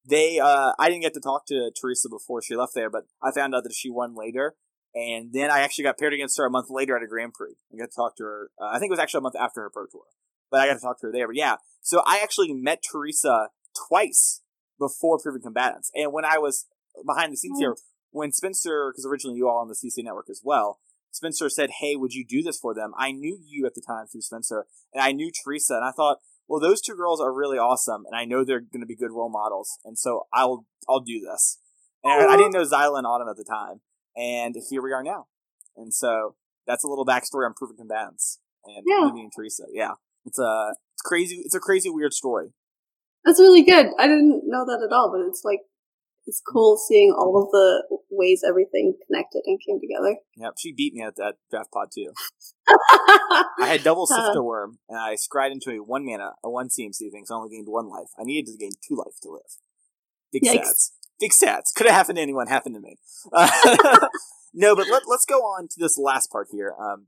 they 0.06 0.40
uh 0.40 0.74
I 0.80 0.90
didn't 0.90 1.04
get 1.04 1.14
to 1.14 1.20
talk 1.20 1.46
to 1.48 1.72
Teresa 1.80 2.10
before 2.10 2.42
she 2.42 2.56
left 2.56 2.74
there, 2.76 2.90
but 2.90 3.04
I 3.22 3.32
found 3.32 3.56
out 3.56 3.64
that 3.64 3.74
she 3.76 3.90
won 3.90 4.16
later. 4.16 4.56
And 4.94 5.32
then 5.32 5.50
I 5.50 5.62
actually 5.62 5.86
got 5.86 5.98
paired 5.98 6.14
against 6.14 6.38
her 6.38 6.46
a 6.46 6.50
month 6.50 6.68
later 6.70 6.98
at 6.98 7.04
a 7.04 7.08
Grand 7.08 7.34
Prix. 7.34 7.56
I 7.74 7.78
got 7.78 7.92
to 7.92 7.96
talk 7.96 8.18
to 8.18 8.24
her. 8.24 8.50
Uh, 8.62 8.72
I 8.74 8.80
think 8.80 8.90
it 8.90 8.92
was 8.92 9.00
actually 9.00 9.20
a 9.20 9.22
month 9.22 9.38
after 9.40 9.62
her 9.62 9.70
pro 9.70 9.86
tour, 9.86 10.04
but 10.50 10.60
I 10.60 10.68
got 10.68 10.74
to 10.74 10.82
talk 10.82 11.00
to 11.00 11.08
her 11.08 11.14
there. 11.14 11.28
But 11.28 11.38
yeah, 11.38 11.56
so 11.82 12.02
I 12.06 12.20
actually 12.22 12.54
met 12.54 12.84
Teresa 12.84 13.50
twice 13.88 14.42
before 14.78 15.18
Proven 15.18 15.42
Combatants. 15.42 15.92
And 15.96 16.12
when 16.12 16.26
I 16.26 16.40
was 16.40 16.68
behind 17.06 17.32
the 17.32 17.38
scenes 17.38 17.60
here, 17.60 17.76
when 18.12 18.34
Spencer, 18.34 18.92
because 18.92 19.06
originally 19.06 19.38
you 19.38 19.48
all 19.48 19.60
on 19.60 19.70
the 19.70 19.76
CC 19.76 20.04
network 20.04 20.30
as 20.30 20.42
well, 20.44 20.80
Spencer 21.12 21.50
said, 21.50 21.70
Hey, 21.80 21.96
would 21.96 22.14
you 22.14 22.26
do 22.28 22.42
this 22.42 22.60
for 22.60 22.74
them? 22.74 22.94
I 22.98 23.12
knew 23.12 23.40
you 23.46 23.66
at 23.66 23.76
the 23.76 23.82
time 23.86 24.08
through 24.08 24.22
Spencer, 24.22 24.66
and 24.94 25.02
I 25.02 25.12
knew 25.12 25.32
Teresa, 25.32 25.76
and 25.76 25.86
I 25.86 25.92
thought, 25.92 26.18
well, 26.52 26.60
those 26.60 26.82
two 26.82 26.96
girls 26.98 27.22
are 27.22 27.32
really 27.34 27.58
awesome, 27.58 28.04
and 28.06 28.14
I 28.14 28.26
know 28.26 28.44
they're 28.44 28.60
going 28.60 28.82
to 28.82 28.86
be 28.86 28.96
good 28.96 29.12
role 29.12 29.30
models, 29.30 29.80
and 29.86 29.98
so 29.98 30.28
I'll 30.34 30.66
I'll 30.90 31.00
do 31.00 31.22
this. 31.22 31.60
And 32.04 32.30
I 32.30 32.36
didn't 32.36 32.52
know 32.52 32.64
Zyla 32.66 32.98
and 32.98 33.08
Autumn 33.08 33.30
at 33.30 33.38
the 33.38 33.46
time, 33.46 33.80
and 34.18 34.54
here 34.70 34.82
we 34.82 34.92
are 34.92 35.02
now. 35.02 35.28
And 35.78 35.94
so 35.94 36.36
that's 36.68 36.84
a 36.84 36.90
little 36.90 37.06
backstory 37.06 37.46
on 37.46 37.54
Proven 37.54 37.78
Combatants 37.78 38.40
and 38.66 38.84
Yeah. 38.86 39.06
Mimi 39.06 39.22
and 39.22 39.32
Teresa. 39.34 39.64
Yeah, 39.72 39.94
it's 40.26 40.40
a 40.40 40.74
it's 40.94 41.02
crazy. 41.02 41.38
It's 41.46 41.56
a 41.56 41.62
crazy 41.62 41.90
weird 41.90 42.12
story. 42.12 42.50
That's 43.24 43.40
really 43.40 43.64
good. 43.64 43.86
I 43.98 44.08
didn't 44.08 44.42
know 44.46 44.66
that 44.66 44.86
at 44.86 44.94
all, 44.94 45.10
but 45.10 45.26
it's 45.26 45.46
like 45.46 45.62
it's 46.28 46.42
cool 46.46 46.78
seeing 46.78 47.12
all 47.18 47.42
of 47.42 47.50
the 47.52 47.84
ways 48.10 48.42
everything 48.48 48.96
connected 49.08 49.42
and 49.46 49.60
came 49.66 49.80
together. 49.80 50.18
Yep, 50.38 50.54
she 50.60 50.72
beat 50.74 50.94
me 50.94 51.02
at 51.04 51.16
that 51.16 51.36
draft 51.50 51.72
pod 51.72 51.90
too. 51.94 52.12
I 52.68 53.68
had 53.68 53.84
double 53.84 54.04
Uh. 54.04 54.16
Sifter 54.16 54.42
Wurm, 54.42 54.78
and 54.90 55.00
I 55.00 55.16
scryed 55.16 55.52
into 55.52 55.72
a 55.72 55.78
one 55.84 56.06
mana, 56.06 56.34
a 56.44 56.50
one 56.50 56.70
CMC 56.70 57.12
thing, 57.12 57.24
so 57.26 57.36
I 57.36 57.38
only 57.40 57.56
gained 57.56 57.68
one 57.68 57.90
life. 57.90 58.10
I 58.20 58.24
needed 58.24 58.52
to 58.52 58.58
gain 58.58 58.72
two 58.88 58.96
life 58.96 59.16
to 59.24 59.32
live. 59.32 59.42
Big 60.32 60.44
Yikes. 60.44 60.60
stats. 60.66 60.92
Big 61.20 61.32
stats. 61.32 61.74
Could 61.76 61.88
have 61.88 61.96
happened 61.96 62.16
to 62.18 62.22
anyone, 62.22 62.48
happened 62.48 62.76
to 62.76 62.82
me. 62.82 62.98
Uh, 63.34 63.50
no, 64.54 64.76
but 64.76 64.88
let, 64.90 65.04
let's 65.08 65.26
go 65.26 65.40
on 65.40 65.68
to 65.68 65.76
this 65.78 65.98
last 65.98 66.32
part 66.32 66.48
here. 66.52 66.74
Um, 66.80 67.08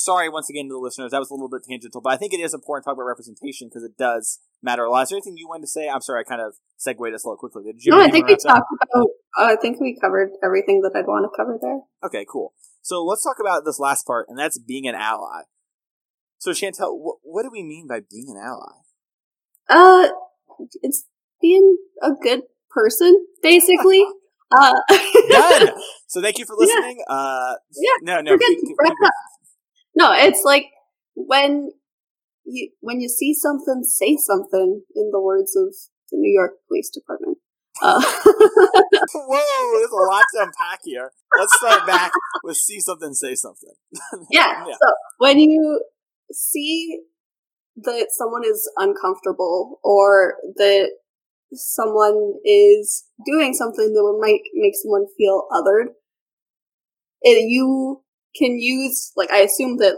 sorry 0.00 0.28
once 0.28 0.48
again 0.48 0.64
to 0.68 0.72
the 0.72 0.78
listeners, 0.78 1.10
that 1.12 1.18
was 1.18 1.30
a 1.30 1.34
little 1.34 1.48
bit 1.48 1.62
tangential, 1.68 2.00
but 2.00 2.12
I 2.12 2.16
think 2.16 2.32
it 2.32 2.40
is 2.40 2.54
important 2.54 2.84
to 2.84 2.88
talk 2.88 2.96
about 2.96 3.04
representation 3.04 3.68
because 3.68 3.84
it 3.84 3.96
does 3.98 4.38
matter 4.62 4.84
a 4.84 4.90
lot. 4.90 5.02
Is 5.02 5.08
there 5.10 5.16
anything 5.16 5.36
you 5.36 5.46
wanted 5.48 5.62
to 5.62 5.66
say? 5.68 5.88
I'm 5.88 6.00
sorry, 6.00 6.20
I 6.20 6.24
kind 6.28 6.40
of 6.40 6.54
segued 6.76 7.12
us 7.14 7.24
a 7.24 7.28
little 7.28 7.36
quickly. 7.36 7.62
Did 7.64 7.84
you 7.84 7.92
no, 7.92 8.00
I 8.00 8.10
think 8.10 8.26
we 8.26 8.36
talked 8.36 8.66
about. 8.72 9.06
Uh, 9.38 9.44
I 9.44 9.56
think 9.56 9.78
we 9.80 9.96
covered 10.00 10.30
everything 10.42 10.80
that 10.82 10.92
I'd 10.96 11.06
want 11.06 11.24
to 11.30 11.36
cover 11.36 11.58
there. 11.60 11.80
Okay, 12.04 12.24
cool. 12.30 12.54
So 12.82 13.04
let's 13.04 13.22
talk 13.22 13.36
about 13.40 13.64
this 13.64 13.78
last 13.78 14.06
part, 14.06 14.26
and 14.28 14.38
that's 14.38 14.58
being 14.58 14.88
an 14.88 14.94
ally. 14.94 15.42
So 16.38 16.52
Chantel, 16.52 16.96
wh- 16.98 17.20
what 17.24 17.42
do 17.42 17.50
we 17.52 17.62
mean 17.62 17.86
by 17.86 18.00
being 18.10 18.26
an 18.30 18.38
ally? 18.42 18.72
Uh, 19.68 20.08
it's 20.82 21.04
being 21.40 21.76
a 22.02 22.10
good 22.20 22.42
person, 22.70 23.26
basically. 23.42 24.04
uh, 24.50 24.72
Done. 25.30 25.68
so 26.08 26.20
thank 26.22 26.38
you 26.38 26.46
for 26.46 26.56
listening. 26.58 27.02
Uh, 27.08 27.54
Yeah, 27.76 27.90
no, 28.02 28.20
no, 28.22 28.30
we're 28.32 28.38
good. 28.38 28.48
keep- 28.56 28.60
keep- 28.68 28.76
Wrap 28.80 28.92
keep- 28.92 29.06
up. 29.06 29.12
No, 29.94 30.12
it's 30.12 30.42
like 30.44 30.66
when 31.14 31.70
you 32.44 32.70
when 32.80 33.00
you 33.00 33.08
see 33.08 33.34
something, 33.34 33.84
say 33.84 34.16
something. 34.16 34.82
In 34.94 35.10
the 35.12 35.20
words 35.20 35.56
of 35.56 35.74
the 36.10 36.18
New 36.18 36.32
York 36.32 36.52
Police 36.68 36.90
Department. 36.90 37.38
Uh, 37.82 38.00
Whoa, 39.14 39.78
there's 39.78 39.90
a 39.90 40.10
lot 40.10 40.24
to 40.34 40.42
unpack 40.42 40.80
here. 40.84 41.12
Let's 41.38 41.56
start 41.56 41.86
back 41.86 42.12
with 42.42 42.56
see 42.56 42.80
something, 42.80 43.14
say 43.14 43.34
something. 43.34 43.72
yeah. 44.30 44.66
Yeah. 44.66 44.74
So 44.74 44.92
when 45.18 45.38
you 45.38 45.82
see 46.32 47.00
that 47.76 48.08
someone 48.10 48.42
is 48.44 48.70
uncomfortable 48.76 49.80
or 49.82 50.34
that 50.56 50.90
someone 51.52 52.34
is 52.44 53.06
doing 53.24 53.54
something 53.54 53.92
that 53.94 54.02
would 54.02 54.20
might 54.20 54.42
make 54.54 54.74
someone 54.82 55.06
feel 55.16 55.46
othered, 55.50 55.94
it, 57.22 57.48
you 57.48 58.02
can 58.36 58.58
use 58.58 59.12
like 59.16 59.30
I 59.30 59.38
assume 59.38 59.78
that 59.78 59.96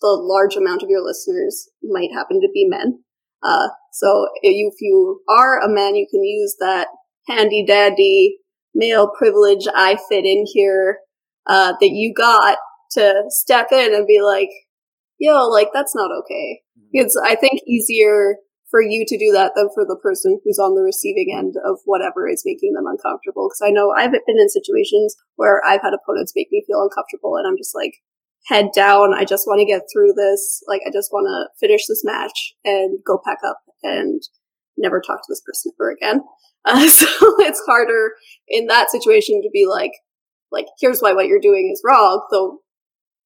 the 0.00 0.08
large 0.08 0.56
amount 0.56 0.82
of 0.82 0.90
your 0.90 1.04
listeners 1.04 1.68
might 1.82 2.12
happen 2.12 2.40
to 2.40 2.48
be 2.52 2.66
men. 2.68 3.02
Uh, 3.42 3.68
so 3.92 4.28
if 4.42 4.54
you, 4.54 4.70
if 4.72 4.80
you 4.80 5.20
are 5.28 5.60
a 5.60 5.72
man, 5.72 5.94
you 5.94 6.06
can 6.10 6.22
use 6.24 6.56
that 6.60 6.88
handy 7.28 7.64
dandy 7.66 8.38
male 8.74 9.10
privilege 9.16 9.66
I 9.74 9.96
fit 10.08 10.24
in 10.24 10.44
here 10.52 10.98
uh, 11.46 11.72
that 11.80 11.90
you 11.90 12.12
got 12.14 12.58
to 12.92 13.24
step 13.28 13.68
in 13.72 13.94
and 13.94 14.06
be 14.06 14.20
like, 14.22 14.50
yo, 15.18 15.48
like 15.48 15.68
that's 15.72 15.94
not 15.94 16.10
okay. 16.20 16.60
It's 16.92 17.18
I 17.24 17.34
think 17.34 17.60
easier 17.66 18.36
for 18.76 18.82
you 18.82 19.06
to 19.08 19.16
do 19.16 19.32
that 19.32 19.52
than 19.56 19.70
for 19.72 19.86
the 19.88 19.96
person 19.96 20.38
who's 20.44 20.58
on 20.58 20.74
the 20.74 20.82
receiving 20.82 21.32
end 21.32 21.54
of 21.64 21.80
whatever 21.86 22.28
is 22.28 22.42
making 22.44 22.74
them 22.74 22.84
uncomfortable. 22.84 23.48
Because 23.48 23.64
I 23.64 23.72
know 23.72 23.88
I've 23.96 24.12
been 24.12 24.36
in 24.36 24.50
situations 24.50 25.16
where 25.36 25.64
I've 25.64 25.80
had 25.80 25.96
opponents 25.96 26.36
make 26.36 26.48
me 26.52 26.62
feel 26.66 26.82
uncomfortable, 26.84 27.36
and 27.36 27.48
I'm 27.48 27.56
just 27.56 27.74
like, 27.74 27.94
head 28.48 28.68
down. 28.76 29.14
I 29.14 29.24
just 29.24 29.46
want 29.46 29.60
to 29.60 29.64
get 29.64 29.88
through 29.90 30.12
this. 30.12 30.62
Like 30.68 30.82
I 30.86 30.90
just 30.92 31.08
want 31.10 31.24
to 31.24 31.48
finish 31.58 31.86
this 31.86 32.04
match 32.04 32.52
and 32.66 32.98
go 33.06 33.18
pack 33.24 33.38
up 33.48 33.60
and 33.82 34.20
never 34.76 35.00
talk 35.00 35.22
to 35.22 35.30
this 35.30 35.40
person 35.40 35.72
ever 35.80 35.90
again. 35.90 36.20
Uh, 36.68 36.88
so 36.88 37.06
it's 37.38 37.62
harder 37.64 38.14
in 38.48 38.66
that 38.66 38.90
situation 38.90 39.40
to 39.40 39.48
be 39.52 39.66
like, 39.70 39.92
like 40.50 40.66
here's 40.80 40.98
why 40.98 41.12
what 41.12 41.28
you're 41.28 41.38
doing 41.38 41.70
is 41.72 41.80
wrong. 41.86 42.26
Though 42.32 42.58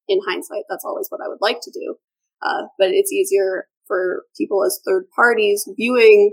in 0.07 0.19
hindsight, 0.29 0.65
that's 0.69 0.85
always 0.85 1.07
what 1.09 1.21
I 1.25 1.27
would 1.27 1.39
like 1.41 1.57
to 1.63 1.71
do. 1.71 1.95
Uh, 2.43 2.67
but 2.77 2.89
it's 2.89 3.11
easier 3.11 3.65
for 3.91 4.23
people 4.37 4.63
as 4.63 4.79
third 4.85 5.03
parties 5.13 5.67
viewing 5.75 6.31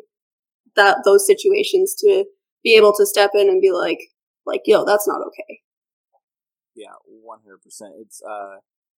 that 0.77 0.99
those 1.05 1.27
situations 1.27 1.93
to 1.99 2.25
be 2.63 2.77
able 2.77 2.93
to 2.97 3.05
step 3.05 3.33
in 3.35 3.49
and 3.49 3.61
be 3.61 3.73
like, 3.73 3.99
like, 4.47 4.63
yo, 4.65 4.85
that's 4.85 5.09
not 5.09 5.21
okay. 5.27 5.61
Yeah, 6.77 6.95
one 7.05 7.41
hundred 7.45 7.63
percent. 7.63 7.95
It's 7.99 8.23
uh, 8.23 8.59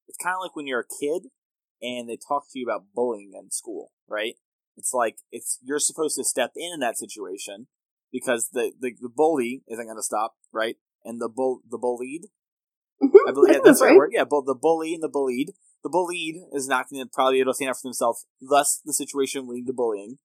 it's 0.10 0.18
kind 0.18 0.36
of 0.36 0.42
like 0.42 0.58
when 0.58 0.68
you're 0.68 0.82
a 0.82 1.00
kid 1.00 1.28
and 1.82 2.10
they 2.10 2.18
talk 2.18 2.44
to 2.52 2.60
you 2.60 2.66
about 2.66 2.88
bullying 2.94 3.32
in 3.34 3.52
school, 3.52 3.92
right? 4.10 4.36
It's 4.76 4.94
like 4.94 5.18
it's 5.32 5.60
you're 5.64 5.80
supposed 5.80 6.18
to 6.18 6.26
step 6.26 6.52
in 6.58 6.74
in 6.74 6.80
that 6.82 6.98
situation 6.98 7.68
because 8.12 8.50
the 8.52 8.74
the, 8.78 8.92
the 9.00 9.10
bully 9.10 9.64
isn't 9.70 9.86
going 9.86 9.98
to 9.98 10.04
stop, 10.04 10.34
right? 10.52 10.76
And 11.06 11.22
the 11.22 11.30
bull 11.30 11.62
the 11.70 11.78
bullied, 11.78 12.26
I 13.02 13.32
believe 13.32 13.54
yeah, 13.54 13.60
that's 13.64 13.80
the 13.80 13.86
right 13.86 13.96
word. 13.96 14.12
Yeah, 14.14 14.26
both 14.26 14.46
the 14.46 14.56
bully 14.56 14.94
and 14.94 15.04
the 15.04 15.10
bullied. 15.10 15.52
The 15.84 15.90
bullied 15.90 16.38
is 16.52 16.68
not 16.68 16.90
going 16.90 17.04
to 17.04 17.10
probably 17.12 17.40
able 17.40 17.52
to 17.52 17.56
stand 17.56 17.72
up 17.72 17.78
for 17.78 17.88
themselves. 17.88 18.26
Thus, 18.42 18.82
the 18.84 18.94
situation 18.94 19.48
will 19.48 19.56
lead 19.56 19.68
to 19.68 19.74
bullying, 19.74 20.18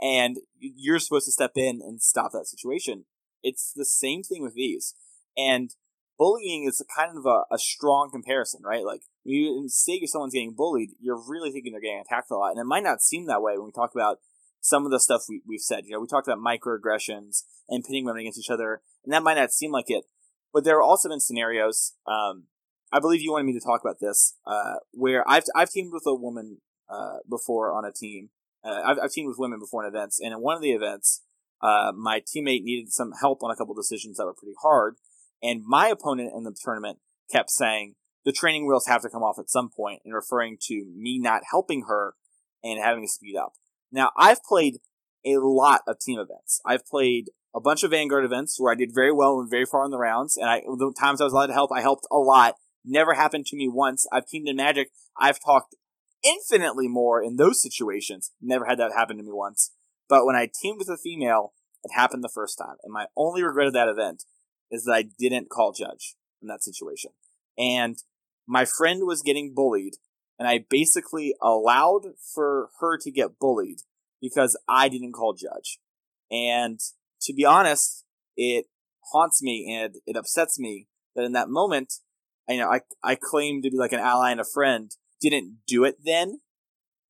and 0.00 0.36
you're 0.58 0.98
supposed 0.98 1.26
to 1.26 1.32
step 1.32 1.52
in 1.56 1.80
and 1.82 2.02
stop 2.02 2.32
that 2.32 2.46
situation. 2.46 3.04
It's 3.42 3.72
the 3.74 3.84
same 3.84 4.22
thing 4.22 4.42
with 4.42 4.54
these, 4.54 4.94
and 5.36 5.70
bullying 6.18 6.64
is 6.64 6.80
a 6.80 7.00
kind 7.00 7.16
of 7.16 7.24
a, 7.24 7.54
a 7.54 7.58
strong 7.58 8.10
comparison, 8.10 8.62
right? 8.64 8.84
Like 8.84 9.02
when 9.22 9.34
you 9.34 9.68
say 9.68 10.04
someone's 10.04 10.34
getting 10.34 10.54
bullied, 10.54 10.90
you're 11.00 11.22
really 11.26 11.52
thinking 11.52 11.72
they're 11.72 11.80
getting 11.80 12.02
attacked 12.04 12.30
a 12.30 12.36
lot, 12.36 12.50
and 12.50 12.60
it 12.60 12.64
might 12.64 12.82
not 12.82 13.00
seem 13.00 13.26
that 13.26 13.42
way 13.42 13.56
when 13.56 13.66
we 13.66 13.72
talk 13.72 13.94
about 13.94 14.18
some 14.60 14.84
of 14.84 14.90
the 14.90 15.00
stuff 15.00 15.22
we, 15.28 15.40
we've 15.46 15.60
said. 15.60 15.84
You 15.86 15.92
know, 15.92 16.00
we 16.00 16.06
talked 16.06 16.28
about 16.28 16.38
microaggressions 16.38 17.44
and 17.68 17.84
pitting 17.84 18.04
women 18.04 18.20
against 18.20 18.40
each 18.40 18.50
other, 18.50 18.82
and 19.04 19.12
that 19.12 19.22
might 19.22 19.36
not 19.38 19.52
seem 19.52 19.72
like 19.72 19.88
it, 19.88 20.04
but 20.52 20.64
there 20.64 20.80
have 20.80 20.88
also 20.88 21.08
been 21.08 21.20
scenarios. 21.20 21.94
Um, 22.06 22.44
I 22.92 23.00
believe 23.00 23.20
you 23.20 23.32
wanted 23.32 23.44
me 23.44 23.52
to 23.52 23.60
talk 23.60 23.80
about 23.82 24.00
this, 24.00 24.36
uh, 24.46 24.76
where 24.92 25.28
I've 25.28 25.44
I've 25.54 25.70
teamed 25.70 25.92
with 25.92 26.04
a 26.06 26.14
woman 26.14 26.58
uh, 26.88 27.18
before 27.28 27.72
on 27.72 27.84
a 27.84 27.92
team. 27.92 28.30
Uh, 28.64 28.80
I've, 28.84 28.98
I've 29.04 29.12
teamed 29.12 29.28
with 29.28 29.38
women 29.38 29.60
before 29.60 29.84
in 29.84 29.88
events, 29.88 30.18
and 30.20 30.32
in 30.32 30.40
one 30.40 30.56
of 30.56 30.62
the 30.62 30.72
events, 30.72 31.22
uh, 31.62 31.92
my 31.94 32.20
teammate 32.20 32.62
needed 32.62 32.92
some 32.92 33.12
help 33.20 33.42
on 33.42 33.50
a 33.50 33.56
couple 33.56 33.74
decisions 33.74 34.16
that 34.16 34.24
were 34.24 34.34
pretty 34.34 34.56
hard, 34.62 34.96
and 35.42 35.62
my 35.66 35.88
opponent 35.88 36.32
in 36.34 36.44
the 36.44 36.56
tournament 36.64 36.98
kept 37.30 37.50
saying 37.50 37.94
the 38.24 38.32
training 38.32 38.66
wheels 38.66 38.86
have 38.86 39.02
to 39.02 39.08
come 39.08 39.22
off 39.22 39.38
at 39.38 39.50
some 39.50 39.70
point, 39.70 40.02
and 40.04 40.14
referring 40.14 40.56
to 40.62 40.86
me 40.96 41.18
not 41.18 41.42
helping 41.50 41.84
her 41.88 42.14
and 42.64 42.82
having 42.82 43.04
to 43.04 43.08
speed 43.08 43.36
up. 43.36 43.52
Now, 43.92 44.10
I've 44.16 44.42
played 44.42 44.78
a 45.24 45.36
lot 45.36 45.82
of 45.86 45.98
team 45.98 46.18
events. 46.18 46.60
I've 46.64 46.86
played 46.86 47.30
a 47.54 47.60
bunch 47.60 47.82
of 47.82 47.90
Vanguard 47.90 48.24
events 48.24 48.58
where 48.58 48.72
I 48.72 48.76
did 48.76 48.94
very 48.94 49.12
well 49.12 49.40
and 49.40 49.50
very 49.50 49.64
far 49.64 49.84
in 49.84 49.90
the 49.90 49.98
rounds, 49.98 50.36
and 50.36 50.48
I 50.48 50.60
the 50.60 50.92
times 50.98 51.20
I 51.20 51.24
was 51.24 51.32
allowed 51.32 51.46
to 51.46 51.52
help, 51.52 51.70
I 51.72 51.80
helped 51.80 52.06
a 52.10 52.18
lot. 52.18 52.56
Never 52.88 53.14
happened 53.14 53.44
to 53.46 53.56
me 53.56 53.68
once. 53.68 54.06
I've 54.10 54.26
teamed 54.26 54.48
in 54.48 54.56
Magic. 54.56 54.88
I've 55.20 55.38
talked 55.44 55.74
infinitely 56.24 56.88
more 56.88 57.22
in 57.22 57.36
those 57.36 57.62
situations. 57.62 58.32
Never 58.40 58.64
had 58.64 58.78
that 58.78 58.92
happen 58.96 59.18
to 59.18 59.22
me 59.22 59.32
once. 59.32 59.72
But 60.08 60.24
when 60.24 60.36
I 60.36 60.50
teamed 60.60 60.78
with 60.78 60.88
a 60.88 60.96
female, 60.96 61.52
it 61.84 61.92
happened 61.94 62.24
the 62.24 62.30
first 62.34 62.56
time. 62.56 62.76
And 62.82 62.92
my 62.92 63.06
only 63.14 63.42
regret 63.42 63.68
of 63.68 63.74
that 63.74 63.88
event 63.88 64.24
is 64.70 64.84
that 64.84 64.94
I 64.94 65.04
didn't 65.18 65.50
call 65.50 65.72
judge 65.72 66.16
in 66.40 66.48
that 66.48 66.64
situation. 66.64 67.10
And 67.58 67.96
my 68.46 68.64
friend 68.64 69.02
was 69.04 69.20
getting 69.20 69.52
bullied, 69.54 69.96
and 70.38 70.48
I 70.48 70.64
basically 70.70 71.34
allowed 71.42 72.14
for 72.34 72.70
her 72.80 72.96
to 72.98 73.10
get 73.10 73.38
bullied 73.38 73.80
because 74.20 74.58
I 74.66 74.88
didn't 74.88 75.12
call 75.12 75.34
judge. 75.34 75.78
And 76.30 76.80
to 77.22 77.34
be 77.34 77.44
honest, 77.44 78.04
it 78.36 78.66
haunts 79.12 79.42
me 79.42 79.78
and 79.78 79.96
it 80.06 80.16
upsets 80.16 80.58
me 80.58 80.88
that 81.14 81.24
in 81.24 81.32
that 81.32 81.48
moment, 81.48 81.94
you 82.48 82.58
know 82.58 82.70
I 82.70 82.80
I 83.02 83.16
claim 83.20 83.62
to 83.62 83.70
be 83.70 83.76
like 83.76 83.92
an 83.92 84.00
ally 84.00 84.30
and 84.30 84.40
a 84.40 84.44
friend, 84.44 84.90
didn't 85.20 85.58
do 85.66 85.84
it 85.84 85.96
then, 86.04 86.40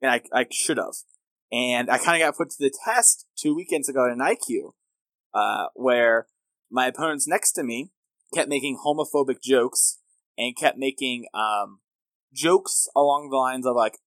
and 0.02 0.10
I 0.10 0.22
I 0.32 0.46
should 0.50 0.78
have. 0.78 0.94
And 1.50 1.90
I 1.90 1.96
kind 1.96 2.20
of 2.20 2.26
got 2.26 2.36
put 2.36 2.50
to 2.50 2.56
the 2.58 2.72
test 2.84 3.26
two 3.36 3.54
weekends 3.54 3.88
ago 3.88 4.06
in 4.06 4.18
IQ, 4.18 4.72
uh, 5.32 5.68
where 5.74 6.26
my 6.70 6.86
opponents 6.86 7.26
next 7.26 7.52
to 7.52 7.62
me 7.62 7.90
kept 8.34 8.48
making 8.48 8.80
homophobic 8.84 9.42
jokes 9.42 9.98
and 10.36 10.56
kept 10.56 10.76
making 10.76 11.26
um, 11.32 11.80
jokes 12.32 12.86
along 12.94 13.30
the 13.30 13.36
lines 13.36 13.66
of 13.66 13.74
like, 13.74 13.98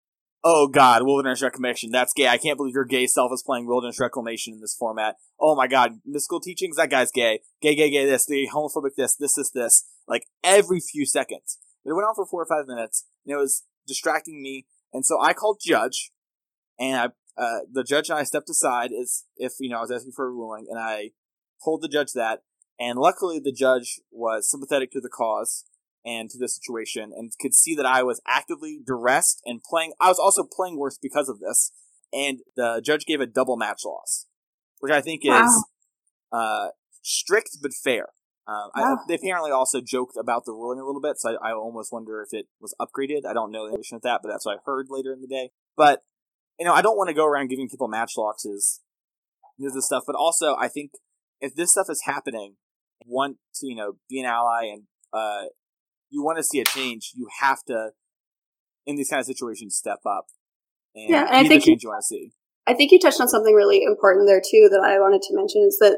"Oh 0.44 0.68
God, 0.68 1.04
Wilderness 1.04 1.42
Reclamation, 1.42 1.92
that's 1.92 2.14
gay. 2.14 2.28
I 2.28 2.38
can't 2.38 2.58
believe 2.58 2.74
your 2.74 2.86
gay 2.86 3.08
self 3.08 3.32
is 3.34 3.44
playing 3.46 3.68
Wilderness 3.68 4.00
Reclamation 4.00 4.54
in 4.54 4.62
this 4.62 4.76
format. 4.76 5.18
Oh 5.40 5.56
my 5.56 5.68
God, 5.68 6.00
mystical 6.06 6.40
teachings, 6.40 6.78
that 6.78 6.90
guy's 6.90 7.12
gay. 7.12 7.42
Gay, 7.62 7.76
gay, 7.76 7.90
gay. 7.90 8.06
This, 8.06 8.26
the 8.26 8.50
homophobic. 8.54 8.96
This, 8.98 9.16
this, 9.16 9.34
this, 9.34 9.52
this. 9.52 9.86
Like 10.08 10.26
every 10.44 10.80
few 10.80 11.06
seconds. 11.06 11.60
But 11.84 11.92
It 11.92 11.94
went 11.94 12.08
on 12.08 12.16
for 12.16 12.26
four 12.26 12.42
or 12.42 12.48
five 12.48 12.68
minutes, 12.68 13.06
and 13.26 13.34
it 13.34 13.38
was 13.38 13.64
distracting 13.88 14.42
me. 14.42 14.66
And 14.94 15.06
so 15.06 15.22
I 15.22 15.34
called 15.34 15.60
judge, 15.64 16.12
and 16.80 16.98
I 16.98 17.06
uh, 17.42 17.60
the 17.72 17.84
judge 17.84 18.10
and 18.10 18.20
I 18.20 18.24
stepped 18.24 18.50
aside 18.50 18.92
as 18.92 19.24
if 19.38 19.54
you 19.60 19.70
know 19.70 19.78
I 19.78 19.82
was 19.82 19.92
asking 19.92 20.12
for 20.16 20.26
a 20.26 20.32
ruling, 20.32 20.68
and 20.70 20.80
I 20.80 21.12
told 21.64 21.82
the 21.82 21.88
judge 21.88 22.14
that. 22.14 22.44
And 22.80 22.98
luckily, 22.98 23.40
the 23.40 23.52
judge 23.52 24.00
was 24.12 24.50
sympathetic 24.50 24.92
to 24.92 25.02
the 25.02 25.10
cause 25.10 25.66
and 26.06 26.30
to 26.30 26.38
the 26.38 26.48
situation, 26.48 27.12
and 27.16 27.32
could 27.40 27.54
see 27.54 27.76
that 27.76 27.86
I 27.86 28.04
was 28.04 28.22
actively 28.28 28.80
duressed 28.86 29.42
and 29.46 29.62
playing. 29.64 29.94
I 30.00 30.08
was 30.08 30.20
also 30.20 30.44
playing 30.44 30.78
worse 30.78 30.98
because 31.02 31.30
of 31.30 31.40
this, 31.40 31.72
and 32.14 32.40
the 32.56 32.82
judge 32.84 33.06
gave 33.06 33.22
a 33.22 33.26
double 33.26 33.58
match 33.58 33.82
loss, 33.86 34.28
which 34.80 34.92
I 34.92 35.02
think 35.02 35.22
wow. 35.24 35.46
is 35.46 35.66
uh, 36.32 36.68
strict 37.02 37.58
but 37.62 37.72
fair. 37.74 38.08
Um, 38.48 38.70
I, 38.74 38.96
they 39.08 39.16
apparently 39.16 39.52
also 39.52 39.82
joked 39.82 40.18
about 40.18 40.46
the 40.46 40.52
ruling 40.52 40.80
a 40.80 40.86
little 40.86 41.00
bit, 41.00 41.18
so 41.20 41.38
I, 41.42 41.52
I, 41.52 41.54
almost 41.54 41.94
wonder 41.94 42.22
if 42.22 42.30
it 42.34 42.48
was 42.60 42.74
upgraded. 42.82 43.26
I 43.26 43.34
don't 43.34 43.52
know 43.52 43.66
the 43.66 43.70
information 43.70 43.96
of 43.96 44.02
that, 44.02 44.22
but 44.24 44.30
that's 44.30 44.46
what 44.46 44.58
I 44.58 44.62
heard 44.66 44.88
later 44.90 45.14
in 45.14 45.22
the 45.22 45.28
day. 45.28 45.52
But 45.78 46.02
you 46.60 46.66
know, 46.66 46.74
I 46.74 46.82
don't 46.82 46.98
want 46.98 47.10
to 47.10 47.14
go 47.14 47.26
around 47.26 47.48
giving 47.48 47.70
people 47.70 47.88
match 47.88 48.14
losses, 48.18 48.82
this 49.58 49.86
stuff. 49.86 50.04
But 50.06 50.16
also, 50.16 50.56
I 50.60 50.68
think 50.68 50.92
if 51.40 51.56
this 51.56 51.72
stuff 51.72 51.88
is 51.90 52.02
happening, 52.06 52.56
want 53.06 53.38
to 53.56 53.68
you 53.68 53.76
know 53.76 53.94
be 54.10 54.20
an 54.20 54.26
ally 54.26 54.66
and 54.66 54.84
uh, 55.14 55.46
you 56.12 56.24
want 56.24 56.38
to 56.38 56.44
see 56.44 56.60
a 56.60 56.66
change, 56.66 57.12
you 57.16 57.28
have 57.40 57.64
to 57.66 57.92
in 58.86 58.96
these 58.96 59.10
kind 59.10 59.20
of 59.20 59.26
situations 59.26 59.76
step 59.76 60.00
up. 60.06 60.26
And 60.94 61.10
yeah, 61.10 61.26
and 61.28 61.46
I 61.46 61.48
think 61.48 61.64
change 61.64 61.84
you, 61.84 61.88
you 61.88 61.92
want 61.92 62.04
to 62.04 62.08
see. 62.08 62.34
I 62.68 62.74
think 62.74 62.92
you 62.92 63.00
touched 63.00 63.22
on 63.22 63.28
something 63.28 63.56
really 63.56 63.82
important 63.84 64.28
there 64.28 64.42
too 64.42 64.70
that 64.72 64.82
I 64.84 65.00
wanted 65.00 65.22
to 65.24 65.36
mention 65.36 65.64
is 65.68 65.78
that 65.80 65.98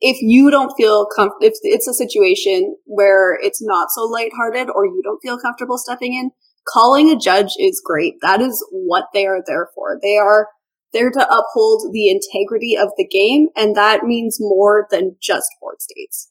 if 0.00 0.18
you 0.20 0.50
don't 0.50 0.72
feel 0.76 1.06
comfortable, 1.14 1.46
if 1.46 1.54
it's 1.62 1.88
a 1.88 1.94
situation 1.94 2.76
where 2.84 3.38
it's 3.40 3.62
not 3.62 3.88
so 3.90 4.02
lighthearted 4.02 4.68
or 4.70 4.86
you 4.86 5.02
don't 5.04 5.20
feel 5.20 5.38
comfortable 5.38 5.78
stepping 5.78 6.14
in, 6.14 6.30
calling 6.66 7.10
a 7.10 7.16
judge 7.16 7.52
is 7.58 7.82
great. 7.84 8.14
That 8.22 8.40
is 8.40 8.64
what 8.70 9.06
they 9.12 9.26
are 9.26 9.42
there 9.46 9.68
for. 9.74 9.98
They 10.00 10.16
are 10.16 10.48
there 10.92 11.10
to 11.10 11.28
uphold 11.28 11.92
the 11.92 12.08
integrity 12.08 12.76
of 12.76 12.90
the 12.96 13.06
game, 13.06 13.48
and 13.56 13.76
that 13.76 14.04
means 14.04 14.38
more 14.40 14.88
than 14.90 15.16
just 15.20 15.48
board 15.60 15.80
states. 15.80 16.30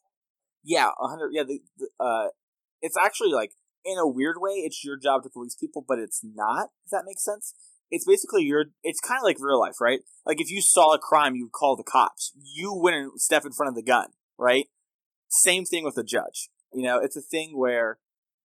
Yeah, 0.63 0.89
hundred. 0.99 1.31
Yeah, 1.31 1.43
the, 1.43 1.61
the, 1.77 1.87
uh, 2.03 2.27
it's 2.81 2.97
actually 2.97 3.31
like 3.31 3.53
in 3.85 3.97
a 3.97 4.07
weird 4.07 4.37
way, 4.39 4.51
it's 4.51 4.83
your 4.83 4.97
job 4.97 5.23
to 5.23 5.29
police 5.29 5.55
people, 5.55 5.83
but 5.87 5.99
it's 5.99 6.21
not. 6.23 6.69
If 6.85 6.91
that 6.91 7.05
makes 7.05 7.23
sense, 7.23 7.53
it's 7.89 8.05
basically 8.05 8.43
your. 8.43 8.65
It's 8.83 8.99
kind 8.99 9.19
of 9.19 9.23
like 9.23 9.37
real 9.39 9.59
life, 9.59 9.81
right? 9.81 10.01
Like 10.25 10.41
if 10.41 10.51
you 10.51 10.61
saw 10.61 10.93
a 10.93 10.99
crime, 10.99 11.35
you 11.35 11.45
would 11.45 11.51
call 11.51 11.75
the 11.75 11.83
cops. 11.83 12.33
You 12.41 12.73
wouldn't 12.73 13.19
step 13.21 13.45
in 13.45 13.51
front 13.51 13.69
of 13.69 13.75
the 13.75 13.83
gun, 13.83 14.09
right? 14.37 14.67
Same 15.29 15.65
thing 15.65 15.83
with 15.83 15.95
the 15.95 16.03
judge. 16.03 16.49
You 16.73 16.83
know, 16.83 16.99
it's 16.99 17.17
a 17.17 17.21
thing 17.21 17.57
where 17.57 17.99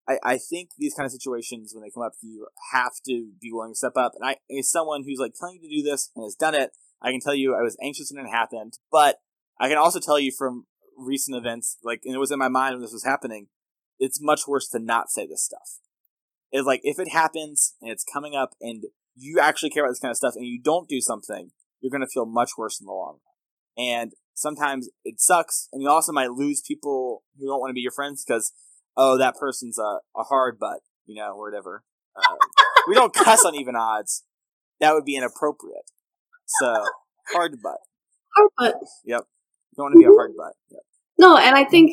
I, 0.08 0.18
I 0.24 0.38
think 0.38 0.72
these 0.78 0.94
kind 0.94 1.06
of 1.06 1.12
situations 1.12 1.74
when 1.74 1.84
they 1.84 1.92
come 1.92 2.04
up, 2.04 2.14
you 2.22 2.48
have 2.72 2.94
to 3.08 3.32
be 3.40 3.52
willing 3.52 3.72
to 3.72 3.78
step 3.78 3.94
up. 3.96 4.14
And 4.20 4.28
I, 4.28 4.38
as 4.58 4.70
someone 4.70 5.04
who's 5.04 5.20
like 5.20 5.34
telling 5.40 5.60
you 5.62 5.70
to 5.70 5.84
do 5.84 5.90
this 5.90 6.12
and 6.16 6.24
has 6.24 6.36
done 6.36 6.56
it, 6.56 6.72
I 7.02 7.12
can 7.12 7.20
tell 7.20 7.36
you 7.36 7.56
I 7.56 7.62
was 7.62 7.78
anxious 7.82 8.12
when 8.14 8.26
it 8.26 8.30
happened, 8.30 8.78
but 8.92 9.18
I 9.60 9.70
can 9.70 9.78
also 9.78 10.00
tell 10.00 10.20
you 10.20 10.32
from 10.32 10.66
recent 10.98 11.38
events, 11.38 11.78
like, 11.84 12.02
and 12.06 12.14
it 12.14 12.20
was 12.20 12.32
in 12.32 12.40
my 12.40 12.48
mind 12.48 12.76
when 12.76 12.82
this 12.82 12.94
was 12.94 13.06
happening, 13.06 13.48
it's 14.02 14.22
much 14.22 14.48
worse 14.48 14.68
to 14.70 14.80
not 14.80 15.10
say 15.10 15.26
this 15.26 15.46
stuff. 15.46 15.80
It's 16.52 16.66
like 16.66 16.82
if 16.84 17.00
it 17.00 17.14
happens 17.14 17.76
and 17.82 17.90
it's 17.90 18.04
coming 18.04 18.36
up 18.36 18.56
and 18.60 18.84
you 19.16 19.40
actually 19.40 19.70
care 19.70 19.84
about 19.84 19.92
this 19.92 20.00
kind 20.00 20.12
of 20.12 20.18
stuff 20.18 20.34
and 20.36 20.46
you 20.46 20.60
don't 20.62 20.90
do 20.90 21.00
something, 21.00 21.52
you're 21.80 21.92
going 21.92 22.02
to 22.02 22.08
feel 22.08 22.26
much 22.26 22.52
worse 22.58 22.82
in 22.82 22.88
the 22.88 22.92
long 22.92 23.20
run. 23.78 23.88
And 23.88 24.12
sometimes 24.34 24.90
it 25.06 25.22
sucks, 25.22 25.70
and 25.72 25.82
you 25.82 25.90
also 25.90 26.12
might 26.12 26.32
lose 26.32 26.62
people 26.62 27.24
who 27.40 27.48
don't 27.48 27.60
want 27.60 27.70
to 27.70 27.74
be 27.74 27.82
your 27.82 27.92
friends 27.92 28.26
because 28.26 28.52
oh, 28.98 29.18
that 29.18 29.36
person's 29.36 29.80
a, 29.80 30.00
a 30.18 30.24
hard 30.24 30.60
butt, 30.60 30.80
you 31.06 31.16
know, 31.16 31.34
or 31.36 31.50
whatever. 31.50 31.84
Uh, 32.16 32.36
we 32.88 32.96
don't 32.96 33.14
cuss 33.14 33.46
on 33.46 33.56
even 33.56 33.76
odds. 33.76 34.24
That 34.80 34.94
would 34.94 35.06
be 35.06 35.16
inappropriate. 35.16 35.90
So, 36.60 36.84
hard 37.34 37.62
butt. 37.62 37.78
Hard 38.36 38.50
butt. 38.58 38.76
Yep. 39.06 39.22
You 39.72 39.76
don't 39.78 39.86
want 39.86 39.94
to 39.94 40.00
be 40.00 40.06
a 40.06 40.10
hard 40.10 40.32
butt. 40.36 40.54
Yep. 40.70 40.82
No, 41.18 41.38
and 41.38 41.56
I 41.56 41.64
think, 41.64 41.92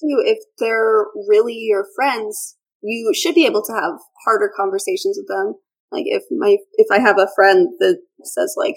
too, 0.00 0.22
if 0.24 0.38
they're 0.58 1.06
really 1.28 1.54
your 1.54 1.86
friends, 1.94 2.56
you 2.82 3.12
should 3.14 3.34
be 3.34 3.46
able 3.46 3.62
to 3.62 3.72
have 3.72 3.94
harder 4.24 4.50
conversations 4.54 5.18
with 5.18 5.28
them. 5.28 5.54
Like, 5.90 6.04
if 6.06 6.24
my, 6.30 6.56
if 6.74 6.86
I 6.90 7.00
have 7.00 7.18
a 7.18 7.28
friend 7.34 7.68
that 7.78 7.98
says, 8.22 8.54
like, 8.56 8.76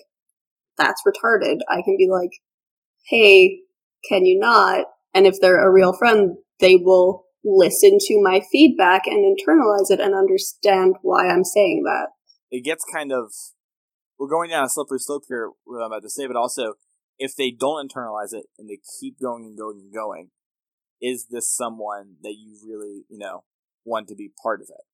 that's 0.77 1.01
retarded, 1.07 1.59
I 1.69 1.81
can 1.83 1.97
be 1.97 2.07
like, 2.09 2.31
hey, 3.07 3.61
can 4.07 4.25
you 4.25 4.39
not? 4.39 4.85
And 5.13 5.25
if 5.25 5.39
they're 5.41 5.67
a 5.67 5.71
real 5.71 5.93
friend, 5.93 6.37
they 6.59 6.75
will 6.75 7.25
listen 7.43 7.97
to 7.99 8.21
my 8.21 8.41
feedback 8.51 9.07
and 9.07 9.23
internalize 9.25 9.89
it 9.89 9.99
and 9.99 10.13
understand 10.13 10.95
why 11.01 11.27
I'm 11.27 11.43
saying 11.43 11.83
that. 11.85 12.09
It 12.51 12.63
gets 12.63 12.83
kind 12.93 13.11
of 13.11 13.31
we're 14.19 14.27
going 14.27 14.49
down 14.49 14.65
a 14.65 14.69
slippery 14.69 14.99
slope 14.99 15.23
here 15.27 15.51
what 15.63 15.79
I'm 15.79 15.91
about 15.91 16.03
to 16.03 16.09
say, 16.09 16.27
but 16.27 16.35
also 16.35 16.73
if 17.19 17.35
they 17.35 17.51
don't 17.51 17.89
internalize 17.89 18.33
it 18.33 18.45
and 18.57 18.69
they 18.69 18.79
keep 18.99 19.19
going 19.19 19.43
and 19.45 19.57
going 19.57 19.79
and 19.79 19.93
going, 19.93 20.29
is 21.01 21.27
this 21.29 21.53
someone 21.53 22.15
that 22.23 22.35
you 22.37 22.57
really, 22.65 23.03
you 23.09 23.17
know, 23.17 23.43
want 23.85 24.07
to 24.09 24.15
be 24.15 24.31
part 24.41 24.61
of 24.61 24.67
it? 24.69 24.85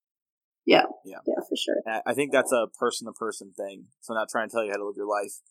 Yeah. 0.66 0.84
Yeah. 1.06 1.18
Yeah, 1.28 1.42
for 1.48 1.56
sure. 1.58 1.76
And 1.86 2.02
I 2.06 2.14
think 2.14 2.32
that's 2.32 2.52
a 2.52 2.68
person 2.80 3.08
to 3.08 3.14
person 3.14 3.54
thing. 3.56 3.88
So 4.02 4.14
I'm 4.14 4.20
not 4.20 4.30
trying 4.30 4.50
to 4.50 4.54
tell 4.54 4.64
you 4.64 4.72
how 4.72 4.78
to 4.78 4.86
live 4.86 4.96
your 4.98 5.10
life. 5.10 5.42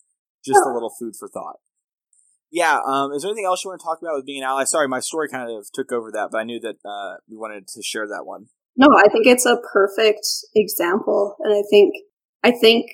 Just 0.43 0.59
a 0.65 0.73
little 0.73 0.91
food 0.99 1.13
for 1.17 1.29
thought 1.29 1.57
yeah, 2.53 2.77
um, 2.85 3.11
is 3.11 3.23
there 3.23 3.31
anything 3.31 3.45
else 3.45 3.63
you 3.63 3.71
want 3.71 3.81
to 3.81 3.83
talk 3.83 3.97
about 3.99 4.13
with 4.15 4.27
being 4.27 4.43
an 4.43 4.47
ally? 4.47 4.63
Sorry, 4.63 4.87
my 4.87 4.99
story 4.99 5.27
kind 5.27 5.49
of 5.49 5.65
took 5.73 5.91
over 5.91 6.11
that, 6.11 6.29
but 6.31 6.37
I 6.37 6.43
knew 6.43 6.59
that 6.59 6.75
uh, 6.85 7.15
we 7.27 7.35
wanted 7.35 7.67
to 7.67 7.81
share 7.81 8.07
that 8.07 8.25
one. 8.27 8.45
No, 8.77 8.87
I 8.95 9.07
think 9.09 9.25
it's 9.25 9.47
a 9.47 9.57
perfect 9.73 10.27
example, 10.55 11.35
and 11.39 11.51
I 11.51 11.63
think 11.67 11.95
I 12.43 12.51
think 12.51 12.91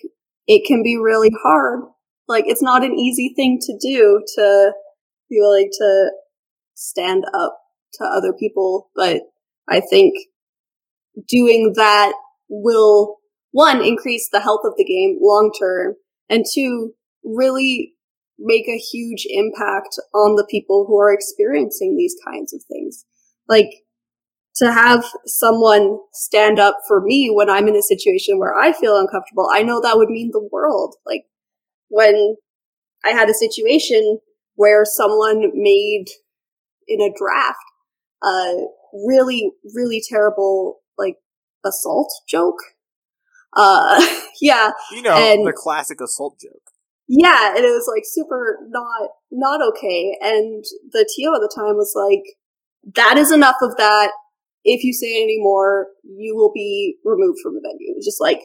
it 0.47 0.65
can 0.65 0.81
be 0.81 0.95
really 0.95 1.31
hard. 1.43 1.81
Like 2.29 2.45
it's 2.47 2.63
not 2.63 2.85
an 2.85 2.93
easy 2.97 3.33
thing 3.35 3.59
to 3.61 3.77
do 3.81 4.23
to 4.35 4.71
be 5.29 5.39
willing 5.41 5.69
to 5.77 6.11
stand 6.79 7.25
up 7.33 7.59
to 7.93 8.05
other 8.05 8.33
people, 8.33 8.89
but 8.95 9.23
I 9.67 9.81
think 9.81 10.13
doing 11.27 11.73
that 11.75 12.13
will 12.49 13.17
one 13.51 13.83
increase 13.83 14.29
the 14.31 14.39
health 14.39 14.61
of 14.63 14.73
the 14.77 14.85
game 14.85 15.17
long 15.21 15.51
term, 15.59 15.95
and 16.29 16.45
two 16.51 16.93
really 17.23 17.93
make 18.37 18.67
a 18.69 18.77
huge 18.77 19.27
impact 19.29 19.99
on 20.13 20.35
the 20.35 20.47
people 20.49 20.85
who 20.87 20.97
are 20.97 21.13
experiencing 21.13 21.97
these 21.97 22.15
kinds 22.25 22.53
of 22.53 22.63
things. 22.71 23.05
Like 23.47 23.69
to 24.55 24.71
have 24.71 25.03
someone 25.25 25.99
stand 26.13 26.59
up 26.59 26.77
for 26.87 27.01
me 27.01 27.29
when 27.33 27.49
I'm 27.49 27.67
in 27.67 27.75
a 27.75 27.81
situation 27.81 28.39
where 28.39 28.55
I 28.55 28.71
feel 28.71 28.97
uncomfortable, 28.97 29.49
I 29.51 29.63
know 29.63 29.81
that 29.81 29.97
would 29.97 30.09
mean 30.09 30.29
the 30.31 30.47
world. 30.51 30.95
Like 31.05 31.23
when 31.89 32.37
I 33.03 33.09
had 33.09 33.29
a 33.29 33.33
situation 33.33 34.19
where 34.55 34.85
someone 34.85 35.51
made 35.53 36.05
in 36.89 37.01
a 37.01 37.13
draft 37.17 37.57
a 38.23 38.65
really, 38.93 39.51
really 39.73 40.01
terrible, 40.09 40.79
like, 40.97 41.15
assault 41.65 42.11
joke. 42.27 42.57
Uh, 43.55 44.05
yeah. 44.41 44.71
You 44.91 45.01
know, 45.01 45.15
And- 45.15 45.47
the 45.47 45.53
classic 45.53 46.01
assault 46.01 46.39
joke. 46.41 46.61
Yeah, 47.11 47.55
and 47.55 47.65
it 47.65 47.69
was 47.69 47.89
like 47.91 48.03
super 48.05 48.59
not 48.69 49.09
not 49.31 49.61
okay. 49.69 50.15
And 50.21 50.63
the 50.91 51.09
TO 51.09 51.33
at 51.33 51.41
the 51.41 51.51
time 51.55 51.75
was 51.75 51.93
like, 51.95 52.21
"That 52.93 53.17
is 53.17 53.31
enough 53.31 53.55
of 53.63 53.77
that. 53.77 54.11
If 54.63 54.83
you 54.83 54.93
say 54.93 55.23
any 55.23 55.39
more, 55.39 55.87
you 56.03 56.35
will 56.35 56.51
be 56.53 56.97
removed 57.03 57.39
from 57.41 57.55
the 57.55 57.61
venue." 57.65 57.93
It 57.93 57.95
was 57.95 58.05
just 58.05 58.21
like 58.21 58.41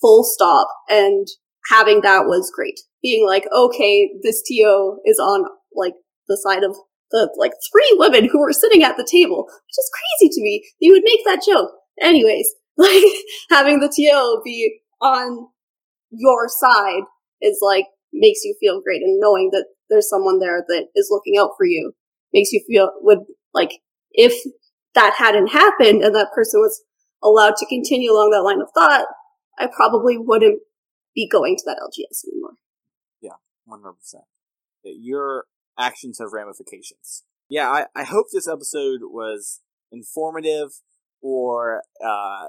full 0.00 0.22
stop. 0.22 0.68
And 0.88 1.26
having 1.68 2.02
that 2.02 2.26
was 2.26 2.52
great. 2.54 2.78
Being 3.02 3.26
like, 3.26 3.48
"Okay, 3.52 4.12
this 4.22 4.42
TO 4.48 4.98
is 5.04 5.18
on 5.18 5.46
like 5.74 5.94
the 6.28 6.36
side 6.40 6.62
of 6.62 6.76
the 7.14 7.32
like 7.38 7.52
three 7.70 7.96
women 7.98 8.28
who 8.30 8.40
were 8.40 8.52
sitting 8.52 8.82
at 8.82 8.98
the 8.98 9.08
table," 9.10 9.44
which 9.46 9.78
is 9.78 9.90
crazy 9.94 10.30
to 10.34 10.42
me. 10.42 10.64
You 10.80 10.92
would 10.92 11.04
make 11.06 11.24
that 11.24 11.44
joke, 11.46 11.70
anyways. 12.02 12.48
Like 12.76 13.04
having 13.50 13.78
the 13.78 13.88
TO 13.88 14.42
be 14.44 14.80
on 15.00 15.46
your 16.10 16.48
side 16.48 17.04
is 17.40 17.58
like 17.62 17.86
makes 18.12 18.40
you 18.44 18.56
feel 18.60 18.80
great 18.80 19.02
and 19.02 19.20
knowing 19.20 19.50
that 19.52 19.66
there's 19.90 20.08
someone 20.08 20.40
there 20.40 20.64
that 20.68 20.86
is 20.96 21.08
looking 21.10 21.34
out 21.38 21.50
for 21.56 21.66
you 21.66 21.92
makes 22.32 22.52
you 22.52 22.62
feel 22.66 22.90
would 23.02 23.20
like 23.52 23.70
if 24.12 24.34
that 24.94 25.14
hadn't 25.18 25.48
happened 25.48 26.02
and 26.02 26.14
that 26.14 26.32
person 26.34 26.60
was 26.60 26.82
allowed 27.22 27.54
to 27.56 27.66
continue 27.66 28.10
along 28.10 28.30
that 28.30 28.42
line 28.42 28.60
of 28.60 28.68
thought 28.74 29.06
i 29.58 29.66
probably 29.66 30.16
wouldn't 30.18 30.60
be 31.14 31.28
going 31.28 31.56
to 31.56 31.62
that 31.66 31.78
lgs 31.80 32.24
anymore 32.32 32.54
Yeah, 33.20 33.38
One 33.66 33.82
hundred 33.82 33.94
percent. 34.00 34.24
Your 34.84 35.44
actions 35.78 36.18
have 36.18 36.32
ramifications. 36.32 37.24
Yeah, 37.48 37.68
I, 37.68 37.86
I 37.94 38.04
hope 38.04 38.26
this 38.32 38.48
episode 38.48 39.00
was 39.02 39.60
informative 39.92 40.70
or 41.20 41.82
uh, 42.04 42.46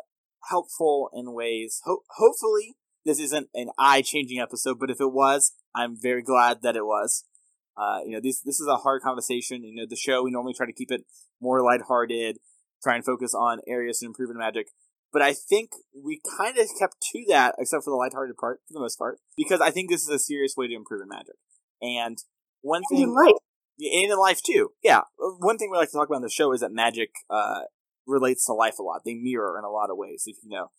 helpful 0.50 1.10
in 1.14 1.34
ways. 1.34 1.82
Ho- 1.86 2.04
hopefully, 2.18 2.76
this 3.04 3.20
isn't 3.20 3.50
an 3.54 3.70
eye 3.78 4.02
changing 4.02 4.40
episode, 4.40 4.80
but 4.80 4.90
if 4.90 5.00
it 5.00 5.12
was, 5.12 5.54
I'm 5.76 5.96
very 6.00 6.24
glad 6.24 6.62
that 6.64 6.76
it 6.76 6.86
was. 6.86 7.24
Uh, 7.78 8.00
you 8.06 8.12
know, 8.12 8.22
this 8.22 8.42
this 8.42 8.60
is 8.60 8.68
a 8.68 8.78
hard 8.78 9.02
conversation. 9.02 9.64
You 9.64 9.76
know, 9.76 9.86
the 9.88 9.98
show 9.98 10.24
we 10.24 10.32
normally 10.32 10.54
try 10.54 10.66
to 10.66 10.74
keep 10.74 10.92
it 10.92 11.06
more 11.42 11.62
lighthearted, 11.62 12.38
try 12.82 12.96
and 12.96 13.06
focus 13.06 13.34
on 13.34 13.60
areas 13.68 14.00
to 14.00 14.06
improve 14.06 14.30
in 14.30 14.38
magic. 14.38 14.68
But 15.12 15.22
I 15.22 15.34
think 15.34 15.72
we 15.94 16.22
kind 16.38 16.58
of 16.58 16.68
kept 16.80 16.96
to 17.14 17.26
that, 17.30 17.56
except 17.58 17.84
for 17.84 17.92
the 17.92 17.96
lighthearted 17.96 18.38
part, 18.38 18.62
for 18.68 18.74
the 18.74 18.80
most 18.80 18.98
part, 18.98 19.20
because 19.38 19.62
I 19.62 19.72
think 19.72 19.90
this 19.90 20.04
is 20.04 20.10
a 20.10 20.20
serious 20.20 20.56
way 20.58 20.68
to 20.68 20.74
improve 20.74 21.02
in 21.02 21.10
magic. 21.10 21.36
And 21.82 22.18
one 22.66 22.82
thing, 22.90 23.04
in 23.04 23.14
life 23.14 23.36
and 23.80 24.12
in 24.12 24.18
life 24.18 24.42
too. 24.46 24.70
Yeah, 24.84 25.02
one 25.18 25.58
thing 25.58 25.70
we 25.72 25.78
like 25.78 25.90
to 25.90 25.98
talk 25.98 26.08
about 26.08 26.18
on 26.18 26.22
the 26.22 26.30
show 26.30 26.52
is 26.52 26.62
that 26.62 26.72
magic 26.72 27.10
uh, 27.30 27.62
relates 28.08 28.46
to 28.46 28.54
life 28.54 28.80
a 28.80 28.84
lot. 28.84 29.02
They 29.06 29.14
mirror 29.14 29.58
in 29.58 29.64
a 29.64 29.70
lot 29.70 29.90
of 29.90 29.98
ways. 29.98 30.24
If 30.26 30.38
you 30.44 30.50
know 30.50 30.72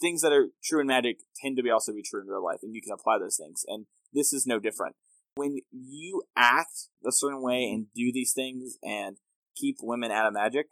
things 0.00 0.22
that 0.22 0.32
are 0.32 0.48
true 0.64 0.80
in 0.80 0.86
magic 0.86 1.18
tend 1.40 1.56
to 1.56 1.62
be 1.62 1.70
also 1.70 1.92
be 1.92 2.02
true 2.02 2.20
in 2.20 2.26
real 2.26 2.44
life, 2.44 2.60
and 2.62 2.74
you 2.74 2.80
can 2.82 2.92
apply 2.92 3.18
those 3.18 3.36
things. 3.36 3.64
And 3.68 3.86
this 4.12 4.32
is 4.32 4.46
no 4.46 4.58
different. 4.58 4.96
When 5.34 5.58
you 5.70 6.22
act 6.34 6.88
a 7.06 7.12
certain 7.12 7.42
way 7.42 7.64
and 7.64 7.86
do 7.94 8.10
these 8.12 8.32
things 8.34 8.78
and 8.82 9.18
keep 9.54 9.76
women 9.82 10.10
out 10.10 10.26
of 10.26 10.32
magic, 10.32 10.66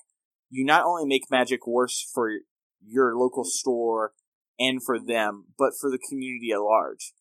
you 0.50 0.64
not 0.64 0.84
only 0.84 1.04
make 1.04 1.30
magic 1.30 1.66
worse 1.66 2.08
for 2.14 2.30
your 2.86 3.14
local 3.14 3.44
store 3.44 4.12
and 4.58 4.82
for 4.82 4.98
them, 4.98 5.46
but 5.58 5.72
for 5.78 5.90
the 5.90 5.98
community 5.98 6.52
at 6.52 6.60
large. 6.60 7.12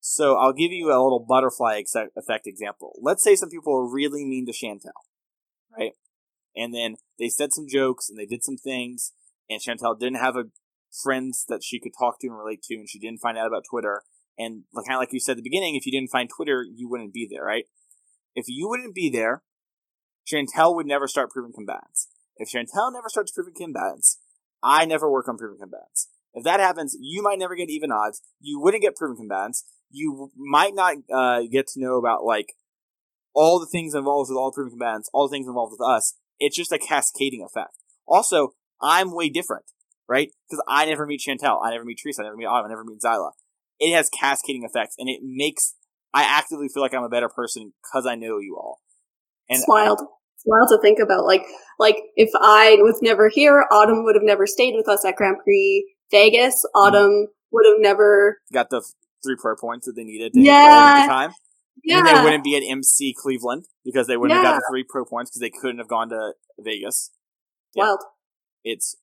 So 0.00 0.36
I'll 0.36 0.54
give 0.54 0.72
you 0.72 0.86
a 0.86 1.02
little 1.02 1.24
butterfly 1.26 1.76
ex- 1.78 1.94
effect 2.16 2.46
example. 2.46 2.98
Let's 3.00 3.22
say 3.22 3.36
some 3.36 3.50
people 3.50 3.76
are 3.76 3.88
really 3.88 4.24
mean 4.24 4.46
to 4.46 4.52
Chantel, 4.52 4.92
right? 5.76 5.92
And 6.56 6.74
then 6.74 6.96
they 7.18 7.28
said 7.28 7.52
some 7.52 7.66
jokes 7.68 8.08
and 8.08 8.18
they 8.18 8.26
did 8.26 8.42
some 8.42 8.56
things, 8.56 9.12
and 9.48 9.60
Chantel 9.60 9.98
didn't 9.98 10.20
have 10.20 10.36
a 10.36 10.44
friends 11.02 11.44
that 11.48 11.60
she 11.62 11.78
could 11.78 11.92
talk 11.98 12.18
to 12.20 12.26
and 12.26 12.36
relate 12.36 12.62
to, 12.62 12.74
and 12.74 12.88
she 12.88 12.98
didn't 12.98 13.20
find 13.20 13.38
out 13.38 13.46
about 13.46 13.64
Twitter. 13.70 14.02
And 14.38 14.64
kind 14.74 14.96
of 14.96 15.00
like 15.00 15.12
you 15.12 15.20
said 15.20 15.32
at 15.32 15.36
the 15.36 15.42
beginning, 15.42 15.76
if 15.76 15.84
you 15.84 15.92
didn't 15.92 16.10
find 16.10 16.30
Twitter, 16.34 16.64
you 16.64 16.88
wouldn't 16.88 17.12
be 17.12 17.28
there, 17.30 17.44
right? 17.44 17.66
If 18.34 18.46
you 18.48 18.68
wouldn't 18.68 18.94
be 18.94 19.10
there, 19.10 19.42
Chantel 20.26 20.74
would 20.74 20.86
never 20.86 21.06
start 21.06 21.30
Proven 21.30 21.52
Combatants. 21.52 22.08
If 22.36 22.48
Chantel 22.48 22.92
never 22.92 23.08
starts 23.08 23.32
Proven 23.32 23.52
Combatants, 23.52 24.18
I 24.62 24.86
never 24.86 25.10
work 25.10 25.28
on 25.28 25.36
Proven 25.36 25.58
Combatants. 25.58 26.08
If 26.32 26.44
that 26.44 26.60
happens, 26.60 26.96
you 27.00 27.22
might 27.22 27.38
never 27.38 27.56
get 27.56 27.70
even 27.70 27.90
odds. 27.90 28.22
You 28.40 28.60
wouldn't 28.60 28.82
get 28.82 28.96
proven 28.96 29.16
combatants. 29.16 29.64
You 29.90 30.30
might 30.36 30.74
not 30.74 30.96
uh, 31.12 31.42
get 31.50 31.66
to 31.68 31.80
know 31.80 31.98
about 31.98 32.24
like 32.24 32.54
all 33.34 33.58
the 33.60 33.66
things 33.66 33.94
involved 33.94 34.30
with 34.30 34.38
all 34.38 34.52
proven 34.52 34.70
combatants, 34.70 35.10
all 35.12 35.28
the 35.28 35.32
things 35.32 35.46
involved 35.46 35.72
with 35.72 35.86
us. 35.86 36.14
It's 36.38 36.56
just 36.56 36.72
a 36.72 36.78
cascading 36.78 37.42
effect. 37.44 37.76
Also, 38.06 38.54
I'm 38.80 39.14
way 39.14 39.28
different, 39.28 39.66
right? 40.08 40.30
Because 40.48 40.62
I 40.68 40.86
never 40.86 41.06
meet 41.06 41.20
Chantel, 41.26 41.60
I 41.62 41.70
never 41.70 41.84
meet 41.84 41.98
Teresa, 42.02 42.22
I 42.22 42.24
never 42.24 42.36
meet 42.36 42.46
Autumn, 42.46 42.66
I 42.66 42.68
never 42.70 42.84
meet 42.84 43.00
Zyla. 43.00 43.32
It 43.78 43.94
has 43.94 44.10
cascading 44.10 44.64
effects, 44.64 44.94
and 44.98 45.08
it 45.08 45.20
makes 45.22 45.74
I 46.12 46.22
actively 46.24 46.68
feel 46.72 46.82
like 46.82 46.94
I'm 46.94 47.04
a 47.04 47.08
better 47.08 47.28
person 47.28 47.72
because 47.82 48.06
I 48.06 48.14
know 48.14 48.38
you 48.38 48.56
all. 48.56 48.80
And 49.48 49.58
it's 49.58 49.68
wild 49.68 50.00
it's 50.40 50.44
wild 50.46 50.68
to 50.70 50.78
think 50.80 50.98
about 50.98 51.24
like 51.26 51.44
like 51.78 51.96
if 52.16 52.30
i 52.40 52.76
was 52.80 52.98
never 53.02 53.28
here 53.28 53.66
autumn 53.70 54.04
would 54.04 54.14
have 54.14 54.24
never 54.24 54.46
stayed 54.46 54.74
with 54.74 54.88
us 54.88 55.04
at 55.04 55.16
grand 55.16 55.36
prix 55.44 55.94
vegas 56.10 56.64
Mm-hmm. 56.64 56.78
autumn 56.78 57.26
would 57.52 57.66
have 57.66 57.80
never 57.80 58.38
got 58.52 58.70
the 58.70 58.82
three 59.22 59.36
pro 59.40 59.56
points 59.56 59.86
that 59.86 59.92
they 59.94 60.04
needed 60.04 60.32
to 60.34 60.40
Yeah. 60.40 60.52
yeah. 60.52 61.02
at 61.02 61.06
the 61.06 61.12
time. 61.12 61.32
And 61.88 62.06
they 62.06 62.12
wouldn't 62.12 62.44
be 62.44 62.56
at 62.56 62.62
MC 62.62 63.14
Cleveland 63.16 63.64
because 63.84 64.06
they 64.06 64.16
wouldn't 64.16 64.36
have 64.36 64.44
got 64.44 64.56
the 64.56 64.66
three 64.70 64.84
pro 64.88 65.04
points 65.04 65.30
because 65.30 65.40
they 65.40 65.50
couldn't 65.50 65.78
have 65.78 65.88
gone 65.88 66.10
to 66.10 66.34
Vegas. 66.58 67.10
yeah. 67.74 67.84
wild 67.84 68.00
It's 68.64 68.96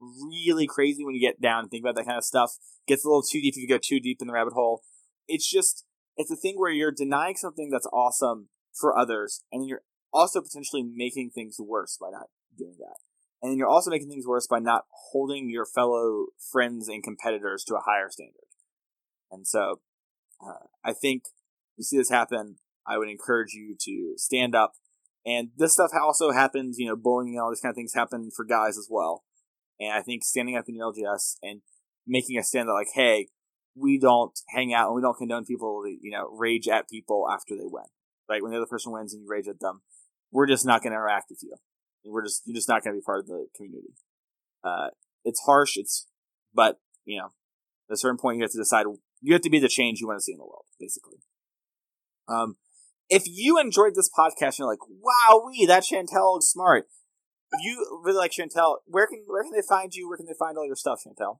really 0.00 0.66
crazy 0.66 1.04
when 1.04 1.14
you 1.14 1.20
get 1.20 1.40
down 1.40 1.60
and 1.60 1.70
think 1.70 1.84
about 1.84 1.94
that 1.96 2.06
kind 2.06 2.18
of 2.18 2.24
stuff. 2.24 2.52
Gets 2.86 3.04
a 3.04 3.08
little 3.08 3.22
too 3.22 3.40
deep 3.40 3.54
if 3.56 3.62
you 3.62 3.68
go 3.68 3.78
too 3.78 4.00
deep 4.00 4.18
in 4.20 4.26
the 4.26 4.32
rabbit 4.32 4.52
hole. 4.54 4.82
It's 5.28 5.48
just 5.48 5.84
it's 6.16 6.30
a 6.30 6.36
thing 6.36 6.54
where 6.56 6.70
you're 6.70 6.92
denying 6.92 7.36
something 7.36 7.70
that's 7.70 7.86
awesome 7.86 8.48
for 8.78 8.96
others, 8.98 9.42
and 9.52 9.62
then 9.62 9.68
you're 9.68 9.82
also 10.12 10.40
potentially 10.40 10.82
making 10.82 11.30
things 11.30 11.56
worse 11.58 11.96
by 12.00 12.08
not 12.10 12.26
doing 12.56 12.76
that. 12.78 12.96
And 13.42 13.50
then 13.50 13.58
you're 13.58 13.68
also 13.68 13.90
making 13.90 14.08
things 14.08 14.26
worse 14.26 14.46
by 14.46 14.58
not 14.58 14.84
holding 15.12 15.50
your 15.50 15.66
fellow 15.66 16.26
friends 16.50 16.88
and 16.88 17.02
competitors 17.02 17.64
to 17.64 17.74
a 17.74 17.80
higher 17.84 18.08
standard. 18.10 18.46
And 19.30 19.46
so, 19.46 19.80
uh, 20.44 20.66
I 20.84 20.92
think 20.92 21.24
you 21.76 21.84
see 21.84 21.96
this 21.96 22.10
happen, 22.10 22.56
I 22.86 22.98
would 22.98 23.08
encourage 23.08 23.52
you 23.52 23.76
to 23.82 24.14
stand 24.16 24.54
up. 24.54 24.72
And 25.26 25.48
this 25.56 25.72
stuff 25.72 25.90
also 26.00 26.32
happens, 26.32 26.78
you 26.78 26.86
know, 26.86 26.96
bullying 26.96 27.34
and 27.34 27.40
all 27.40 27.50
these 27.50 27.60
kind 27.60 27.70
of 27.70 27.76
things 27.76 27.94
happen 27.94 28.30
for 28.34 28.44
guys 28.44 28.76
as 28.76 28.88
well. 28.90 29.24
And 29.80 29.92
I 29.92 30.02
think 30.02 30.22
standing 30.22 30.56
up 30.56 30.68
in 30.68 30.76
your 30.76 30.92
LGS 30.92 31.36
and 31.42 31.62
making 32.06 32.38
a 32.38 32.42
stand 32.42 32.68
that 32.68 32.74
like, 32.74 32.88
hey, 32.94 33.28
we 33.74 33.98
don't 33.98 34.38
hang 34.50 34.72
out 34.72 34.88
and 34.88 34.96
we 34.96 35.02
don't 35.02 35.16
condone 35.16 35.44
people 35.44 35.82
to, 35.84 35.90
you 35.90 36.10
know, 36.10 36.28
rage 36.30 36.68
at 36.68 36.88
people 36.88 37.26
after 37.30 37.56
they 37.56 37.64
win. 37.64 37.84
Right? 38.28 38.42
When 38.42 38.52
the 38.52 38.58
other 38.58 38.66
person 38.66 38.92
wins 38.92 39.12
and 39.12 39.22
you 39.22 39.28
rage 39.28 39.48
at 39.48 39.60
them, 39.60 39.82
we're 40.30 40.46
just 40.46 40.66
not 40.66 40.82
going 40.82 40.92
to 40.92 40.96
interact 40.96 41.26
with 41.30 41.40
you. 41.42 41.56
We're 42.04 42.24
just, 42.24 42.42
you're 42.44 42.54
just 42.54 42.68
not 42.68 42.84
going 42.84 42.94
to 42.94 43.00
be 43.00 43.04
part 43.04 43.20
of 43.20 43.26
the 43.26 43.46
community. 43.56 43.94
Uh, 44.62 44.88
it's 45.24 45.40
harsh. 45.46 45.76
It's, 45.76 46.06
but, 46.54 46.78
you 47.04 47.18
know, 47.18 47.32
at 47.88 47.94
a 47.94 47.96
certain 47.96 48.18
point 48.18 48.36
you 48.36 48.42
have 48.42 48.52
to 48.52 48.58
decide, 48.58 48.86
you 49.24 49.32
have 49.32 49.42
to 49.42 49.50
be 49.50 49.58
the 49.58 49.68
change 49.68 50.00
you 50.00 50.06
want 50.06 50.18
to 50.18 50.22
see 50.22 50.32
in 50.32 50.38
the 50.38 50.44
world, 50.44 50.66
basically. 50.78 51.16
Um, 52.28 52.56
if 53.08 53.22
you 53.26 53.58
enjoyed 53.58 53.94
this 53.94 54.10
podcast 54.10 54.56
and 54.56 54.58
you're 54.60 54.68
like, 54.68 54.84
wow, 55.00 55.42
we, 55.46 55.64
that 55.64 55.82
Chantel 55.82 56.38
is 56.38 56.50
smart. 56.50 56.84
If 57.52 57.64
you 57.64 58.00
really 58.04 58.18
like 58.18 58.32
Chantel, 58.32 58.76
where 58.86 59.06
can, 59.06 59.24
where 59.26 59.42
can 59.42 59.52
they 59.52 59.62
find 59.66 59.94
you? 59.94 60.08
Where 60.08 60.18
can 60.18 60.26
they 60.26 60.34
find 60.38 60.58
all 60.58 60.66
your 60.66 60.76
stuff, 60.76 61.00
Chantel? 61.06 61.38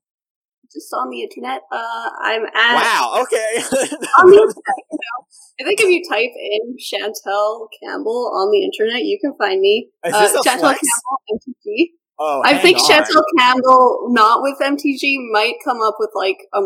just 0.72 0.89
on 0.95 1.11
the 1.11 1.20
internet 1.22 1.61
uh 1.70 2.09
i'm 2.22 2.43
at 2.57 2.74
Wow, 2.74 3.20
okay. 3.22 3.61
on 3.61 4.30
the 4.30 4.37
internet, 4.37 4.80
you 4.91 4.99
know. 4.99 5.26
I 5.61 5.64
think 5.64 5.78
if 5.80 5.89
you 5.89 6.03
type 6.09 6.32
in 6.35 6.76
Chantel 6.80 7.68
Campbell 7.82 8.32
on 8.35 8.51
the 8.51 8.64
internet, 8.64 9.05
you 9.05 9.18
can 9.20 9.35
find 9.37 9.61
me. 9.61 9.91
Is 10.07 10.14
Uh, 10.14 10.41
Chantel 10.43 10.61
flex? 10.61 10.80
Campbell 10.80 11.20
MTG. 11.37 11.91
oh, 12.18 12.43
I 12.47 12.59
think 12.59 12.78
on. 12.78 12.91
Chantel 12.91 13.22
Campbell, 13.39 14.07
not 14.09 14.41
with 14.43 14.57
MTG, 14.59 15.16
might 15.30 15.57
come 15.62 15.82
up 15.82 15.97
with 15.99 16.11
like 16.14 16.39
a 16.55 16.61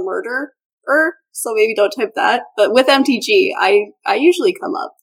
murderer, 0.88 1.14
so 1.32 1.52
maybe 1.54 1.74
don't 1.74 1.90
type 1.90 2.12
that. 2.16 2.42
But 2.56 2.72
with 2.72 2.86
MTG, 2.86 3.50
I 3.58 3.86
I 4.06 4.14
usually 4.16 4.52
come 4.54 4.74
up. 4.74 4.94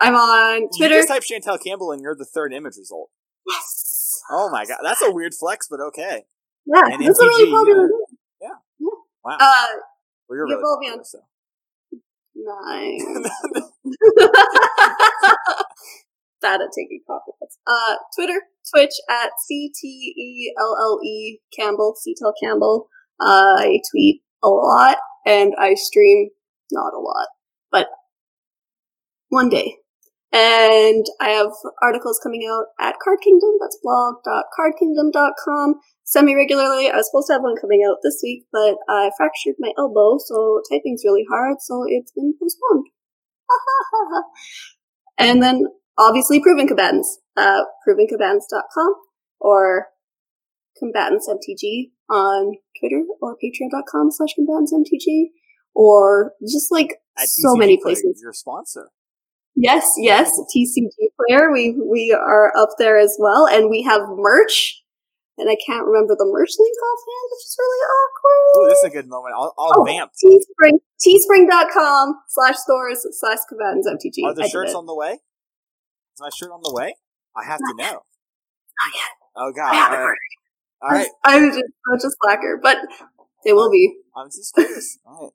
I'm 0.00 0.14
on 0.14 0.62
You 0.62 0.68
Twitter. 0.76 0.96
just 0.96 1.08
type 1.08 1.22
Chantel 1.22 1.58
Campbell 1.62 1.92
and 1.92 2.02
you're 2.02 2.14
the 2.14 2.24
third 2.26 2.52
image 2.52 2.76
result. 2.76 3.10
Yes. 3.48 4.20
Oh 4.30 4.50
my 4.50 4.64
god, 4.66 4.78
that's 4.82 5.00
a 5.02 5.10
weird 5.10 5.32
flex, 5.34 5.66
but 5.70 5.80
okay. 5.80 6.24
Yeah, 6.66 6.82
And 6.84 7.02
that's 7.06 7.18
a 7.18 7.22
MTG, 7.22 7.26
really 7.28 7.50
popular. 7.50 7.88
yeah. 8.42 8.48
name. 8.80 8.90
Wow. 9.24 9.36
Uh, 9.40 9.66
well, 10.28 10.36
you're 10.36 10.44
really 10.46 10.60
follow 10.62 10.78
me 10.80 10.90
popular, 10.90 10.98
on- 10.98 11.04
so. 11.04 11.18
Nine. 12.40 13.24
Bad 16.40 16.60
at 16.60 16.68
taking 16.72 17.00
compliments. 17.04 17.58
Uh, 17.66 17.96
Twitter, 18.14 18.40
Twitch 18.72 18.92
at 19.10 19.30
C 19.44 19.72
T 19.74 19.88
E 19.88 20.54
L 20.60 20.76
L 20.80 21.00
E 21.04 21.40
Campbell, 21.58 21.94
C 21.96 22.14
Campbell. 22.40 22.88
Uh, 23.20 23.56
I 23.58 23.80
tweet 23.90 24.22
a 24.44 24.48
lot 24.48 24.98
and 25.28 25.54
I 25.60 25.74
stream 25.74 26.30
not 26.72 26.94
a 26.94 26.98
lot, 26.98 27.28
but 27.70 27.86
one 29.28 29.50
day. 29.50 29.76
And 30.32 31.06
I 31.20 31.30
have 31.30 31.52
articles 31.82 32.20
coming 32.22 32.46
out 32.50 32.66
at 32.80 32.98
Card 33.02 33.20
Kingdom. 33.22 33.50
That's 33.60 33.78
blog.cardkingdom.com 33.82 35.74
semi 36.04 36.34
regularly. 36.34 36.90
I 36.90 36.96
was 36.96 37.08
supposed 37.08 37.28
to 37.28 37.34
have 37.34 37.42
one 37.42 37.56
coming 37.60 37.82
out 37.88 37.98
this 38.02 38.20
week, 38.22 38.44
but 38.52 38.76
I 38.88 39.10
fractured 39.16 39.56
my 39.58 39.72
elbow, 39.78 40.18
so 40.18 40.60
typing's 40.70 41.02
really 41.04 41.24
hard, 41.30 41.56
so 41.60 41.84
it's 41.86 42.12
been 42.12 42.34
postponed. 42.40 42.86
and 45.18 45.42
then 45.42 45.66
obviously 45.96 46.40
Proven 46.40 46.66
Combatants, 46.66 47.20
uh, 47.36 47.64
provencombatants.com 47.86 48.94
or 49.40 49.86
Combatants 50.78 51.28
MTG 51.28 51.90
on 52.10 52.54
Twitter 52.78 53.02
or 53.20 53.36
patreon.com 53.36 54.10
slash 54.10 54.34
combatants 54.34 54.72
MTG 54.72 55.26
or 55.74 56.32
just 56.42 56.70
like 56.72 56.96
At 57.18 57.28
so 57.28 57.54
TCG 57.54 57.58
many 57.58 57.76
Player, 57.76 57.94
places. 57.94 58.20
Your 58.22 58.32
sponsor. 58.32 58.90
Yes, 59.60 59.90
yes, 59.98 60.30
TCG 60.54 60.86
player. 61.18 61.50
We 61.50 61.74
we 61.84 62.12
are 62.12 62.52
up 62.56 62.70
there 62.78 62.96
as 62.96 63.16
well, 63.18 63.46
and 63.46 63.68
we 63.68 63.82
have 63.82 64.02
merch. 64.16 64.82
And 65.36 65.48
I 65.48 65.56
can't 65.64 65.86
remember 65.86 66.16
the 66.18 66.26
merch 66.26 66.50
link 66.58 66.74
offhand, 66.82 67.26
which 67.30 67.46
is 67.46 67.56
really 67.58 67.82
awkward. 67.86 68.58
Ooh, 68.58 68.68
this 68.70 68.78
is 68.78 68.84
a 68.84 68.90
good 68.90 69.08
moment. 69.08 69.34
I'll, 69.38 69.54
I'll 69.56 69.72
Oh, 69.78 69.84
vamp. 69.84 70.10
Teespring, 70.18 70.78
teespring.com 70.98 72.14
slash 72.28 72.56
stores 72.56 73.06
slash 73.12 73.38
combatants 73.48 73.86
MTG. 73.88 74.24
Are 74.26 74.34
the 74.34 74.42
did 74.42 74.50
shirts 74.50 74.74
on 74.74 74.86
the 74.86 74.94
way? 74.96 75.12
Is 75.12 76.20
my 76.20 76.30
shirt 76.36 76.50
on 76.50 76.60
the 76.64 76.72
way? 76.74 76.96
I 77.36 77.44
have 77.44 77.58
to 77.58 77.64
Not 77.64 77.76
know. 77.76 77.92
Not 77.92 78.94
yet. 78.94 79.12
Oh 79.36 79.52
god. 79.54 79.72
I 79.72 79.74
haven't 79.76 80.00
right. 80.00 80.16
All 80.82 80.90
right. 80.90 81.08
I'm 81.24 81.50
just 81.50 81.62
such 81.90 82.04
a 82.04 82.10
slacker, 82.20 82.60
but 82.62 82.78
it 83.44 83.54
will 83.54 83.70
be. 83.70 83.96
I'm 84.16 84.28
just 84.28 84.54
curious. 84.54 84.98
All 85.06 85.24
right. 85.24 85.32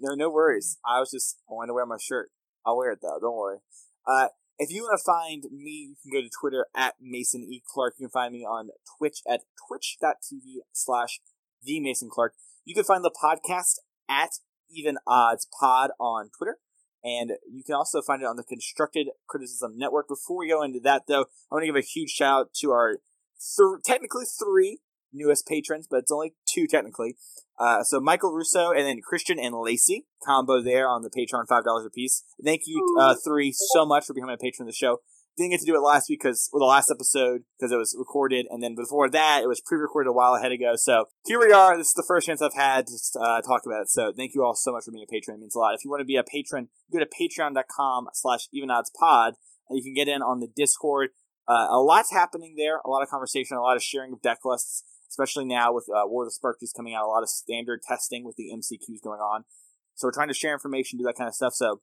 No, 0.00 0.14
no 0.14 0.30
worries. 0.30 0.78
I 0.86 1.00
was 1.00 1.10
just 1.10 1.38
I 1.48 1.54
wanted 1.54 1.68
to 1.68 1.74
wear 1.74 1.86
my 1.86 1.98
shirt. 2.00 2.30
I'll 2.66 2.76
wear 2.76 2.92
it 2.92 2.98
though. 3.02 3.18
Don't 3.20 3.36
worry. 3.36 3.58
Uh, 4.06 4.28
if 4.58 4.70
you 4.70 4.82
want 4.82 4.98
to 4.98 5.04
find 5.04 5.44
me, 5.52 5.90
you 5.90 5.96
can 6.02 6.12
go 6.12 6.22
to 6.22 6.30
Twitter 6.40 6.66
at 6.76 6.94
Mason 7.00 7.42
E. 7.42 7.62
Clark. 7.66 7.94
You 7.98 8.06
can 8.06 8.10
find 8.10 8.32
me 8.32 8.40
on 8.40 8.70
Twitch 8.98 9.20
at 9.28 9.42
twitch.tv 9.66 10.58
slash 10.72 11.20
the 11.62 11.80
Mason 11.80 12.08
Clark. 12.10 12.34
You 12.64 12.74
can 12.74 12.84
find 12.84 13.04
the 13.04 13.10
podcast 13.10 13.78
at 14.08 14.30
Even 14.70 14.96
Odds 15.06 15.46
Pod 15.60 15.90
on 15.98 16.30
Twitter. 16.36 16.58
And 17.02 17.32
you 17.52 17.62
can 17.64 17.74
also 17.74 18.00
find 18.00 18.22
it 18.22 18.26
on 18.26 18.36
the 18.36 18.44
Constructed 18.44 19.08
Criticism 19.26 19.74
Network. 19.76 20.08
Before 20.08 20.38
we 20.38 20.48
go 20.48 20.62
into 20.62 20.80
that, 20.80 21.02
though, 21.06 21.26
I 21.50 21.54
want 21.54 21.62
to 21.62 21.66
give 21.66 21.76
a 21.76 21.82
huge 21.82 22.10
shout 22.10 22.40
out 22.40 22.54
to 22.60 22.70
our 22.70 22.96
th- 23.56 23.82
technically 23.84 24.24
three 24.24 24.80
newest 25.12 25.46
patrons, 25.46 25.86
but 25.88 25.98
it's 25.98 26.12
only 26.12 26.34
two 26.52 26.66
technically. 26.66 27.16
Uh, 27.58 27.82
so 27.84 28.00
Michael 28.00 28.32
Russo 28.32 28.72
and 28.72 28.84
then 28.86 29.00
Christian 29.00 29.38
and 29.38 29.54
Lacey 29.54 30.06
combo 30.26 30.60
there 30.60 30.88
on 30.88 31.02
the 31.02 31.10
Patreon, 31.10 31.46
five 31.48 31.64
dollars 31.64 31.86
a 31.86 31.90
piece. 31.90 32.24
Thank 32.44 32.62
you, 32.66 32.96
uh, 32.98 33.14
three, 33.24 33.54
so 33.54 33.86
much 33.86 34.06
for 34.06 34.14
becoming 34.14 34.34
a 34.34 34.38
patron 34.38 34.66
of 34.66 34.72
the 34.72 34.76
show. 34.76 34.98
Didn't 35.36 35.50
get 35.50 35.60
to 35.60 35.66
do 35.66 35.74
it 35.74 35.80
last 35.80 36.08
week 36.08 36.20
because, 36.22 36.48
well, 36.52 36.60
the 36.60 36.66
last 36.66 36.92
episode 36.92 37.42
because 37.58 37.72
it 37.72 37.76
was 37.76 37.94
recorded, 37.98 38.46
and 38.50 38.62
then 38.62 38.76
before 38.76 39.10
that 39.10 39.42
it 39.42 39.48
was 39.48 39.60
pre-recorded 39.60 40.08
a 40.08 40.12
while 40.12 40.34
ahead 40.34 40.52
ago. 40.52 40.74
So 40.76 41.06
here 41.26 41.40
we 41.40 41.52
are. 41.52 41.76
This 41.76 41.88
is 41.88 41.94
the 41.94 42.04
first 42.06 42.26
chance 42.26 42.40
I've 42.40 42.54
had 42.54 42.86
to 42.86 42.94
uh, 43.20 43.40
talk 43.40 43.62
about 43.66 43.82
it. 43.82 43.90
So 43.90 44.12
thank 44.16 44.34
you 44.34 44.44
all 44.44 44.54
so 44.54 44.72
much 44.72 44.84
for 44.84 44.92
being 44.92 45.06
a 45.08 45.12
patron. 45.12 45.36
It 45.36 45.40
means 45.40 45.56
a 45.56 45.58
lot. 45.58 45.74
If 45.74 45.84
you 45.84 45.90
want 45.90 46.02
to 46.02 46.06
be 46.06 46.16
a 46.16 46.22
patron, 46.22 46.68
go 46.92 47.00
to 47.00 47.06
patreon.com/slash 47.06 48.48
evenodds_pod, 48.54 49.32
and 49.68 49.76
you 49.76 49.82
can 49.82 49.94
get 49.94 50.06
in 50.06 50.22
on 50.22 50.38
the 50.38 50.48
Discord. 50.54 51.10
Uh, 51.46 51.66
a 51.70 51.78
lot's 51.78 52.10
happening 52.10 52.54
there. 52.56 52.80
A 52.84 52.88
lot 52.88 53.02
of 53.02 53.08
conversation, 53.08 53.56
a 53.56 53.62
lot 53.62 53.76
of 53.76 53.82
sharing 53.82 54.12
of 54.12 54.22
deck 54.22 54.38
lists 54.44 54.84
especially 55.14 55.44
now 55.44 55.72
with 55.72 55.86
uh, 55.88 56.06
War 56.06 56.24
of 56.24 56.28
the 56.28 56.32
Spark 56.32 56.58
just 56.60 56.76
coming 56.76 56.94
out, 56.94 57.04
a 57.04 57.08
lot 57.08 57.22
of 57.22 57.28
standard 57.28 57.82
testing 57.82 58.24
with 58.24 58.36
the 58.36 58.50
MCQs 58.52 59.02
going 59.02 59.20
on. 59.20 59.44
So 59.94 60.08
we're 60.08 60.12
trying 60.12 60.28
to 60.28 60.34
share 60.34 60.52
information, 60.52 60.98
do 60.98 61.04
that 61.04 61.16
kind 61.16 61.28
of 61.28 61.34
stuff. 61.34 61.54
So 61.54 61.80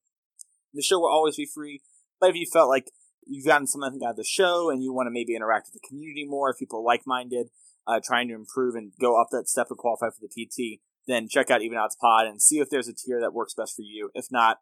the 0.73 0.81
show 0.81 0.99
will 0.99 1.11
always 1.11 1.37
be 1.37 1.45
free. 1.45 1.81
But 2.19 2.31
if 2.31 2.35
you 2.35 2.45
felt 2.51 2.69
like 2.69 2.91
you've 3.25 3.45
gotten 3.45 3.67
something 3.67 4.01
out 4.03 4.11
of 4.11 4.15
the 4.17 4.25
show 4.25 4.69
and 4.69 4.83
you 4.83 4.93
want 4.93 5.07
to 5.07 5.11
maybe 5.11 5.35
interact 5.35 5.67
with 5.67 5.81
the 5.81 5.87
community 5.87 6.25
more, 6.27 6.49
if 6.49 6.59
people 6.59 6.79
are 6.79 6.83
like-minded, 6.83 7.47
uh, 7.87 7.99
trying 8.03 8.27
to 8.27 8.35
improve 8.35 8.75
and 8.75 8.91
go 8.99 9.19
up 9.19 9.27
that 9.31 9.47
step 9.47 9.69
to 9.69 9.75
qualify 9.75 10.07
for 10.07 10.19
the 10.21 10.27
PT, 10.27 10.81
then 11.07 11.27
check 11.29 11.49
out 11.49 11.61
Even 11.61 11.77
Odds 11.77 11.97
Pod 11.99 12.27
and 12.27 12.41
see 12.41 12.59
if 12.59 12.69
there's 12.69 12.87
a 12.87 12.93
tier 12.93 13.19
that 13.21 13.33
works 13.33 13.53
best 13.53 13.75
for 13.75 13.81
you. 13.81 14.11
If 14.13 14.25
not, 14.29 14.57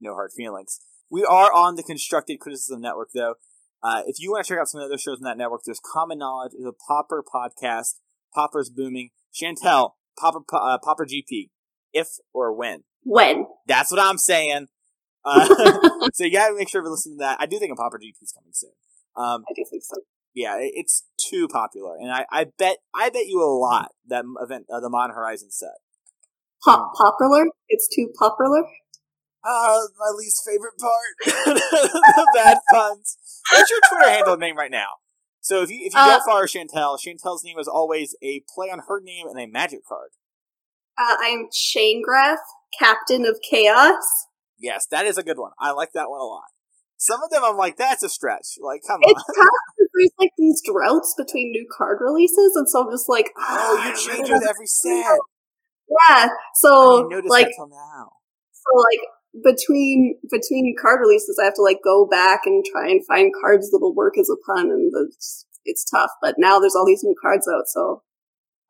no 0.00 0.14
hard 0.14 0.30
feelings. 0.34 0.80
We 1.10 1.24
are 1.24 1.52
on 1.52 1.74
the 1.74 1.82
Constructed 1.82 2.40
Criticism 2.40 2.80
Network, 2.80 3.10
though. 3.14 3.34
Uh, 3.84 4.02
if 4.06 4.16
you 4.18 4.30
want 4.30 4.44
to 4.46 4.48
check 4.48 4.58
out 4.58 4.66
some 4.68 4.80
of 4.80 4.88
the 4.88 4.94
other 4.94 4.98
shows 4.98 5.18
on 5.18 5.24
that 5.24 5.36
network, 5.36 5.60
there's 5.66 5.80
Common 5.92 6.18
Knowledge, 6.18 6.52
a 6.54 6.72
Pauper 6.72 7.22
podcast, 7.22 7.96
Pauper's 8.34 8.70
booming. 8.70 9.10
Chantel, 9.34 9.90
Pauper, 10.18 10.40
uh, 10.54 10.78
Pauper 10.82 11.04
GP. 11.04 11.50
If 11.92 12.08
or 12.32 12.52
when. 12.56 12.84
When? 13.02 13.46
That's 13.66 13.90
what 13.90 14.00
I'm 14.00 14.16
saying. 14.16 14.68
Uh, 15.24 15.46
so 16.14 16.24
you 16.24 16.32
gotta 16.32 16.54
make 16.54 16.68
sure 16.70 16.82
to 16.82 16.90
listen 16.90 17.12
to 17.12 17.18
that. 17.18 17.36
I 17.40 17.46
do 17.46 17.58
think 17.58 17.72
a 17.72 17.76
Pauper 17.76 17.98
GP 17.98 18.22
is 18.22 18.32
coming 18.32 18.52
soon. 18.52 18.70
Um, 19.16 19.44
I 19.48 19.52
do 19.54 19.64
think 19.68 19.82
so. 19.84 19.96
yeah, 20.34 20.56
it- 20.58 20.72
it's 20.74 21.04
too 21.18 21.46
popular, 21.48 21.96
and 21.96 22.10
I, 22.10 22.24
I 22.32 22.46
bet 22.58 22.78
I 22.94 23.10
bet 23.10 23.26
you 23.26 23.40
a 23.42 23.46
lot 23.52 23.90
that 24.08 24.24
event, 24.40 24.66
uh, 24.72 24.80
the 24.80 24.88
Modern 24.90 25.14
Horizon 25.14 25.50
set. 25.50 25.74
Pop 26.64 26.92
popular? 26.96 27.44
It's 27.68 27.88
too 27.94 28.08
popular? 28.18 28.62
Uh, 29.44 29.80
my 29.98 30.10
least 30.16 30.42
favorite 30.46 30.72
part, 30.78 31.14
the 31.44 32.30
bad 32.34 32.58
puns. 32.72 33.18
What's 33.52 33.70
your 33.70 33.80
Twitter 33.88 34.10
handle 34.10 34.36
name 34.38 34.56
right 34.56 34.70
now? 34.70 34.86
So 35.40 35.62
if 35.62 35.70
you 35.70 35.78
if 35.84 35.92
you 35.92 36.00
Uh, 36.00 36.06
don't 36.18 36.24
follow 36.24 36.44
Chantel, 36.44 36.96
Chantel's 36.98 37.44
name 37.44 37.58
is 37.58 37.68
always 37.68 38.16
a 38.22 38.42
play 38.54 38.70
on 38.70 38.80
her 38.88 39.00
name 39.02 39.26
and 39.28 39.38
a 39.38 39.46
magic 39.46 39.80
card. 39.86 40.10
Uh, 40.96 41.16
I'm 41.20 41.48
Shanegrath, 41.52 42.38
Captain 42.78 43.26
of 43.26 43.38
Chaos. 43.48 44.26
Yes, 44.58 44.86
that 44.90 45.04
is 45.04 45.18
a 45.18 45.22
good 45.22 45.38
one. 45.38 45.52
I 45.58 45.72
like 45.72 45.92
that 45.92 46.08
one 46.08 46.20
a 46.20 46.24
lot. 46.24 46.44
Some 46.96 47.22
of 47.22 47.28
them 47.28 47.42
I'm 47.44 47.56
like, 47.58 47.76
that's 47.76 48.02
a 48.02 48.08
stretch. 48.08 48.56
Like, 48.62 48.80
come 48.86 49.00
on. 49.02 49.10
It's 49.10 49.24
tough 49.26 49.34
because 49.76 49.90
there's 49.92 50.10
like 50.18 50.30
these 50.38 50.62
droughts 50.64 51.14
between 51.18 51.50
new 51.50 51.66
card 51.76 51.98
releases, 52.00 52.56
and 52.56 52.66
so 52.66 52.82
I'm 52.86 52.90
just 52.90 53.10
like, 53.10 53.30
Oh, 53.36 53.82
you 53.84 53.92
"Ah, 53.92 53.94
change 53.94 54.30
with 54.30 54.48
every 54.48 54.66
set. 54.66 55.18
Yeah, 56.08 56.28
so 56.54 57.10
like 57.26 57.48
now. 57.58 58.12
so 58.52 58.70
like 58.78 59.00
between 59.42 60.18
between 60.30 60.74
card 60.80 61.00
releases, 61.00 61.38
I 61.40 61.44
have 61.44 61.54
to 61.54 61.62
like 61.62 61.80
go 61.82 62.06
back 62.06 62.42
and 62.44 62.64
try 62.64 62.88
and 62.88 63.04
find 63.06 63.32
cards 63.40 63.70
that'll 63.70 63.94
work 63.94 64.18
as 64.18 64.30
a 64.30 64.36
pun, 64.46 64.70
and 64.70 64.92
it's 65.08 65.46
it's 65.64 65.84
tough. 65.84 66.10
But 66.22 66.36
now 66.38 66.60
there's 66.60 66.76
all 66.76 66.86
these 66.86 67.02
new 67.02 67.14
cards 67.20 67.48
out, 67.48 67.64
so 67.66 68.02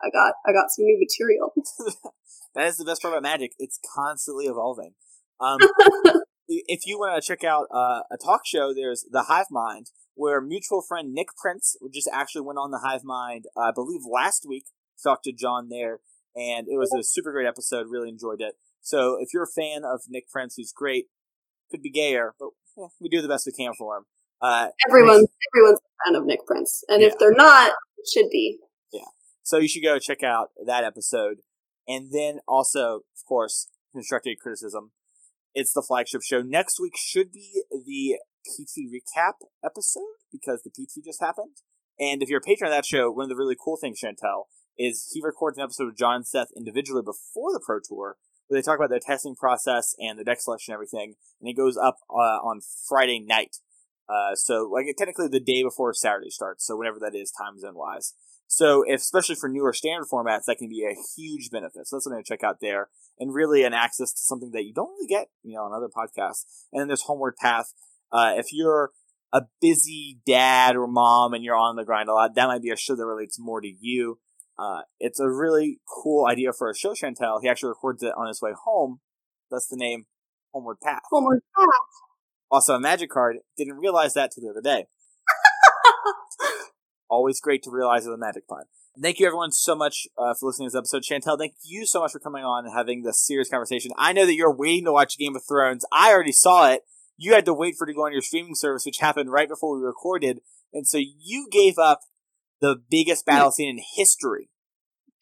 I 0.02 0.10
got 0.10 0.34
I 0.46 0.52
got 0.52 0.70
some 0.70 0.84
new 0.84 0.98
material. 0.98 1.52
That 2.54 2.68
is 2.68 2.76
the 2.76 2.84
best 2.84 3.02
part 3.02 3.12
about 3.12 3.22
Magic. 3.22 3.52
It's 3.58 3.80
constantly 3.94 4.46
evolving. 4.46 4.94
Um, 5.40 5.58
if 6.48 6.86
you 6.86 6.98
want 6.98 7.20
to 7.20 7.26
check 7.26 7.42
out 7.42 7.66
uh, 7.72 8.02
a 8.10 8.16
talk 8.22 8.42
show, 8.46 8.72
there's 8.72 9.04
the 9.10 9.24
Hive 9.24 9.46
Mind, 9.50 9.90
where 10.14 10.40
mutual 10.40 10.80
friend 10.80 11.12
Nick 11.12 11.28
Prince 11.36 11.76
just 11.92 12.08
actually 12.12 12.42
went 12.42 12.58
on 12.58 12.70
the 12.70 12.78
Hive 12.78 13.02
Mind, 13.02 13.46
uh, 13.56 13.60
I 13.60 13.70
believe 13.74 14.02
last 14.10 14.46
week. 14.48 14.66
Talked 15.02 15.24
to 15.24 15.32
John 15.32 15.68
there, 15.68 15.98
and 16.36 16.68
it 16.68 16.78
was 16.78 16.94
a 16.96 17.02
super 17.02 17.32
great 17.32 17.48
episode. 17.48 17.88
Really 17.90 18.08
enjoyed 18.08 18.40
it. 18.40 18.54
So 18.84 19.16
if 19.18 19.30
you're 19.32 19.44
a 19.44 19.60
fan 19.60 19.82
of 19.84 20.02
Nick 20.08 20.28
Prince, 20.28 20.54
who's 20.56 20.72
great, 20.72 21.06
could 21.70 21.82
be 21.82 21.90
gayer, 21.90 22.34
but 22.38 22.50
eh, 22.78 22.88
we 23.00 23.08
do 23.08 23.22
the 23.22 23.28
best 23.28 23.46
we 23.46 23.52
can 23.52 23.72
for 23.78 23.96
him. 23.96 24.04
Uh, 24.42 24.68
Everyone 24.86 25.24
everyone's 25.54 25.80
a 25.80 26.04
fan 26.10 26.16
of 26.16 26.26
Nick 26.26 26.46
Prince, 26.46 26.84
and 26.88 27.00
Yeah. 27.00 27.08
if 27.08 27.18
they're 27.18 27.32
not, 27.32 27.72
it 27.96 28.06
should 28.12 28.28
be. 28.30 28.58
Yeah. 28.92 29.06
So 29.42 29.56
you 29.56 29.68
should 29.68 29.82
go 29.82 29.98
check 29.98 30.22
out 30.22 30.48
that 30.66 30.84
episode. 30.84 31.38
And 31.88 32.12
then 32.12 32.40
also, 32.46 32.96
of 33.16 33.24
course, 33.26 33.70
Constructed 33.92 34.38
Criticism. 34.38 34.92
It's 35.54 35.72
the 35.72 35.82
flagship 35.82 36.20
show. 36.22 36.42
Next 36.42 36.78
week 36.80 36.94
should 36.96 37.32
be 37.32 37.62
the 37.70 38.18
PT 38.46 38.90
recap 38.92 39.34
episode 39.64 40.02
because 40.30 40.62
the 40.62 40.70
PT 40.70 41.02
just 41.04 41.20
happened. 41.22 41.56
And 41.98 42.22
if 42.22 42.28
you're 42.28 42.40
a 42.40 42.42
patron 42.42 42.70
of 42.70 42.76
that 42.76 42.84
show, 42.84 43.10
one 43.10 43.24
of 43.24 43.28
the 43.30 43.36
really 43.36 43.56
cool 43.62 43.78
things, 43.80 44.00
Chantel, 44.02 44.44
is 44.76 45.10
he 45.14 45.22
records 45.22 45.56
an 45.56 45.64
episode 45.64 45.86
with 45.86 45.96
John 45.96 46.16
and 46.16 46.26
Seth 46.26 46.48
individually 46.56 47.02
before 47.02 47.52
the 47.52 47.62
Pro 47.64 47.78
Tour 47.82 48.16
where 48.46 48.58
they 48.60 48.64
talk 48.64 48.78
about 48.78 48.90
their 48.90 49.00
testing 49.00 49.34
process 49.34 49.94
and 49.98 50.18
the 50.18 50.24
deck 50.24 50.40
selection 50.40 50.72
and 50.72 50.76
everything. 50.76 51.14
And 51.40 51.48
it 51.48 51.56
goes 51.56 51.76
up 51.76 51.98
uh, 52.10 52.40
on 52.42 52.60
Friday 52.88 53.20
night. 53.20 53.56
Uh, 54.08 54.34
so, 54.34 54.70
like, 54.72 54.86
technically 54.98 55.28
the 55.28 55.40
day 55.40 55.62
before 55.62 55.94
Saturday 55.94 56.30
starts. 56.30 56.66
So, 56.66 56.76
whenever 56.76 56.98
that 57.00 57.14
is, 57.14 57.30
time 57.30 57.58
zone 57.58 57.74
wise. 57.74 58.14
So, 58.46 58.84
if, 58.86 59.00
especially 59.00 59.36
for 59.36 59.48
newer 59.48 59.72
standard 59.72 60.06
formats, 60.12 60.44
that 60.46 60.58
can 60.58 60.68
be 60.68 60.84
a 60.84 60.94
huge 61.16 61.50
benefit. 61.50 61.86
So 61.86 61.96
that's 61.96 62.04
something 62.04 62.22
to 62.22 62.28
check 62.28 62.44
out 62.44 62.58
there, 62.60 62.88
and 63.18 63.32
really 63.32 63.64
an 63.64 63.72
access 63.72 64.12
to 64.12 64.20
something 64.20 64.50
that 64.52 64.64
you 64.64 64.74
don't 64.74 64.90
really 64.90 65.08
get, 65.08 65.28
you 65.42 65.54
know, 65.54 65.62
on 65.62 65.72
other 65.72 65.88
podcasts. 65.88 66.44
And 66.72 66.80
then 66.80 66.88
there's 66.88 67.02
Homeward 67.02 67.36
Path. 67.36 67.72
Uh, 68.12 68.34
if 68.36 68.52
you're 68.52 68.90
a 69.32 69.42
busy 69.60 70.20
dad 70.24 70.76
or 70.76 70.86
mom 70.86 71.32
and 71.32 71.42
you're 71.42 71.56
on 71.56 71.76
the 71.76 71.84
grind 71.84 72.08
a 72.08 72.14
lot, 72.14 72.34
that 72.34 72.46
might 72.46 72.62
be 72.62 72.70
a 72.70 72.76
show 72.76 72.94
that 72.94 73.04
relates 73.04 73.38
more 73.38 73.60
to 73.60 73.72
you. 73.80 74.18
Uh, 74.58 74.82
it's 75.00 75.18
a 75.18 75.28
really 75.28 75.80
cool 75.88 76.26
idea 76.26 76.52
for 76.52 76.70
a 76.70 76.76
show, 76.76 76.92
Chantel. 76.92 77.40
He 77.42 77.48
actually 77.48 77.70
records 77.70 78.02
it 78.02 78.12
on 78.16 78.28
his 78.28 78.40
way 78.40 78.52
home. 78.64 79.00
That's 79.50 79.66
the 79.66 79.76
name, 79.76 80.06
Homeward 80.52 80.78
Path. 80.82 81.02
Homeward 81.10 81.42
Path. 81.56 81.68
Also, 82.50 82.74
a 82.74 82.80
magic 82.80 83.10
card. 83.10 83.38
Didn't 83.56 83.78
realize 83.78 84.14
that 84.14 84.30
till 84.32 84.44
the 84.44 84.50
other 84.50 84.60
day. 84.62 84.86
Always 87.08 87.40
great 87.40 87.62
to 87.64 87.70
realize 87.70 88.04
with 88.04 88.14
a 88.14 88.18
magic 88.18 88.46
pun. 88.48 88.64
Thank 89.00 89.18
you 89.18 89.26
everyone 89.26 89.50
so 89.50 89.74
much 89.74 90.06
uh, 90.16 90.34
for 90.38 90.46
listening 90.46 90.68
to 90.68 90.72
this 90.72 90.78
episode. 90.78 91.02
Chantel, 91.02 91.36
thank 91.36 91.54
you 91.64 91.84
so 91.84 92.00
much 92.00 92.12
for 92.12 92.20
coming 92.20 92.44
on 92.44 92.64
and 92.64 92.72
having 92.72 93.02
this 93.02 93.24
serious 93.26 93.48
conversation. 93.48 93.90
I 93.98 94.12
know 94.12 94.24
that 94.24 94.36
you're 94.36 94.54
waiting 94.54 94.84
to 94.84 94.92
watch 94.92 95.18
Game 95.18 95.34
of 95.34 95.42
Thrones. 95.44 95.84
I 95.90 96.12
already 96.12 96.30
saw 96.32 96.70
it. 96.70 96.82
you 97.16 97.34
had 97.34 97.44
to 97.46 97.54
wait 97.54 97.74
for 97.76 97.84
it 97.84 97.88
to 97.88 97.94
go 97.94 98.06
on 98.06 98.12
your 98.12 98.22
streaming 98.22 98.54
service, 98.54 98.86
which 98.86 98.98
happened 98.98 99.32
right 99.32 99.48
before 99.48 99.76
we 99.76 99.84
recorded, 99.84 100.40
and 100.72 100.86
so 100.86 100.98
you 100.98 101.48
gave 101.50 101.76
up 101.76 102.00
the 102.64 102.76
biggest 102.88 103.26
battle 103.26 103.50
scene 103.50 103.68
in 103.68 103.84
history. 103.94 104.48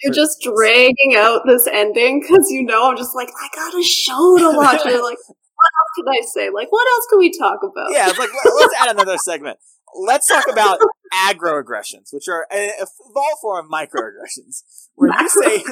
You're 0.01 0.15
just 0.15 0.41
dragging 0.43 1.17
out 1.17 1.43
this 1.45 1.67
ending 1.67 2.21
because 2.21 2.49
you 2.51 2.63
know 2.65 2.91
I'm 2.91 2.97
just 2.97 3.17
like 3.17 3.29
I 3.29 3.49
got 3.55 3.75
a 3.75 3.83
show 3.83 4.39
to 4.39 4.57
watch. 4.57 4.81
And 4.85 4.95
like, 4.95 5.19
what 5.19 5.71
else 5.79 5.93
can 5.97 6.09
I 6.09 6.21
say? 6.23 6.51
Like, 6.51 6.71
what 6.71 6.87
else 6.89 7.07
can 7.11 7.19
we 7.19 7.37
talk 7.37 7.59
about? 7.63 7.89
Yeah, 7.91 8.09
it's 8.09 8.19
like 8.19 8.31
let's 8.45 8.75
add 8.81 8.91
another 8.95 9.19
segment. 9.19 9.59
Let's 9.95 10.27
talk 10.27 10.47
about 10.51 10.79
aggro-aggressions, 11.13 12.11
which 12.13 12.29
are 12.29 12.47
a 12.51 12.71
evolved 12.79 13.41
form 13.43 13.67
of 13.67 13.71
microaggressions, 13.71 14.63
where 14.95 15.11
you 15.21 15.29
say 15.29 15.63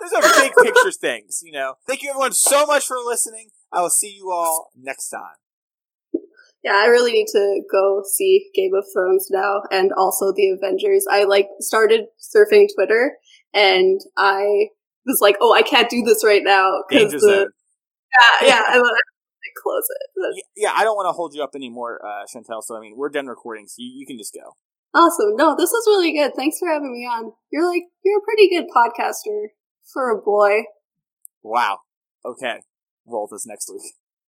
those 0.00 0.12
are 0.12 0.22
big 0.40 0.52
picture 0.62 0.92
things. 0.92 1.40
You 1.44 1.52
know. 1.52 1.74
Thank 1.86 2.02
you 2.02 2.10
everyone 2.10 2.32
so 2.32 2.66
much 2.66 2.86
for 2.86 2.96
listening. 2.96 3.50
I 3.72 3.82
will 3.82 3.90
see 3.90 4.14
you 4.16 4.30
all 4.32 4.70
next 4.76 5.08
time. 5.10 5.36
Yeah, 6.64 6.72
I 6.76 6.86
really 6.86 7.12
need 7.12 7.26
to 7.28 7.60
go 7.70 8.02
see 8.10 8.50
Game 8.54 8.72
of 8.74 8.84
Thrones 8.94 9.28
now 9.30 9.62
and 9.70 9.92
also 9.92 10.32
the 10.32 10.48
Avengers. 10.48 11.04
I 11.10 11.24
like 11.24 11.48
started 11.60 12.06
surfing 12.18 12.68
Twitter 12.74 13.18
and 13.52 14.00
I 14.16 14.68
was 15.04 15.20
like, 15.20 15.36
oh, 15.42 15.52
I 15.52 15.60
can't 15.60 15.90
do 15.90 16.02
this 16.02 16.24
right 16.24 16.42
now 16.42 16.84
because 16.88 17.12
the 17.12 17.50
yeah, 18.40 18.48
yeah, 18.48 18.62
I 18.66 18.78
close 19.62 19.84
it. 19.88 20.44
Yeah, 20.56 20.72
I 20.74 20.84
don't 20.84 20.96
want 20.96 21.06
to 21.08 21.12
hold 21.12 21.34
you 21.34 21.42
up 21.42 21.54
anymore, 21.54 22.00
uh, 22.04 22.24
Chantel. 22.34 22.62
So 22.62 22.76
I 22.76 22.80
mean, 22.80 22.94
we're 22.96 23.10
done 23.10 23.26
recording, 23.26 23.66
so 23.66 23.76
you, 23.78 23.92
you 23.94 24.06
can 24.06 24.16
just 24.18 24.32
go. 24.34 24.54
Awesome. 24.94 25.36
No, 25.36 25.56
this 25.58 25.70
was 25.70 25.84
really 25.88 26.12
good. 26.12 26.32
Thanks 26.36 26.58
for 26.58 26.68
having 26.68 26.92
me 26.92 27.04
on. 27.04 27.32
You're 27.50 27.66
like 27.66 27.82
you're 28.04 28.18
a 28.18 28.22
pretty 28.22 28.48
good 28.48 28.66
podcaster 28.74 29.48
for 29.92 30.10
a 30.10 30.20
boy. 30.20 30.62
Wow. 31.42 31.80
Okay. 32.24 32.60
Roll 33.06 33.28
this 33.30 33.44
next 33.46 33.70
week. 33.70 33.92